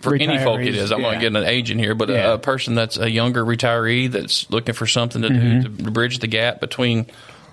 for 0.00 0.14
any 0.14 0.38
folk 0.38 0.60
it 0.60 0.74
is. 0.74 0.92
I'm 0.92 1.00
yeah. 1.00 1.10
not 1.12 1.20
getting 1.20 1.36
an 1.36 1.44
agent 1.44 1.78
here, 1.80 1.94
but 1.94 2.08
Yeah. 2.08 2.30
a, 2.30 2.34
a 2.34 2.38
person 2.38 2.74
that's 2.74 2.96
a 2.96 3.10
younger 3.10 3.44
retiree 3.44 4.10
that's 4.10 4.48
looking 4.50 4.74
for 4.74 4.86
something 4.86 5.20
to 5.20 5.28
Mhm. 5.28 5.62
do 5.76 5.84
to 5.84 5.90
bridge 5.90 6.20
the 6.20 6.26
gap 6.26 6.58
between, 6.60 7.04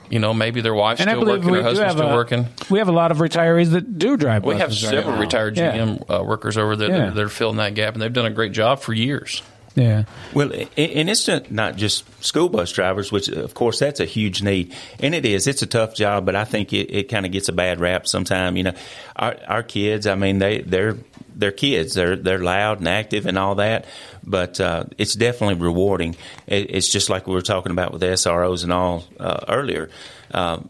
you 0.10 0.20
know, 0.20 0.34
maybe 0.34 0.62
their 0.62 0.74
wife's 0.74 1.02
and 1.02 1.10
still 1.10 1.26
working, 1.26 1.52
we 1.52 1.58
her 1.58 1.63
do 1.63 1.63
husband's 1.63 1.93
have 1.93 1.98
still 2.00 2.12
a, 2.12 2.15
working. 2.15 2.48
We 2.70 2.80
have 2.80 2.88
a 2.88 2.93
lot 2.93 3.12
of 3.12 3.17
retirees 3.17 3.72
that 3.72 3.98
do 3.98 4.17
drive. 4.17 4.43
We 4.43 4.56
have 4.58 4.70
buses 4.70 4.84
right 4.86 4.91
several 4.91 5.15
now. 5.15 5.22
retired 5.22 5.58
Yeah. 5.58 5.78
GM 5.78 6.10
uh, 6.10 6.24
workers 6.24 6.58
over 6.58 6.76
there 6.76 6.89
Yeah. 6.89 6.98
that, 7.06 7.15
that 7.15 7.24
are 7.24 7.30
filling 7.30 7.58
that 7.58 7.74
gap, 7.76 7.93
and 7.93 8.02
they've 8.02 8.12
done 8.13 8.26
a 8.26 8.32
great 8.32 8.52
job 8.52 8.80
for 8.80 8.93
years. 8.93 9.41
Yeah. 9.76 10.06
Well, 10.34 10.52
and 10.54 11.08
it's 11.08 11.30
not 11.52 11.76
just 11.76 12.04
school 12.24 12.50
bus 12.50 12.72
drivers, 12.72 13.12
which 13.12 13.28
of 13.30 13.54
course 13.54 13.78
that's 13.78 14.00
a 14.00 14.06
huge 14.06 14.41
need, 14.41 14.74
and 15.00 15.13
it 15.13 15.24
is. 15.24 15.46
It's 15.46 15.62
a 15.62 15.67
tough 15.67 15.93
job, 15.93 16.26
but 16.26 16.36
I 16.36 16.46
think 16.46 16.74
it, 16.74 16.89
it 16.91 17.04
kind 17.10 17.28
of 17.28 17.32
gets 17.32 17.48
a 17.48 17.54
bad 17.54 17.80
rap 17.80 18.08
sometimes. 18.08 18.58
You 18.58 18.63
know, 18.63 18.74
our 19.15 19.36
our 19.48 19.62
kids. 19.62 20.08
I 20.08 20.15
mean, 20.15 20.39
they 20.39 20.62
they're 20.62 20.98
they're 21.38 21.52
kids. 21.52 21.93
They're 21.93 22.15
they're 22.15 22.39
loud 22.39 22.80
and 22.80 22.88
active 22.88 23.26
and 23.26 23.38
all 23.38 23.56
that, 23.56 23.86
but 24.23 24.60
uh, 24.60 24.86
it's 24.97 25.13
definitely 25.13 25.56
rewarding. 25.56 26.15
It, 26.47 26.71
it's 26.71 26.89
just 26.89 27.10
like 27.10 27.28
we 27.28 27.34
were 27.34 27.41
talking 27.41 27.71
about 27.71 27.93
with 27.93 28.02
SROs 28.02 28.63
and 28.63 28.73
all 28.73 29.06
uh, 29.19 29.45
earlier. 29.47 29.89
Um, 30.32 30.69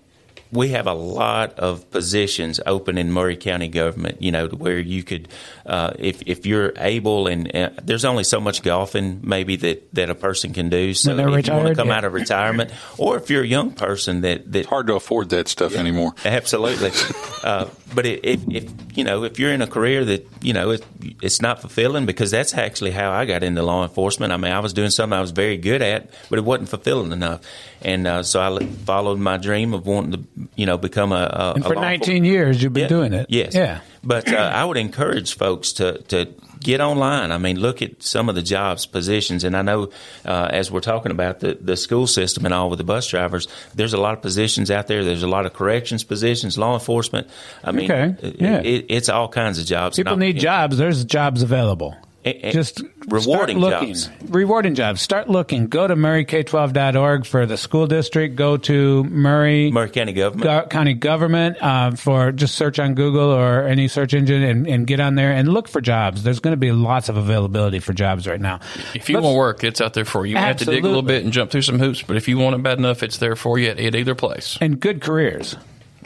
we 0.52 0.70
have 0.70 0.88
a 0.88 0.94
lot 0.94 1.60
of 1.60 1.90
positions 1.92 2.60
open 2.66 2.98
in 2.98 3.12
Maury 3.12 3.36
County 3.36 3.68
government, 3.68 4.22
you 4.22 4.32
know, 4.32 4.48
where 4.48 4.80
you 4.80 5.04
could, 5.04 5.28
uh, 5.66 5.94
if, 6.00 6.22
if 6.26 6.46
you're 6.46 6.74
able, 6.78 7.28
and 7.28 7.54
uh, 7.56 7.70
there's 7.84 8.06
only 8.06 8.24
so 8.24 8.40
much 8.40 8.64
golfing 8.64 9.20
maybe 9.24 9.56
that, 9.58 9.94
that 9.94 10.10
a 10.10 10.16
person 10.16 10.54
can 10.54 10.70
do. 10.70 10.94
So 10.94 11.12
if 11.12 11.26
retired, 11.26 11.48
you 11.48 11.54
want 11.54 11.68
to 11.68 11.76
come 11.76 11.88
yeah. 11.90 11.98
out 11.98 12.06
of 12.06 12.14
retirement, 12.14 12.72
or 12.98 13.18
if 13.18 13.30
you're 13.30 13.44
a 13.44 13.48
young 13.48 13.72
person 13.72 14.22
that, 14.22 14.52
that 14.52 14.60
it's 14.60 14.68
hard 14.68 14.88
to 14.88 14.96
afford 14.96 15.30
that 15.30 15.48
stuff 15.48 15.74
yeah, 15.74 15.80
anymore. 15.80 16.14
Absolutely. 16.26 16.92
uh, 17.44 17.68
but 17.94 18.06
if, 18.06 18.42
if, 18.50 18.72
you 18.96 19.04
know, 19.04 19.24
if 19.24 19.40
you're 19.40 19.52
in 19.52 19.62
a 19.62 19.68
career 19.68 20.04
that, 20.06 20.28
you 20.42 20.54
know, 20.54 20.72
it, 20.72 20.86
it's 21.22 21.42
not 21.42 21.62
fulfilling 21.62 22.06
because 22.06 22.32
that's 22.32 22.54
actually 22.54 22.92
how 22.92 23.12
I 23.12 23.26
got 23.26 23.44
into 23.44 23.64
law 23.64 23.84
enforcement. 23.84 24.34
I 24.34 24.38
mean, 24.38 24.52
I 24.52 24.60
was 24.60 24.74
doing 24.74 24.90
something 24.90 25.18
I 25.18 25.22
was 25.22 25.32
very 25.32 25.58
good 25.58 25.82
at, 25.82 26.10
but 26.30 26.40
it 26.40 26.46
wasn't 26.46 26.70
fulfilling 26.70 27.12
enough. 27.12 27.42
And 27.82 28.08
uh, 28.08 28.24
so 28.24 28.42
I 28.42 28.66
followed 28.66 29.20
my 29.20 29.38
dream 29.38 29.74
of 29.74 29.86
wanting 29.86 30.12
to, 30.12 30.28
you 30.56 30.65
know, 30.65 30.78
become 30.78 31.12
a. 31.12 31.15
a 31.15 31.54
and 31.56 31.65
for 31.65 31.73
a 31.73 31.80
19 31.80 32.23
years, 32.23 32.62
you've 32.62 32.73
been 32.73 32.84
yeah, 32.84 32.88
doing 32.88 33.13
it. 33.13 33.28
Yes. 33.30 33.56
Yeah. 33.56 33.82
But 34.04 34.32
uh, 34.32 34.38
I 34.38 34.63
would 34.63 34.78
encourage 34.78 35.36
folks 35.36 35.73
to, 35.73 36.02
to 36.04 36.34
get 36.60 36.82
online. 36.82 37.32
I 37.32 37.38
mean, 37.38 37.60
look 37.60 37.82
at 37.82 38.02
some 38.04 38.30
of 38.30 38.36
the 38.36 38.41
jobs, 38.41 38.86
positions, 38.86 39.43
and 39.43 39.56
I 39.56 39.62
know 39.62 39.89
uh, 40.26 40.50
as 40.52 40.71
we're 40.71 40.80
talking 40.80 41.12
about 41.12 41.39
the, 41.39 41.58
the 41.60 41.76
school 41.76 42.08
system 42.08 42.45
and 42.45 42.54
all 42.54 42.69
with 42.69 42.78
the 42.78 42.86
bus 42.86 43.08
drivers, 43.08 43.47
there's 43.76 43.93
a 43.93 43.97
lot 43.97 44.13
of 44.13 44.21
positions 44.21 44.71
out 44.71 44.88
there. 44.88 45.04
There's 45.04 45.23
a 45.23 45.28
lot 45.28 45.45
of 45.45 45.54
corrections 45.54 46.04
positions, 46.04 46.58
law 46.58 46.73
enforcement. 46.73 47.28
I 47.63 47.71
mean, 47.71 47.91
okay. 47.91 48.36
yeah. 48.39 48.62
it, 48.62 48.86
it's 48.89 49.10
all 49.10 49.28
kinds 49.28 49.60
of 49.60 49.65
jobs. 49.65 49.97
People 49.97 50.17
need 50.17 50.39
jobs. 50.39 50.78
There's 50.78 51.04
jobs 51.04 51.41
available. 51.41 51.95
And, 52.36 52.54
just 52.54 52.82
rewarding 53.08 53.60
start 53.60 53.82
looking. 53.82 53.94
jobs. 53.94 54.10
Rewarding 54.30 54.76
jobs. 54.76 55.02
Start 55.02 55.30
looking. 55.30 55.68
Go 55.68 55.88
to 55.88 55.96
mauryk12.org 55.96 57.26
for 57.26 57.46
the 57.46 57.58
school 57.58 57.88
district. 57.88 58.36
Go 58.36 58.58
to 58.58 59.04
Maury, 59.06 59.72
Maury 59.72 59.90
County 59.90 60.13
Government. 60.13 60.44
Go- 60.44 60.68
County 60.68 60.94
Government 60.94 61.58
uh, 61.62 61.92
for 61.92 62.32
just 62.32 62.56
search 62.56 62.80
on 62.80 62.94
Google 62.96 63.32
or 63.32 63.63
any 63.63 63.88
search 63.88 64.13
engine 64.13 64.44
and, 64.44 64.68
and, 64.68 64.88
get 64.88 65.00
on 65.00 65.16
there 65.16 65.32
and 65.32 65.50
look 65.50 65.68
for 65.68 65.82
jobs. 65.82 66.24
There's 66.24 66.40
going 66.40 66.54
to 66.54 66.58
be 66.58 66.72
lots 66.72 67.10
of 67.10 67.18
availability 67.18 67.80
for 67.80 67.94
jobs 67.94 68.28
right 68.28 68.40
now. 68.40 68.60
If 68.94 69.10
you 69.10 69.16
Let's, 69.16 69.26
want 69.26 69.38
work, 69.38 69.63
it's 69.63 69.82
out 69.82 69.94
there 69.94 70.06
for 70.06 70.26
you. 70.26 70.32
You 70.32 70.38
have 70.38 70.58
to 70.58 70.66
dig 70.66 70.84
a 70.84 70.88
little 70.88 71.02
bit 71.02 71.24
and 71.24 71.34
jump 71.34 71.52
through 71.52 71.63
some 71.63 71.80
hoops, 71.80 72.02
but 72.02 72.16
if 72.16 72.28
you 72.28 72.38
want 72.38 72.56
it 72.56 72.63
bad 72.63 72.78
enough, 72.78 73.04
it's 73.04 73.18
there 73.18 73.36
for 73.36 73.60
you 73.60 73.70
at, 73.70 73.80
at 73.80 73.96
either 73.96 74.16
place. 74.16 74.58
And 74.62 74.80
good 74.80 75.02
careers. 75.02 75.56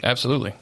Absolutely. 0.02 0.54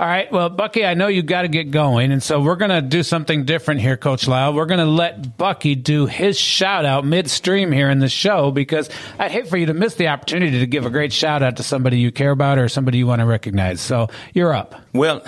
All 0.00 0.06
right. 0.06 0.32
Well, 0.32 0.48
Bucky, 0.48 0.86
I 0.86 0.94
know 0.94 1.08
you 1.08 1.22
got 1.22 1.42
to 1.42 1.48
get 1.48 1.70
going. 1.70 2.10
And 2.10 2.22
so 2.22 2.40
we're 2.40 2.56
going 2.56 2.70
to 2.70 2.80
do 2.80 3.02
something 3.02 3.44
different 3.44 3.82
here, 3.82 3.98
Coach 3.98 4.26
Lyle. 4.26 4.54
We're 4.54 4.64
going 4.64 4.80
to 4.80 4.86
let 4.86 5.36
Bucky 5.36 5.74
do 5.74 6.06
his 6.06 6.40
shout 6.40 6.86
out 6.86 7.04
midstream 7.04 7.70
here 7.70 7.90
in 7.90 7.98
the 7.98 8.08
show 8.08 8.50
because 8.50 8.88
I'd 9.18 9.30
hate 9.30 9.48
for 9.48 9.58
you 9.58 9.66
to 9.66 9.74
miss 9.74 9.96
the 9.96 10.08
opportunity 10.08 10.60
to 10.60 10.66
give 10.66 10.86
a 10.86 10.90
great 10.90 11.12
shout 11.12 11.42
out 11.42 11.58
to 11.58 11.62
somebody 11.62 11.98
you 11.98 12.12
care 12.12 12.30
about 12.30 12.56
or 12.56 12.66
somebody 12.70 12.96
you 12.96 13.06
want 13.06 13.20
to 13.20 13.26
recognize. 13.26 13.82
So 13.82 14.08
you're 14.32 14.54
up. 14.54 14.74
Well, 14.94 15.22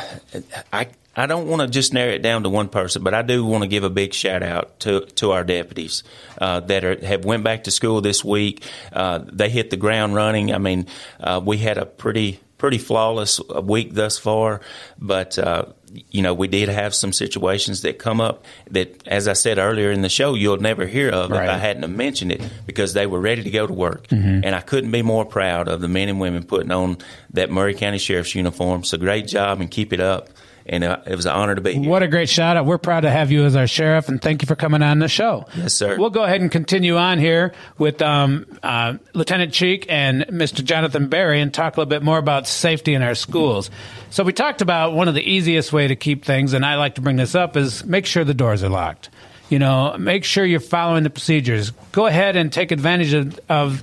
I 0.72 0.88
I 1.14 1.26
don't 1.26 1.48
want 1.48 1.61
to 1.61 1.68
just 1.68 1.92
narrow 1.92 2.12
it 2.12 2.22
down 2.22 2.44
to 2.44 2.48
one 2.48 2.70
person, 2.70 3.02
but 3.02 3.12
I 3.12 3.20
do 3.20 3.44
want 3.44 3.64
to 3.64 3.68
give 3.68 3.85
a 3.85 3.90
big 3.90 4.14
shout 4.14 4.42
out 4.42 4.80
to 4.80 5.00
to 5.16 5.32
our 5.32 5.44
deputies 5.44 6.02
uh, 6.38 6.61
that 6.61 6.82
are, 6.82 7.04
have 7.04 7.26
went 7.26 7.44
back 7.44 7.64
to 7.64 7.70
school 7.70 8.00
this 8.00 8.24
week. 8.24 8.64
Uh, 8.90 9.20
they 9.30 9.50
hit 9.50 9.68
the 9.68 9.76
ground 9.76 10.14
running. 10.14 10.54
I 10.54 10.56
mean, 10.56 10.87
uh, 11.20 11.42
we 11.44 11.58
had 11.58 11.76
a 11.76 11.85
pretty 11.85 12.40
pretty 12.62 12.79
flawless 12.79 13.40
week 13.64 13.92
thus 13.92 14.18
far, 14.18 14.61
but 14.96 15.37
uh, 15.37 15.64
you 16.12 16.22
know 16.22 16.33
we 16.33 16.46
did 16.46 16.68
have 16.68 16.94
some 16.94 17.12
situations 17.12 17.83
that 17.83 17.98
come 17.98 18.20
up 18.20 18.44
that, 18.70 19.03
as 19.09 19.27
I 19.27 19.33
said 19.33 19.59
earlier 19.59 19.90
in 19.90 20.03
the 20.03 20.09
show, 20.09 20.35
you'll 20.35 20.59
never 20.59 20.87
hear 20.87 21.11
of 21.11 21.33
Right. 21.33 21.42
if 21.42 21.51
I 21.51 21.59
hadn't 21.59 21.83
have 21.83 21.90
mentioned 21.90 22.31
it 22.31 22.40
because 22.64 22.92
they 22.94 23.07
were 23.09 23.18
ready 23.20 23.42
to 23.42 23.51
go 23.51 23.66
to 23.66 23.72
work, 23.72 24.07
Mhm. 24.07 24.42
and 24.44 24.55
I 24.55 24.61
couldn't 24.61 24.92
be 24.92 25.03
more 25.03 25.25
proud 25.25 25.66
of 25.66 25.81
the 25.81 25.88
men 25.88 26.09
and 26.09 26.20
women 26.20 26.44
putting 26.44 26.70
on 26.70 26.98
that 27.33 27.51
Maury 27.51 27.75
County 27.75 27.98
Sheriff's 27.98 28.37
uniform. 28.37 28.85
So 28.85 28.96
great 28.96 29.27
job 29.27 29.61
and 29.61 29.68
keep 29.68 29.92
it 29.92 30.01
up. 30.01 30.29
And 30.66 30.85
uh, 30.85 30.98
it 31.07 31.16
was 31.16 31.27
an 31.27 31.33
honor 31.33 31.55
to 31.55 31.61
be 31.61 31.75
here. 31.75 31.90
What 31.90 32.03
a 32.03 32.09
great 32.09 32.29
shout 32.29 32.57
out. 32.57 32.66
We're 32.66 32.79
proud 32.79 33.01
to 33.01 33.11
have 33.11 33.31
you 33.31 33.44
as 33.44 33.57
our 33.57 33.66
sheriff 33.66 34.09
and 34.09 34.20
thank 34.20 34.42
you 34.42 34.46
for 34.46 34.57
coming 34.57 34.83
on 34.83 34.98
the 34.98 35.09
show. 35.09 35.46
Yes, 35.57 35.75
sir. 35.75 35.96
We'll 35.98 36.11
go 36.11 36.22
ahead 36.22 36.40
and 36.40 36.51
continue 36.51 36.96
on 36.96 37.18
here 37.18 37.53
with 37.79 38.01
um, 38.03 38.46
uh, 38.62 38.94
Lieutenant 39.14 39.53
Cheek 39.53 39.87
and 39.88 40.22
Mr. 40.29 40.64
Jonathan 40.64 41.09
Barry 41.09 41.40
and 41.40 41.53
talk 41.53 41.77
a 41.77 41.81
little 41.81 41.90
bit 41.90 42.03
more 42.03 42.18
about 42.18 42.46
safety 42.46 42.94
in 42.94 43.03
our 43.03 43.14
schools. 43.14 43.70
So 44.11 44.25
we 44.25 44.33
talked 44.33 44.61
about 44.61 44.94
one 44.94 45.09
of 45.09 45.14
the 45.14 45.22
easiest 45.22 45.72
way 45.72 45.88
to 45.88 45.96
keep 45.96 46.25
things, 46.25 46.53
and 46.53 46.64
I 46.64 46.77
like 46.77 46.96
to 46.96 47.01
bring 47.01 47.16
this 47.16 47.35
up, 47.35 47.57
is 47.57 47.85
make 47.85 48.07
sure 48.07 48.25
the 48.25 48.35
doors 48.35 48.62
are 48.62 48.68
locked. 48.68 49.11
You 49.48 49.59
know, 49.59 49.96
make 49.98 50.25
sure 50.25 50.44
you're 50.44 50.61
following 50.61 51.03
the 51.03 51.11
procedures. 51.11 51.72
Go 51.92 52.07
ahead 52.07 52.37
and 52.37 52.53
take 52.53 52.72
advantage 52.72 53.12
of, 53.12 53.38
of 53.48 53.83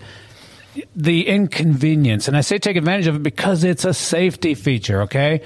the 0.96 1.28
inconvenience. 1.28 2.28
And 2.28 2.36
I 2.38 2.42
say 2.42 2.58
take 2.58 2.76
advantage 2.76 3.08
of 3.08 3.18
it 3.18 3.24
because 3.24 3.64
it's 3.64 3.86
a 3.86 3.94
safety 3.94 4.56
feature, 4.56 5.04
okay? 5.04 5.42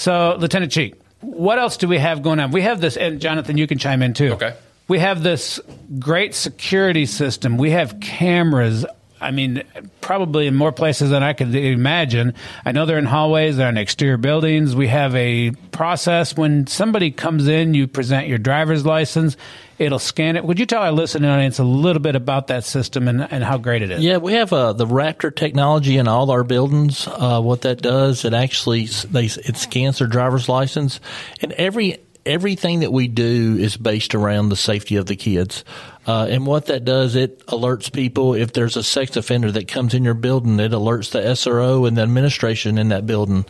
So, 0.00 0.34
Lieutenant 0.38 0.72
Cheek, 0.72 0.94
what 1.20 1.58
else 1.58 1.76
do 1.76 1.86
we 1.86 1.98
have 1.98 2.22
going 2.22 2.40
on? 2.40 2.52
We 2.52 2.62
have 2.62 2.80
this, 2.80 2.96
and 2.96 3.20
Jonathan, 3.20 3.58
you 3.58 3.66
can 3.66 3.76
chime 3.76 4.00
in 4.00 4.14
too. 4.14 4.32
Okay. 4.32 4.54
We 4.88 4.98
have 4.98 5.22
this 5.22 5.60
great 5.98 6.34
security 6.34 7.04
system. 7.04 7.58
We 7.58 7.72
have 7.72 8.00
cameras. 8.00 8.86
I 9.20 9.30
mean, 9.30 9.62
probably 10.00 10.46
in 10.46 10.54
more 10.54 10.72
places 10.72 11.10
than 11.10 11.22
I 11.22 11.32
could 11.32 11.54
imagine. 11.54 12.34
I 12.64 12.72
know 12.72 12.86
they're 12.86 12.98
in 12.98 13.04
hallways, 13.04 13.56
they're 13.56 13.68
in 13.68 13.76
exterior 13.76 14.16
buildings. 14.16 14.74
We 14.74 14.88
have 14.88 15.14
a 15.14 15.50
process 15.72 16.36
when 16.36 16.66
somebody 16.66 17.10
comes 17.10 17.46
in, 17.46 17.74
you 17.74 17.86
present 17.86 18.28
your 18.28 18.38
driver's 18.38 18.86
license, 18.86 19.36
it'll 19.78 19.98
scan 19.98 20.36
it. 20.36 20.44
Would 20.44 20.58
you 20.58 20.66
tell 20.66 20.82
our 20.82 20.92
listening 20.92 21.30
audience 21.30 21.58
a 21.58 21.64
little 21.64 22.02
bit 22.02 22.16
about 22.16 22.46
that 22.46 22.64
system 22.64 23.08
and, 23.08 23.20
and 23.30 23.44
how 23.44 23.58
great 23.58 23.82
it 23.82 23.90
is? 23.90 24.02
Yeah, 24.02 24.18
we 24.18 24.34
have 24.34 24.52
uh, 24.52 24.72
the 24.72 24.86
Raptor 24.86 25.34
technology 25.34 25.96
in 25.98 26.08
all 26.08 26.30
our 26.30 26.44
buildings. 26.44 27.06
Uh, 27.06 27.40
what 27.40 27.62
that 27.62 27.82
does, 27.82 28.24
it 28.24 28.32
actually 28.32 28.86
they 28.86 29.24
it 29.26 29.56
scans 29.56 29.98
their 29.98 30.08
driver's 30.08 30.48
license, 30.48 31.00
and 31.40 31.52
every 31.52 31.98
everything 32.26 32.80
that 32.80 32.92
we 32.92 33.08
do 33.08 33.56
is 33.58 33.76
based 33.76 34.14
around 34.14 34.50
the 34.50 34.56
safety 34.56 34.96
of 34.96 35.06
the 35.06 35.16
kids. 35.16 35.64
Uh, 36.10 36.26
and 36.26 36.44
what 36.44 36.66
that 36.66 36.84
does, 36.84 37.14
it 37.14 37.38
alerts 37.46 37.92
people 37.92 38.34
if 38.34 38.52
there's 38.52 38.76
a 38.76 38.82
sex 38.82 39.16
offender 39.16 39.52
that 39.52 39.68
comes 39.68 39.94
in 39.94 40.02
your 40.02 40.14
building. 40.14 40.58
It 40.58 40.72
alerts 40.72 41.12
the 41.12 41.20
SRO 41.20 41.86
and 41.86 41.96
the 41.96 42.02
administration 42.02 42.78
in 42.78 42.88
that 42.88 43.06
building. 43.06 43.44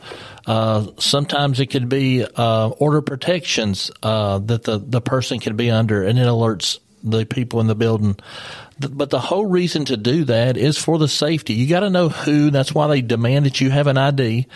Uh, 0.47 0.89
sometimes 0.99 1.59
it 1.59 1.69
could 1.69 1.89
be 1.89 2.23
uh, 2.23 2.69
order 2.69 3.01
protections 3.01 3.91
uh, 4.03 4.41
that 4.41 4.65
the 4.65 4.77
the 4.77 5.01
person 5.01 5.41
can 5.41 5.57
be 5.57 5.71
under, 5.71 6.05
and 6.05 6.19
it 6.19 6.27
alerts 6.27 6.81
the 7.03 7.25
people 7.25 7.61
in 7.61 7.67
the 7.67 7.75
building. 7.75 8.17
But 8.79 9.09
the 9.09 9.21
whole 9.21 9.47
reason 9.47 9.87
to 9.87 9.97
do 9.97 10.25
that 10.25 10.59
is 10.59 10.77
for 10.77 10.99
the 10.99 11.09
safety. 11.09 11.55
You 11.55 11.67
got 11.67 11.81
to 11.81 11.89
know 11.89 12.11
who. 12.11 12.51
That's 12.51 12.75
why 12.75 12.89
they 12.89 13.01
demand 13.01 13.47
that 13.47 13.63
you 13.63 13.71
have 13.71 13.87
an 13.87 13.97
ID. 13.97 14.47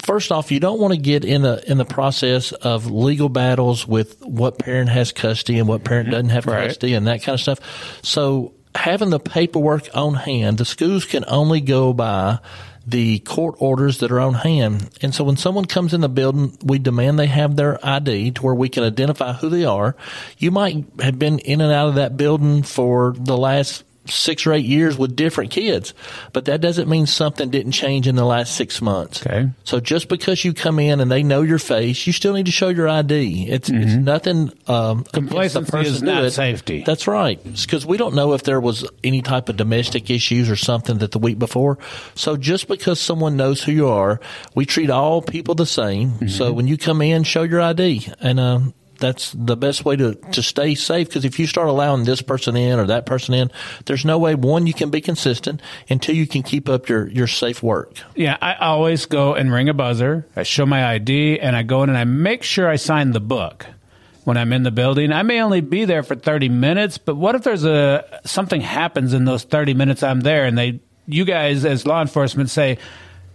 First 0.00 0.30
off, 0.30 0.52
you 0.52 0.60
don't 0.60 0.80
want 0.80 0.94
to 0.94 1.00
get 1.00 1.24
in 1.24 1.42
the 1.42 1.62
in 1.70 1.78
the 1.78 1.84
process 1.84 2.52
of 2.52 2.90
legal 2.90 3.28
battles 3.28 3.86
with 3.86 4.20
what 4.20 4.58
parent 4.58 4.90
has 4.90 5.12
custody 5.12 5.58
and 5.58 5.68
what 5.68 5.84
parent 5.84 6.06
mm-hmm. 6.06 6.12
doesn't 6.12 6.30
have 6.30 6.46
Right. 6.46 6.68
custody 6.68 6.94
and 6.94 7.06
that 7.06 7.22
kind 7.22 7.34
of 7.34 7.40
stuff. 7.40 8.00
So 8.02 8.54
having 8.74 9.10
the 9.10 9.20
paperwork 9.20 9.88
on 9.94 10.14
hand, 10.14 10.58
the 10.58 10.64
schools 10.64 11.04
can 11.04 11.24
only 11.26 11.60
go 11.60 11.92
by 11.92 12.38
the 12.86 13.20
court 13.20 13.56
orders 13.58 13.98
that 13.98 14.10
are 14.10 14.20
on 14.20 14.34
hand. 14.34 14.90
And 15.02 15.14
so 15.14 15.24
when 15.24 15.36
someone 15.36 15.66
comes 15.66 15.94
in 15.94 16.00
the 16.00 16.08
building, 16.08 16.56
we 16.64 16.78
demand 16.78 17.18
they 17.18 17.26
have 17.26 17.56
their 17.56 17.84
ID 17.84 18.32
to 18.32 18.42
where 18.42 18.54
we 18.54 18.68
can 18.68 18.82
identify 18.82 19.32
who 19.34 19.48
they 19.48 19.64
are. 19.64 19.96
You 20.38 20.50
might 20.50 20.84
have 21.00 21.18
been 21.18 21.38
in 21.38 21.60
and 21.60 21.72
out 21.72 21.88
of 21.88 21.94
that 21.96 22.16
building 22.16 22.62
for 22.62 23.14
the 23.16 23.36
last 23.36 23.84
six 24.06 24.46
or 24.46 24.52
eight 24.52 24.64
years 24.64 24.98
with 24.98 25.14
different 25.14 25.50
kids, 25.50 25.94
but 26.32 26.46
that 26.46 26.60
doesn't 26.60 26.88
mean 26.88 27.06
something 27.06 27.50
didn't 27.50 27.72
change 27.72 28.08
in 28.08 28.16
the 28.16 28.24
last 28.24 28.54
six 28.56 28.82
months. 28.82 29.24
Okay. 29.24 29.48
So 29.64 29.80
just 29.80 30.08
because 30.08 30.44
you 30.44 30.52
come 30.54 30.78
in 30.78 31.00
and 31.00 31.10
they 31.10 31.22
know 31.22 31.42
your 31.42 31.58
face, 31.58 32.06
you 32.06 32.12
still 32.12 32.32
need 32.34 32.46
to 32.46 32.52
show 32.52 32.68
your 32.68 32.88
ID. 32.88 33.48
It's 33.48 33.68
it's 33.70 33.94
nothing. 33.94 34.52
Um, 34.66 35.04
Complacency 35.04 35.78
is 35.78 36.02
not 36.02 36.24
it. 36.24 36.32
safety. 36.32 36.82
That's 36.84 37.06
right. 37.06 37.42
Because 37.42 37.86
we 37.86 37.96
don't 37.96 38.14
know 38.14 38.32
if 38.32 38.42
there 38.42 38.60
was 38.60 38.88
any 39.04 39.22
type 39.22 39.48
of 39.48 39.56
domestic 39.56 40.10
issues 40.10 40.50
or 40.50 40.56
something 40.56 40.98
that 40.98 41.12
the 41.12 41.18
week 41.18 41.38
before. 41.38 41.78
So 42.14 42.36
just 42.36 42.68
because 42.68 43.00
someone 43.00 43.36
knows 43.36 43.62
who 43.62 43.72
you 43.72 43.88
are, 43.88 44.20
we 44.54 44.66
treat 44.66 44.90
all 44.90 45.22
people 45.22 45.54
the 45.54 45.66
same. 45.66 46.28
So 46.28 46.52
when 46.52 46.66
you 46.66 46.76
come 46.76 47.02
in, 47.02 47.22
show 47.24 47.42
your 47.42 47.60
ID, 47.60 48.08
and 48.20 48.40
um, 48.40 48.74
that's 49.02 49.32
the 49.32 49.56
best 49.56 49.84
way 49.84 49.96
to, 49.96 50.14
to 50.14 50.42
stay 50.42 50.74
safe. 50.74 51.08
Because 51.08 51.26
if 51.26 51.38
you 51.38 51.46
start 51.46 51.68
allowing 51.68 52.04
this 52.04 52.22
person 52.22 52.56
in 52.56 52.78
or 52.78 52.86
that 52.86 53.04
person 53.04 53.34
in, 53.34 53.50
there's 53.84 54.04
no 54.04 54.18
way 54.18 54.34
one 54.34 54.66
you 54.66 54.72
can 54.72 54.88
be 54.88 55.02
consistent, 55.02 55.60
and 55.90 56.00
two 56.00 56.14
you 56.14 56.26
can 56.26 56.42
keep 56.42 56.68
up 56.68 56.88
your 56.88 57.08
your 57.08 57.26
safe 57.26 57.62
work. 57.62 57.96
Yeah, 58.14 58.38
I 58.40 58.54
always 58.54 59.04
go 59.04 59.34
and 59.34 59.52
ring 59.52 59.68
a 59.68 59.74
buzzer. 59.74 60.26
I 60.36 60.44
show 60.44 60.64
my 60.64 60.94
ID 60.94 61.40
and 61.40 61.54
I 61.54 61.62
go 61.62 61.82
in 61.82 61.90
and 61.90 61.98
I 61.98 62.04
make 62.04 62.42
sure 62.42 62.68
I 62.68 62.76
sign 62.76 63.10
the 63.10 63.20
book 63.20 63.66
when 64.24 64.36
I'm 64.36 64.52
in 64.52 64.62
the 64.62 64.70
building. 64.70 65.12
I 65.12 65.22
may 65.22 65.42
only 65.42 65.60
be 65.60 65.84
there 65.84 66.02
for 66.02 66.14
30 66.14 66.48
minutes, 66.48 66.98
but 66.98 67.16
what 67.16 67.34
if 67.34 67.42
there's 67.42 67.64
a 67.64 68.20
something 68.24 68.60
happens 68.60 69.12
in 69.12 69.24
those 69.24 69.42
30 69.44 69.74
minutes 69.74 70.02
I'm 70.02 70.20
there 70.20 70.44
and 70.44 70.56
they 70.56 70.80
you 71.06 71.24
guys 71.24 71.64
as 71.64 71.86
law 71.86 72.00
enforcement 72.00 72.48
say 72.48 72.78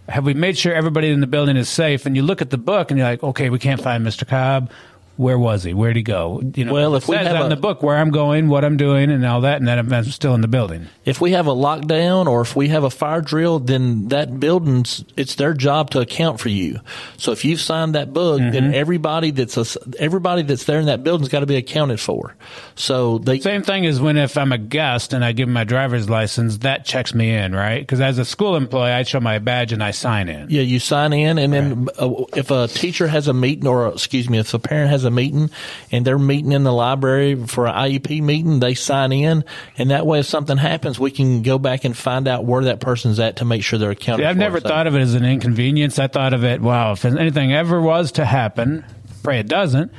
have 0.07 0.25
we 0.25 0.33
made 0.33 0.57
sure 0.57 0.73
everybody 0.73 1.09
in 1.09 1.19
the 1.19 1.27
building 1.27 1.57
is 1.57 1.67
safe 1.67 2.05
and 2.05 2.15
you 2.15 2.23
look 2.23 2.41
at 2.41 2.49
the 2.49 2.57
book 2.57 2.89
and 2.89 2.97
you're 2.97 3.07
like 3.07 3.21
okay 3.23 3.49
we 3.49 3.59
can't 3.59 3.81
find 3.81 4.05
Mr. 4.05 4.25
Cobb 4.25 4.71
where 5.17 5.37
was 5.37 5.63
he? 5.63 5.73
Where'd 5.73 5.95
he 5.95 6.03
go? 6.03 6.41
You 6.55 6.65
know, 6.65 6.73
well, 6.73 6.95
if 6.95 7.07
we 7.07 7.15
have 7.15 7.35
on 7.35 7.51
a, 7.51 7.55
the 7.55 7.61
book 7.61 7.83
where 7.83 7.97
I'm 7.97 8.11
going, 8.11 8.47
what 8.47 8.63
I'm 8.63 8.77
doing, 8.77 9.11
and 9.11 9.25
all 9.25 9.41
that, 9.41 9.57
and 9.57 9.67
that 9.67 9.79
I'm 9.79 10.03
still 10.05 10.33
in 10.35 10.41
the 10.41 10.47
building. 10.47 10.87
If 11.05 11.19
we 11.19 11.31
have 11.31 11.47
a 11.47 11.55
lockdown 11.55 12.27
or 12.27 12.41
if 12.41 12.55
we 12.55 12.69
have 12.69 12.83
a 12.83 12.89
fire 12.89 13.21
drill, 13.21 13.59
then 13.59 14.09
that 14.09 14.39
building's 14.39 15.03
it's 15.15 15.35
their 15.35 15.53
job 15.53 15.89
to 15.91 15.99
account 15.99 16.39
for 16.39 16.49
you. 16.49 16.79
So 17.17 17.31
if 17.31 17.43
you've 17.43 17.61
signed 17.61 17.95
that 17.95 18.13
book, 18.13 18.39
mm-hmm. 18.39 18.51
then 18.51 18.73
everybody 18.73 19.31
that's 19.31 19.57
a, 19.57 19.65
everybody 19.99 20.43
that's 20.43 20.65
there 20.65 20.79
in 20.79 20.85
that 20.85 21.03
building's 21.03 21.29
got 21.29 21.39
to 21.41 21.45
be 21.45 21.57
accounted 21.57 21.99
for. 21.99 22.35
So 22.75 23.17
the 23.17 23.39
same 23.41 23.63
thing 23.63 23.83
is 23.83 23.99
when 23.99 24.17
if 24.17 24.37
I'm 24.37 24.51
a 24.51 24.57
guest 24.57 25.13
and 25.13 25.25
I 25.25 25.31
give 25.31 25.49
my 25.49 25.63
driver's 25.63 26.09
license, 26.09 26.59
that 26.59 26.85
checks 26.85 27.13
me 27.13 27.33
in, 27.33 27.55
right? 27.55 27.81
Because 27.81 28.01
as 28.01 28.17
a 28.17 28.25
school 28.25 28.55
employee, 28.55 28.91
I 28.91 29.03
show 29.03 29.19
my 29.19 29.39
badge 29.39 29.73
and 29.73 29.83
I 29.83 29.91
sign 29.91 30.29
in. 30.29 30.49
Yeah, 30.49 30.61
you 30.61 30.79
sign 30.79 31.13
in, 31.13 31.37
and 31.37 31.51
then 31.51 31.85
right. 31.85 32.25
if 32.35 32.51
a 32.51 32.67
teacher 32.67 33.07
has 33.07 33.27
a 33.27 33.33
meeting, 33.33 33.67
or 33.67 33.87
excuse 33.87 34.29
me, 34.29 34.37
if 34.37 34.53
a 34.53 34.59
parent 34.59 34.89
has 34.89 35.03
a 35.03 35.06
meeting 35.11 35.49
and 35.91 36.05
they're 36.05 36.19
meeting 36.19 36.51
in 36.51 36.63
the 36.63 36.73
library 36.73 37.35
for 37.47 37.67
an 37.67 37.73
IEP 37.73 38.21
meeting, 38.21 38.59
they 38.59 38.73
sign 38.73 39.11
in, 39.11 39.43
and 39.77 39.91
that 39.91 40.05
way, 40.05 40.19
if 40.19 40.25
something 40.25 40.57
happens, 40.57 40.99
we 40.99 41.11
can 41.11 41.41
go 41.41 41.57
back 41.57 41.83
and 41.83 41.95
find 41.95 42.27
out 42.27 42.45
where 42.45 42.65
that 42.65 42.79
person's 42.79 43.19
at 43.19 43.37
to 43.37 43.45
make 43.45 43.63
sure 43.63 43.79
they're 43.79 43.91
accounted. 43.91 44.23
See, 44.23 44.27
I've 44.27 44.37
never 44.37 44.59
thought 44.59 44.87
of 44.87 44.95
it 44.95 45.01
as 45.01 45.13
an 45.13 45.25
inconvenience. 45.25 45.99
I 45.99 46.07
thought 46.07 46.33
of 46.33 46.43
it, 46.43 46.61
wow, 46.61 46.93
if 46.93 47.05
anything 47.05 47.53
ever 47.53 47.81
was 47.81 48.13
to 48.13 48.25
happen, 48.25 48.85
pray 49.23 49.39
it 49.39 49.47
doesn't, 49.47 49.91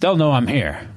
they'll 0.00 0.16
know 0.16 0.32
I'm 0.32 0.46
here, 0.46 0.88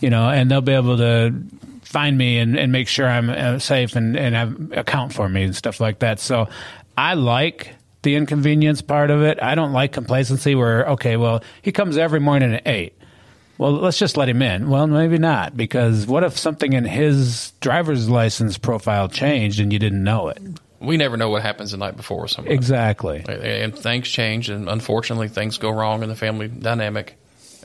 you 0.00 0.10
know, 0.10 0.28
and 0.28 0.50
they'll 0.50 0.60
be 0.60 0.72
able 0.72 0.96
to 0.98 1.34
find 1.82 2.18
me 2.18 2.38
and, 2.38 2.58
and 2.58 2.72
make 2.72 2.88
sure 2.88 3.08
I'm 3.08 3.30
uh, 3.30 3.58
safe 3.58 3.96
and, 3.96 4.16
and 4.16 4.34
have, 4.34 4.72
account 4.72 5.12
for 5.12 5.28
me 5.28 5.44
and 5.44 5.54
stuff 5.54 5.80
like 5.80 6.00
that. 6.00 6.20
So 6.20 6.48
I 6.96 7.14
like 7.14 7.74
the 8.02 8.16
inconvenience 8.16 8.82
part 8.82 9.10
of 9.10 9.22
it. 9.22 9.38
I 9.42 9.54
don't 9.54 9.72
like 9.72 9.92
complacency 9.92 10.54
where, 10.54 10.86
okay, 10.90 11.16
well, 11.16 11.42
he 11.62 11.72
comes 11.72 11.96
every 11.96 12.20
morning 12.20 12.54
at 12.54 12.66
8 12.66 12.95
well, 13.58 13.72
let's 13.72 13.98
just 13.98 14.16
let 14.16 14.28
him 14.28 14.42
in. 14.42 14.68
Well, 14.68 14.86
maybe 14.86 15.18
not, 15.18 15.56
because 15.56 16.06
what 16.06 16.24
if 16.24 16.38
something 16.38 16.72
in 16.72 16.84
his 16.84 17.52
driver's 17.60 18.08
license 18.08 18.58
profile 18.58 19.08
changed 19.08 19.60
and 19.60 19.72
you 19.72 19.78
didn't 19.78 20.04
know 20.04 20.28
it? 20.28 20.40
We 20.78 20.96
never 20.96 21.16
know 21.16 21.30
what 21.30 21.42
happens 21.42 21.70
the 21.70 21.78
night 21.78 21.96
before 21.96 22.28
somebody. 22.28 22.54
Exactly. 22.54 23.24
And 23.26 23.76
things 23.76 24.08
change, 24.08 24.50
and 24.50 24.68
unfortunately, 24.68 25.28
things 25.28 25.58
go 25.58 25.70
wrong 25.70 26.02
in 26.02 26.08
the 26.08 26.16
family 26.16 26.48
dynamic, 26.48 27.16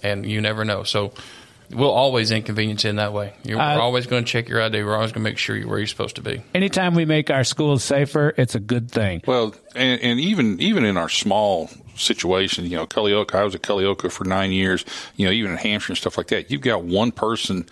and 0.01 0.25
you 0.25 0.39
never 0.41 0.63
know. 0.63 0.83
So 0.83 1.13
we'll 1.73 1.91
always 1.91 2.31
inconvenience 2.31 2.85
in 2.85 2.97
that 2.97 3.13
way. 3.13 3.33
You're 3.43 3.59
uh, 3.59 3.79
always 3.79 4.07
going 4.07 4.23
to 4.23 4.31
check 4.31 4.49
your 4.49 4.61
ID. 4.61 4.83
We're 4.83 4.95
always 4.95 5.11
going 5.11 5.23
to 5.23 5.29
make 5.29 5.37
sure 5.37 5.55
you're 5.55 5.67
where 5.67 5.77
you're 5.79 5.87
supposed 5.87 6.15
to 6.17 6.21
be. 6.21 6.41
Anytime 6.53 6.95
we 6.95 7.05
make 7.05 7.29
our 7.29 7.43
schools 7.43 7.83
safer, 7.83 8.33
it's 8.37 8.55
a 8.55 8.59
good 8.59 8.91
thing. 8.91 9.21
Well, 9.25 9.55
and, 9.75 10.01
and 10.01 10.19
even 10.19 10.59
even 10.59 10.85
in 10.85 10.97
our 10.97 11.09
small 11.09 11.69
situation. 11.95 12.65
You 12.65 12.77
know, 12.77 12.87
Culleoka, 12.87 13.35
I 13.35 13.43
was 13.43 13.55
at 13.55 13.61
Culleoka 13.61 14.11
for 14.11 14.23
nine 14.23 14.51
years, 14.51 14.85
you 15.15 15.25
know, 15.25 15.31
even 15.31 15.51
in 15.51 15.57
Hampshire 15.57 15.91
and 15.91 15.97
stuff 15.97 16.17
like 16.17 16.27
that. 16.27 16.51
You've 16.51 16.61
got 16.61 16.83
one 16.83 17.11
person 17.11 17.65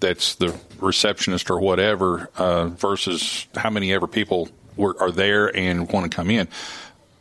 that's 0.00 0.34
the 0.36 0.54
receptionist 0.80 1.50
or 1.50 1.60
whatever 1.60 2.30
uh, 2.36 2.66
versus 2.68 3.46
how 3.56 3.70
many 3.70 3.92
ever 3.92 4.06
people 4.06 4.48
were, 4.76 4.96
are 5.00 5.10
there 5.10 5.54
and 5.56 5.90
want 5.90 6.10
to 6.10 6.14
come 6.14 6.30
in. 6.30 6.48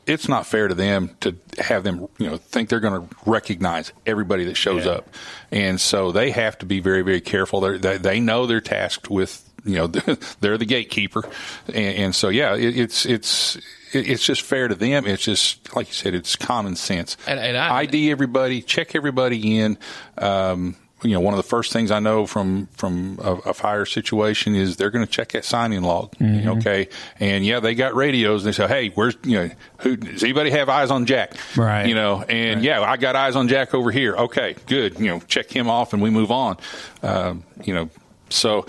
It's 0.10 0.28
not 0.28 0.46
fair 0.46 0.68
to 0.68 0.74
them 0.74 1.16
to 1.22 1.36
have 1.60 1.84
them, 1.84 2.08
you 2.18 2.28
know, 2.28 2.38
think 2.38 2.70
they're 2.70 2.80
going 2.80 3.08
to 3.08 3.16
recognize 3.26 3.94
everybody 4.06 4.46
that 4.46 4.56
shows 4.56 4.86
yeah. 4.86 4.94
up, 4.94 5.10
and 5.52 5.80
so 5.80 6.12
they 6.12 6.32
have 6.32 6.58
to 6.60 6.66
be 6.66 6.80
very, 6.80 7.02
very 7.02 7.22
careful. 7.22 7.62
They're, 7.62 7.78
they 7.78 7.98
they 7.98 8.20
know 8.20 8.46
they're 8.46 8.62
tasked 8.62 9.10
with 9.10 9.50
you 9.64 9.76
know 9.76 9.88
they're 10.40 10.58
the 10.58 10.66
gatekeeper, 10.66 11.24
and, 11.68 11.96
and 11.98 12.16
so 12.16 12.30
yeah, 12.30 12.56
it, 12.56 12.78
it's 12.78 13.06
it's 13.06 13.58
it's 13.94 14.24
just 14.24 14.42
fair 14.42 14.68
to 14.68 14.76
them. 14.76 15.06
It's 15.06 15.24
just 15.24 15.76
like 15.76 15.88
you 15.88 15.94
said, 15.94 16.14
it's 16.14 16.36
common 16.36 16.76
sense. 16.76 17.18
And, 17.28 17.40
and 17.40 17.58
I, 17.58 17.80
ID 17.80 18.12
everybody, 18.12 18.62
check 18.62 18.96
everybody 18.96 19.60
in. 19.60 19.78
Um, 20.18 20.76
you 21.04 21.12
know, 21.12 21.20
one 21.20 21.34
of 21.34 21.38
the 21.38 21.44
first 21.44 21.72
things 21.72 21.92
I 21.92 22.00
know 22.00 22.26
from 22.26 22.68
from 22.68 23.20
a, 23.22 23.34
a 23.36 23.54
fire 23.54 23.86
situation 23.86 24.56
is 24.56 24.76
they're 24.76 24.90
going 24.90 25.06
to 25.06 25.12
check 25.12 25.32
that 25.32 25.46
signing 25.46 25.82
log. 25.82 26.12
Mm-hmm. 26.18 26.50
Okay, 26.50 26.90
and 27.20 27.46
yeah, 27.46 27.60
they 27.60 27.76
got 27.76 27.96
radios. 27.96 28.46
And 28.46 28.54
They 28.54 28.58
say, 28.58 28.68
"Hey, 28.68 28.90
where's 28.90 29.16
you 29.24 29.38
know, 29.38 29.50
who 29.80 29.96
does 29.96 30.24
anybody 30.24 30.50
have 30.52 30.70
eyes 30.70 30.92
on 30.92 31.06
Jack?" 31.06 31.34
Right. 31.56 31.88
You 31.88 31.96
know, 31.96 32.24
and 32.24 32.58
right. 32.58 32.64
yeah, 32.64 32.82
I 32.82 32.98
got 32.98 33.16
eyes 33.16 33.36
on 33.36 33.48
Jack 33.48 33.74
over 33.74 33.92
here. 33.92 34.16
Okay, 34.16 34.56
good. 34.68 35.00
You 35.00 35.08
know, 35.08 35.20
check 35.22 35.50
him 35.50 35.70
off, 35.70 35.94
and 35.94 36.02
we 36.02 36.10
move 36.10 36.32
on. 36.32 36.58
Um, 37.04 37.44
you 37.64 37.74
know, 37.74 37.90
so. 38.30 38.66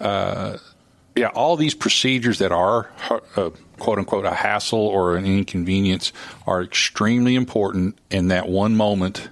Uh, 0.00 0.58
yeah, 1.16 1.28
all 1.28 1.56
these 1.56 1.74
procedures 1.74 2.40
that 2.40 2.50
are 2.50 2.90
uh, 3.36 3.50
quote 3.78 3.98
unquote 3.98 4.24
a 4.24 4.32
hassle 4.32 4.80
or 4.80 5.16
an 5.16 5.24
inconvenience 5.26 6.12
are 6.44 6.60
extremely 6.60 7.36
important 7.36 7.96
in 8.10 8.28
that 8.28 8.48
one 8.48 8.74
moment 8.74 9.28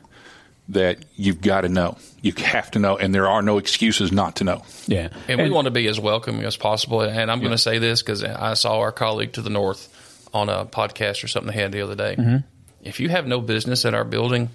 that 0.72 0.98
you've 1.16 1.40
got 1.40 1.62
to 1.62 1.68
know. 1.68 1.96
You 2.20 2.32
have 2.36 2.70
to 2.72 2.78
know, 2.78 2.96
and 2.96 3.14
there 3.14 3.28
are 3.28 3.42
no 3.42 3.58
excuses 3.58 4.12
not 4.12 4.36
to 4.36 4.44
know. 4.44 4.62
Yeah. 4.86 5.08
And, 5.28 5.40
and 5.40 5.42
we 5.42 5.50
want 5.50 5.66
to 5.66 5.70
be 5.70 5.88
as 5.88 5.98
welcoming 5.98 6.44
as 6.44 6.56
possible. 6.56 7.00
And 7.00 7.30
I'm 7.30 7.38
yeah. 7.38 7.44
going 7.44 7.52
to 7.52 7.58
say 7.58 7.78
this 7.78 8.02
because 8.02 8.22
I 8.22 8.54
saw 8.54 8.78
our 8.78 8.92
colleague 8.92 9.32
to 9.34 9.42
the 9.42 9.50
north 9.50 10.28
on 10.32 10.48
a 10.48 10.64
podcast 10.64 11.24
or 11.24 11.28
something 11.28 11.52
they 11.52 11.60
had 11.60 11.72
the 11.72 11.82
other 11.82 11.94
day. 11.94 12.16
Mm-hmm. 12.16 12.36
If 12.82 13.00
you 13.00 13.08
have 13.08 13.26
no 13.26 13.40
business 13.40 13.84
at 13.84 13.94
our 13.94 14.04
building, 14.04 14.50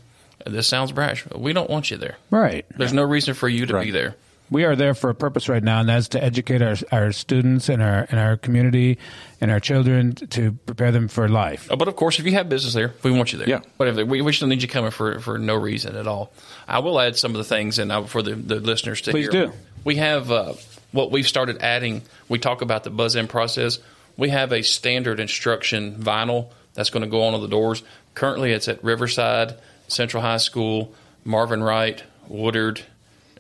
this 0.45 0.68
sounds 0.68 0.91
brash, 0.91 1.26
we 1.36 1.53
don't 1.53 1.70
want 1.70 1.91
you 1.91 1.97
there. 1.97 2.18
Right. 2.30 2.65
There's 2.76 2.93
no 2.93 3.03
reason 3.03 3.34
for 3.34 3.47
you 3.47 3.65
to 3.65 3.74
right. 3.74 3.86
be 3.86 3.91
there 3.91 4.15
we 4.50 4.64
are 4.64 4.76
there 4.76 4.93
for 4.93 5.10
a 5.10 5.16
purpose 5.16 5.50
right 5.50 5.64
now, 5.64 5.80
and 5.80 5.89
that's 5.89 6.10
to 6.10 6.24
educate 6.24 6.62
our 6.62 6.76
our 6.91 7.12
students 7.12 7.70
and 7.70 7.82
our 7.82 8.08
and 8.10 8.20
our 8.20 8.38
community 8.38 8.98
and 9.41 9.52
our 9.52 9.60
children 9.60 10.16
to 10.16 10.54
prepare 10.66 10.91
them 10.91 11.08
for 11.08 11.28
life. 11.28 11.68
Oh, 11.70 11.76
but 11.76 11.88
of 11.88 11.95
course, 11.95 12.20
if 12.20 12.26
you 12.26 12.32
have 12.34 12.50
business 12.50 12.74
there, 12.74 12.93
we 13.04 13.12
want 13.12 13.32
you 13.32 13.39
there. 13.39 13.50
Yeah. 13.50 13.62
But 13.78 13.89
if 13.89 14.08
we, 14.08 14.22
we 14.22 14.34
still 14.34 14.48
need 14.48 14.62
you 14.62 14.68
coming 14.68 14.91
for, 14.91 15.20
for 15.20 15.38
no 15.38 15.56
reason 15.56 15.95
at 15.95 16.08
all. 16.08 16.32
I 16.68 16.80
will 16.80 17.00
add 17.00 17.18
some 17.18 17.32
of 17.32 17.38
the 17.38 17.43
things, 17.43 17.80
and 17.80 18.10
for 18.10 18.22
the, 18.22 18.36
the 18.36 18.60
listeners 18.60 19.02
to 19.02 19.12
Please 19.12 19.30
hear. 19.30 19.48
do. 19.48 19.54
We 19.84 19.98
have 19.98 20.32
uh, 20.32 20.54
what 20.91 21.12
we've 21.12 21.28
started 21.28 21.62
adding. 21.62 22.02
We 22.28 22.39
talk 22.39 22.62
about 22.62 22.84
the 22.84 22.89
buzz 22.89 23.16
in 23.16 23.28
process. 23.28 23.80
We 24.16 24.30
have 24.30 24.52
a 24.52 24.64
standard 24.64 25.20
instruction 25.20 25.95
vinyl 25.95 26.52
that's 26.74 26.89
going 26.89 27.04
to 27.04 27.10
go 27.10 27.24
on 27.24 27.39
the 27.39 27.48
doors. 27.48 27.84
Currently, 28.16 28.52
it's 28.52 28.68
at 28.68 28.84
Riverside, 28.84 29.56
Central 29.88 30.24
High 30.24 30.38
School, 30.38 30.93
Marvin 31.24 31.62
Wright, 31.62 32.02
Woodard, 32.28 32.82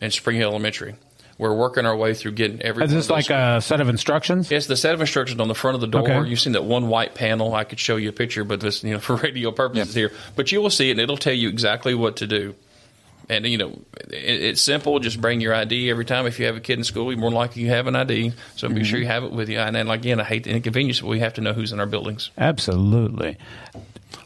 and 0.01 0.13
Spring 0.13 0.37
Hill 0.37 0.49
Elementary. 0.49 0.95
We're 1.37 1.53
working 1.53 1.85
our 1.85 1.95
way 1.95 2.15
through 2.15 2.31
getting 2.31 2.61
every. 2.63 2.83
Is 2.83 2.91
this 2.91 3.09
like 3.11 3.29
a 3.29 3.61
set 3.61 3.79
of 3.79 3.89
instructions? 3.89 4.49
Yes, 4.49 4.65
the 4.65 4.75
set 4.75 4.95
of 4.95 5.01
instructions 5.01 5.39
on 5.39 5.47
the 5.47 5.55
front 5.55 5.75
of 5.75 5.81
the 5.81 5.87
door. 5.87 6.01
Okay. 6.01 6.29
You've 6.29 6.39
seen 6.39 6.53
that 6.53 6.63
one 6.63 6.87
white 6.87 7.13
panel. 7.13 7.53
I 7.53 7.63
could 7.63 7.79
show 7.79 7.95
you 7.95 8.09
a 8.09 8.13
picture, 8.13 8.43
but 8.43 8.59
this, 8.59 8.83
you 8.83 8.93
know, 8.93 8.99
for 9.01 9.17
radio 9.17 9.51
purposes 9.51 9.95
yeah. 9.95 10.07
here. 10.07 10.11
But 10.35 10.51
you 10.51 10.61
will 10.61 10.71
see 10.71 10.89
it, 10.89 10.93
and 10.93 10.99
it'll 10.99 11.17
tell 11.17 11.33
you 11.33 11.49
exactly 11.49 11.93
what 11.93 12.17
to 12.17 12.27
do. 12.27 12.55
And 13.29 13.45
you 13.45 13.57
know, 13.57 13.79
it, 14.09 14.13
it's 14.13 14.61
simple. 14.61 14.97
Just 14.99 15.21
bring 15.21 15.39
your 15.39 15.53
ID 15.53 15.91
every 15.91 16.05
time. 16.05 16.25
If 16.25 16.39
you 16.39 16.47
have 16.47 16.55
a 16.55 16.59
kid 16.59 16.79
in 16.79 16.83
school, 16.83 17.11
you're 17.11 17.21
more 17.21 17.31
likely 17.31 17.61
you 17.61 17.69
have 17.69 17.85
an 17.85 17.95
ID. 17.95 18.31
So 18.55 18.67
mm-hmm. 18.67 18.75
be 18.75 18.83
sure 18.83 18.99
you 18.99 19.05
have 19.05 19.23
it 19.23 19.31
with 19.31 19.49
you. 19.49 19.59
And 19.59 19.75
then 19.75 19.89
again, 19.89 20.19
I 20.19 20.23
hate 20.23 20.45
the 20.45 20.51
inconvenience, 20.51 21.01
but 21.01 21.07
we 21.07 21.19
have 21.19 21.35
to 21.35 21.41
know 21.41 21.53
who's 21.53 21.71
in 21.71 21.79
our 21.79 21.85
buildings. 21.85 22.31
Absolutely. 22.37 23.37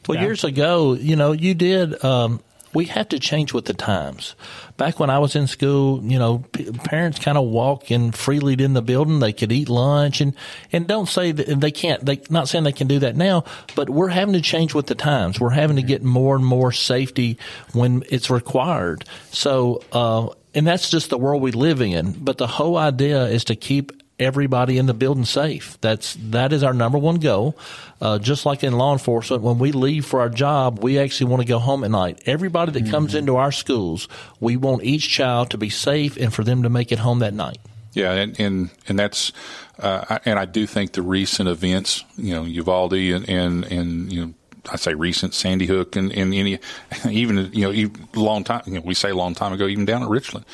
Well, 0.07 0.17
yeah. 0.17 0.24
years 0.24 0.43
ago, 0.45 0.93
you 0.93 1.17
know, 1.17 1.34
you 1.34 1.55
did. 1.55 2.03
Um, 2.05 2.41
we 2.74 2.86
have 2.86 3.09
to 3.09 3.19
change 3.19 3.53
with 3.53 3.65
the 3.65 3.74
times. 3.74 4.36
Back 4.78 4.99
when 4.99 5.09
I 5.09 5.19
was 5.19 5.36
in 5.36 5.47
school, 5.47 6.01
you 6.03 6.17
know, 6.17 6.39
p- 6.53 6.72
parents 6.72 7.19
kind 7.19 7.38
of 7.38 7.45
walk 7.45 7.91
in 7.91 8.11
freely 8.11 8.53
in 8.53 8.74
the 8.74 8.82
building. 8.82 9.19
They 9.19 9.34
could 9.34 9.51
eat 9.51 9.69
lunch 9.69 10.22
and, 10.22 10.34
and 10.72 10.88
don't 10.88 11.07
say 11.07 11.32
that 11.32 11.59
they 11.59 11.72
can't, 11.72 12.05
they, 12.05 12.22
not 12.30 12.47
saying 12.47 12.63
they 12.63 12.72
can 12.72 12.88
do 12.88 12.99
that 12.99 13.15
now, 13.15 13.43
but 13.76 13.89
we're 13.89 14.09
having 14.09 14.34
to 14.34 14.41
change 14.41 14.74
with 14.74 14.88
the 14.88 14.95
times. 14.95 15.39
We're 15.39 15.49
having 15.49 15.76
to 15.76 15.84
get 15.84 16.03
more 16.03 16.36
and 16.36 16.45
more 16.45 16.72
safety 16.72 17.38
when 17.74 18.03
it's 18.09 18.30
required. 18.30 19.05
So, 19.32 19.84
uh, 19.91 20.30
and 20.53 20.67
that's 20.67 20.89
just 20.89 21.09
the 21.09 21.17
world 21.17 21.41
we 21.41 21.51
live 21.51 21.82
in. 21.82 22.11
But 22.11 22.38
the 22.38 22.47
whole 22.47 22.78
idea 22.78 23.26
is 23.26 23.45
to 23.45 23.55
keep 23.55 24.00
everybody 24.22 24.78
in 24.78 24.86
the 24.86 24.93
building 24.93 25.26
safe. 25.26 25.78
That's 25.82 26.15
that 26.30 26.53
is 26.53 26.63
our 26.63 26.74
number 26.74 26.97
one 26.97 27.15
goal. 27.15 27.57
Uh, 27.99 28.19
just 28.19 28.45
like 28.45 28.63
in 28.63 28.74
law 28.74 28.93
enforcement, 28.93 29.43
when 29.43 29.59
we 29.59 29.72
leave 29.72 30.05
for 30.05 30.22
our 30.22 30.30
job, 30.30 30.84
we 30.84 30.99
actually 30.99 31.30
want 31.30 31.41
to 31.41 31.47
go 31.47 31.59
home 31.59 31.84
at 31.84 31.91
night. 31.91 32.22
Everybody 32.26 32.72
that 32.74 32.84
mm-hmm. 32.84 32.91
comes 32.91 33.15
into 33.15 33.36
our 33.36 33.51
schools, 33.51 34.07
we 34.39 34.57
want 34.57 34.84
each 34.84 35.09
child 35.09 35.49
to 35.51 35.57
be 35.57 35.69
safe 35.69 36.17
and 36.17 36.34
for 36.34 36.43
them 36.43 36.63
to 36.63 36.69
make 36.69 36.91
it 36.91 36.99
home 36.99 37.19
that 37.19 37.34
night. 37.34 37.57
Yeah, 37.93 38.13
and 38.13 38.39
and, 38.39 38.69
and 38.88 38.97
that's 38.97 39.34
uh, 39.80 40.19
and 40.24 40.39
I 40.39 40.45
do 40.45 40.65
think 40.65 40.93
the 40.93 41.01
recent 41.01 41.49
events, 41.49 42.05
you 42.15 42.34
know, 42.34 42.43
Uvalde 42.43 42.93
and 42.93 43.28
and, 43.28 43.65
and 43.65 44.13
you 44.13 44.26
know. 44.26 44.34
I 44.72 44.76
say 44.76 44.93
recent 44.93 45.34
Sandy 45.34 45.65
Hook 45.65 45.95
and, 45.95 46.11
and 46.11 46.36
any 46.36 46.59
even 47.09 47.51
you 47.51 47.61
know 47.63 47.72
even 47.72 48.07
long 48.13 48.43
time 48.43 48.61
you 48.67 48.74
know, 48.74 48.82
we 48.82 48.93
say 48.93 49.11
long 49.11 49.34
time 49.34 49.53
ago 49.53 49.65
even 49.65 49.86
down 49.86 50.03
at 50.03 50.09
Richland 50.09 50.45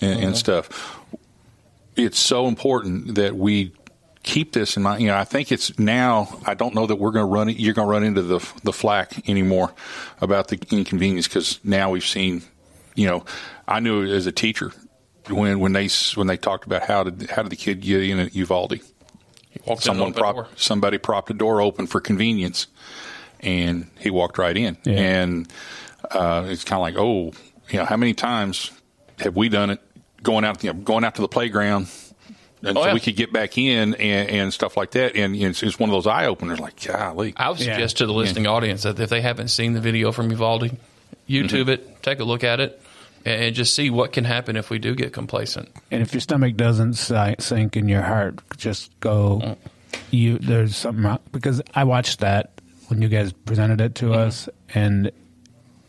and, 0.00 0.18
and 0.24 0.34
stuff 0.34 0.98
it's 1.96 2.18
so 2.18 2.46
important 2.46 3.16
that 3.16 3.36
we 3.36 3.72
keep 4.22 4.52
this 4.52 4.76
in 4.76 4.82
mind. 4.82 5.02
You 5.02 5.08
know, 5.08 5.16
I 5.16 5.24
think 5.24 5.52
it's 5.52 5.78
now. 5.78 6.38
I 6.46 6.54
don't 6.54 6.74
know 6.74 6.86
that 6.86 6.96
we're 6.96 7.10
going 7.10 7.26
to 7.26 7.32
run. 7.32 7.48
You're 7.48 7.74
going 7.74 7.86
to 7.86 7.92
run 7.92 8.04
into 8.04 8.22
the 8.22 8.38
the 8.62 8.72
flack 8.72 9.28
anymore 9.28 9.72
about 10.20 10.48
the 10.48 10.58
inconvenience 10.70 11.28
because 11.28 11.60
now 11.64 11.90
we've 11.90 12.04
seen 12.04 12.42
you 12.94 13.06
know, 13.06 13.24
I 13.66 13.80
knew 13.80 14.04
as 14.04 14.26
a 14.26 14.32
teacher 14.32 14.72
when 15.28 15.60
when 15.60 15.72
they 15.72 15.88
when 16.14 16.26
they 16.26 16.36
talked 16.36 16.66
about 16.66 16.82
how 16.82 17.04
did 17.04 17.30
how 17.30 17.42
did 17.42 17.50
the 17.50 17.56
kid 17.56 17.80
get 17.80 18.02
in 18.02 18.18
at 18.18 18.34
Uvalde? 18.34 18.80
Someone 19.78 20.12
prop, 20.12 20.58
somebody 20.58 20.98
propped 20.98 21.30
a 21.30 21.34
door 21.34 21.60
open 21.60 21.86
for 21.86 22.00
convenience, 22.00 22.66
and 23.40 23.90
he 23.98 24.10
walked 24.10 24.38
right 24.38 24.56
in. 24.56 24.76
Yeah. 24.84 24.92
And 24.94 25.52
uh, 26.10 26.46
it's 26.48 26.62
kind 26.64 26.78
of 26.78 26.82
like, 26.82 26.94
oh, 26.96 27.32
you 27.68 27.78
know, 27.78 27.84
how 27.84 27.96
many 27.96 28.14
times 28.14 28.70
have 29.18 29.34
we 29.34 29.48
done 29.48 29.70
it? 29.70 29.80
Going 30.22 30.44
out, 30.44 30.62
you 30.62 30.72
know, 30.72 30.78
going 30.80 31.04
out 31.04 31.14
to 31.16 31.22
the 31.22 31.28
playground, 31.28 31.88
and 32.62 32.76
Oh, 32.76 32.82
so 32.82 32.88
yeah. 32.88 32.94
we 32.94 33.00
could 33.00 33.16
get 33.16 33.32
back 33.32 33.56
in 33.56 33.94
and, 33.94 34.28
and 34.30 34.52
stuff 34.52 34.76
like 34.76 34.90
that. 34.92 35.16
And 35.16 35.34
you 35.34 35.44
know, 35.44 35.50
it's, 35.50 35.62
it's 35.62 35.78
one 35.78 35.88
of 35.88 35.94
those 35.94 36.06
eye 36.06 36.26
openers. 36.26 36.60
Like, 36.60 36.84
golly, 36.84 37.32
I 37.36 37.48
would 37.48 37.58
suggest 37.58 37.98
to 37.98 38.06
the 38.06 38.12
listening 38.12 38.46
audience 38.46 38.82
that 38.82 38.98
if 39.00 39.08
they 39.08 39.20
haven't 39.22 39.48
seen 39.48 39.72
the 39.72 39.80
video 39.80 40.12
from 40.12 40.30
Uvalde, 40.30 40.76
YouTube 41.28 41.48
Mm-hmm. 41.48 41.68
it, 41.70 42.02
take 42.02 42.20
a 42.20 42.24
look 42.24 42.44
at 42.44 42.60
it, 42.60 42.80
and 43.24 43.42
and 43.44 43.54
just 43.54 43.74
see 43.74 43.88
what 43.88 44.12
can 44.12 44.24
happen 44.24 44.56
if 44.56 44.68
we 44.68 44.78
do 44.78 44.94
get 44.94 45.12
complacent. 45.14 45.70
And 45.90 46.02
if 46.02 46.12
your 46.12 46.20
stomach 46.20 46.56
doesn't 46.56 46.94
sink 46.94 47.76
in 47.76 47.88
your 47.88 48.02
heart, 48.02 48.40
just 48.58 48.98
go. 49.00 49.56
You 50.10 50.38
there's 50.38 50.76
something 50.76 51.02
wrong 51.04 51.18
because 51.32 51.62
I 51.74 51.84
watched 51.84 52.20
that 52.20 52.52
when 52.88 53.00
you 53.02 53.08
guys 53.08 53.32
presented 53.32 53.80
it 53.80 53.94
to 53.96 54.06
Mm-hmm. 54.06 54.14
us, 54.28 54.48
and 54.74 55.10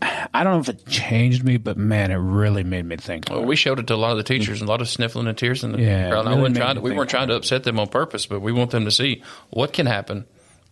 I 0.34 0.43
don't 0.43 0.54
know 0.54 0.60
if 0.60 0.70
it 0.70 0.86
changed 0.88 1.43
me, 1.43 1.58
but 1.58 1.78
man, 1.78 2.12
it 2.12 2.16
really 2.16 2.64
made 2.64 2.86
me 2.86 2.95
think. 2.97 3.26
Well, 3.30 3.43
we 3.43 3.56
showed 3.56 3.80
it 3.80 3.88
to 3.88 3.93
a 3.93 3.97
lot 3.97 4.12
of 4.12 4.18
the 4.18 4.24
teachers, 4.24 4.62
and 4.62 4.68
a 4.70 4.72
lot 4.72 4.82
of 4.82 4.89
sniffling 4.89 5.28
and 5.28 5.38
tears 5.38 5.64
in 5.64 5.74
the 5.74 5.82
Yeah, 5.82 6.10
crowd. 6.10 6.26
And 6.26 6.30
I 6.30 6.38
wasn't 6.38 6.58
trying 6.58 6.76
to, 6.76 6.82
we 6.82 6.91
weren't 6.91 7.10
trying 7.10 7.28
to 7.28 7.36
upset 7.36 7.64
them 7.64 7.80
on 7.80 7.88
purpose, 7.88 8.26
but 8.26 8.39
we 8.41 8.52
want 8.52 8.72
them 8.72 8.86
to 8.86 8.91
see 8.91 9.24
what 9.49 9.74
can 9.74 9.86
happen 9.86 10.26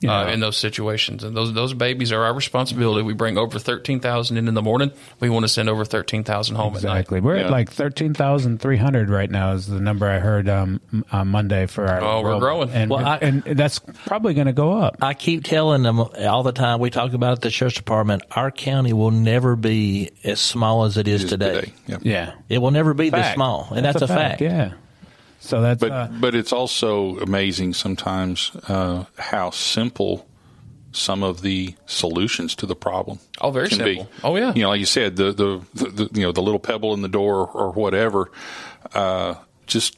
uh, 0.08 0.30
in 0.32 0.40
those 0.40 0.56
situations. 0.58 1.24
And 1.24 1.36
those 1.36 1.54
those 1.54 1.74
babies 1.74 2.12
are 2.12 2.24
our 2.24 2.34
responsibility. 2.34 3.04
We 3.04 3.14
bring 3.14 3.38
over 3.38 3.60
thirteen 3.60 4.00
thousand 4.00 4.38
in 4.38 4.48
in 4.48 4.54
the 4.54 4.62
morning. 4.62 4.92
We 5.20 5.30
want 5.30 5.44
to 5.44 5.50
send 5.50 5.70
over 5.70 5.84
thirteen 5.86 6.24
thousand 6.24 6.56
home 6.56 6.76
Exactly. 6.76 7.18
at 7.18 7.24
night. 7.24 7.28
We're 7.28 7.36
at 7.38 7.50
like 7.52 7.72
thirteen 7.72 8.14
thousand 8.14 8.60
three 8.62 8.78
hundred 8.78 9.10
right 9.10 9.30
now. 9.30 9.52
Is 9.54 9.68
the 9.68 9.80
number 9.80 10.08
I 10.10 10.20
heard 10.20 10.48
um, 10.48 10.80
on 11.12 11.28
Monday 11.28 11.66
for 11.66 11.86
our. 11.86 12.02
Oh, 12.02 12.22
we're 12.22 12.40
growing. 12.40 12.70
and 12.70 12.90
Well, 12.90 13.06
I- 13.06 13.18
and 13.18 13.44
that's 13.44 13.80
probably 13.80 14.34
going 14.34 14.48
to 14.48 14.54
go 14.54 14.78
up. 14.78 14.98
I 15.02 15.14
keep 15.14 15.44
telling 15.44 15.84
them 15.84 16.00
all 16.00 16.44
the 16.44 16.52
time. 16.54 16.80
We 16.80 16.90
talk 16.90 17.14
about 17.14 17.34
at 17.34 17.42
the 17.42 17.50
sheriff's 17.50 17.76
department. 17.78 18.24
Our 18.32 18.52
county 18.52 18.94
will 18.94 19.12
never 19.12 19.56
be 19.56 20.12
as 20.24 20.40
small 20.40 20.86
as 20.86 20.98
it 20.98 21.08
is, 21.08 21.26
today. 21.26 21.74
Yeah, 22.02 22.34
it 22.48 22.60
will 22.60 22.72
never 22.72 22.94
be 22.94 23.10
this 23.10 23.34
small, 23.34 23.68
and 23.76 23.86
that's, 23.86 24.02
a 24.02 24.08
fact. 24.08 24.42
Yeah. 24.42 24.74
So 25.40 25.62
that's 25.62 25.80
but 25.80 25.92
uh, 25.92 26.08
but 26.20 26.36
it's 26.36 26.52
also 26.52 27.18
amazing 27.20 27.74
sometimes 27.74 28.52
uh, 28.68 29.06
how 29.18 29.52
simple 29.52 30.28
some 30.92 31.24
of 31.24 31.42
the 31.42 31.76
solutions 31.86 32.56
to 32.56 32.66
the 32.66 32.76
problem. 32.76 33.20
Oh, 33.42 33.52
very 33.52 33.70
can 33.70 33.80
be. 33.80 33.98
simple. 33.98 34.12
Oh, 34.24 34.36
yeah. 34.36 34.54
You 34.54 34.64
know, 34.64 34.70
like 34.70 34.80
you 34.80 34.86
said, 34.86 35.16
the 35.16 35.32
the, 35.32 35.62
the, 35.74 35.90
the 35.90 36.20
you 36.20 36.26
know 36.26 36.32
the 36.32 36.42
little 36.42 36.60
pebble 36.60 36.94
in 36.94 37.02
the 37.02 37.08
door 37.08 37.48
or 37.48 37.72
whatever. 37.72 38.32
Uh, 38.94 39.36
just 39.68 39.98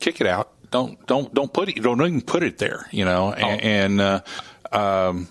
kick 0.00 0.20
it 0.20 0.26
out. 0.26 0.52
Don't 0.70 1.04
don't 1.06 1.32
don't 1.34 1.52
put 1.52 1.68
it. 1.68 1.82
Don't 1.82 2.00
even 2.00 2.20
put 2.20 2.42
it 2.42 2.58
there. 2.58 2.86
You 2.90 3.04
know, 3.04 3.32
and, 3.32 4.00
and 4.00 4.00
uh, 4.00 4.20
um, 4.72 5.28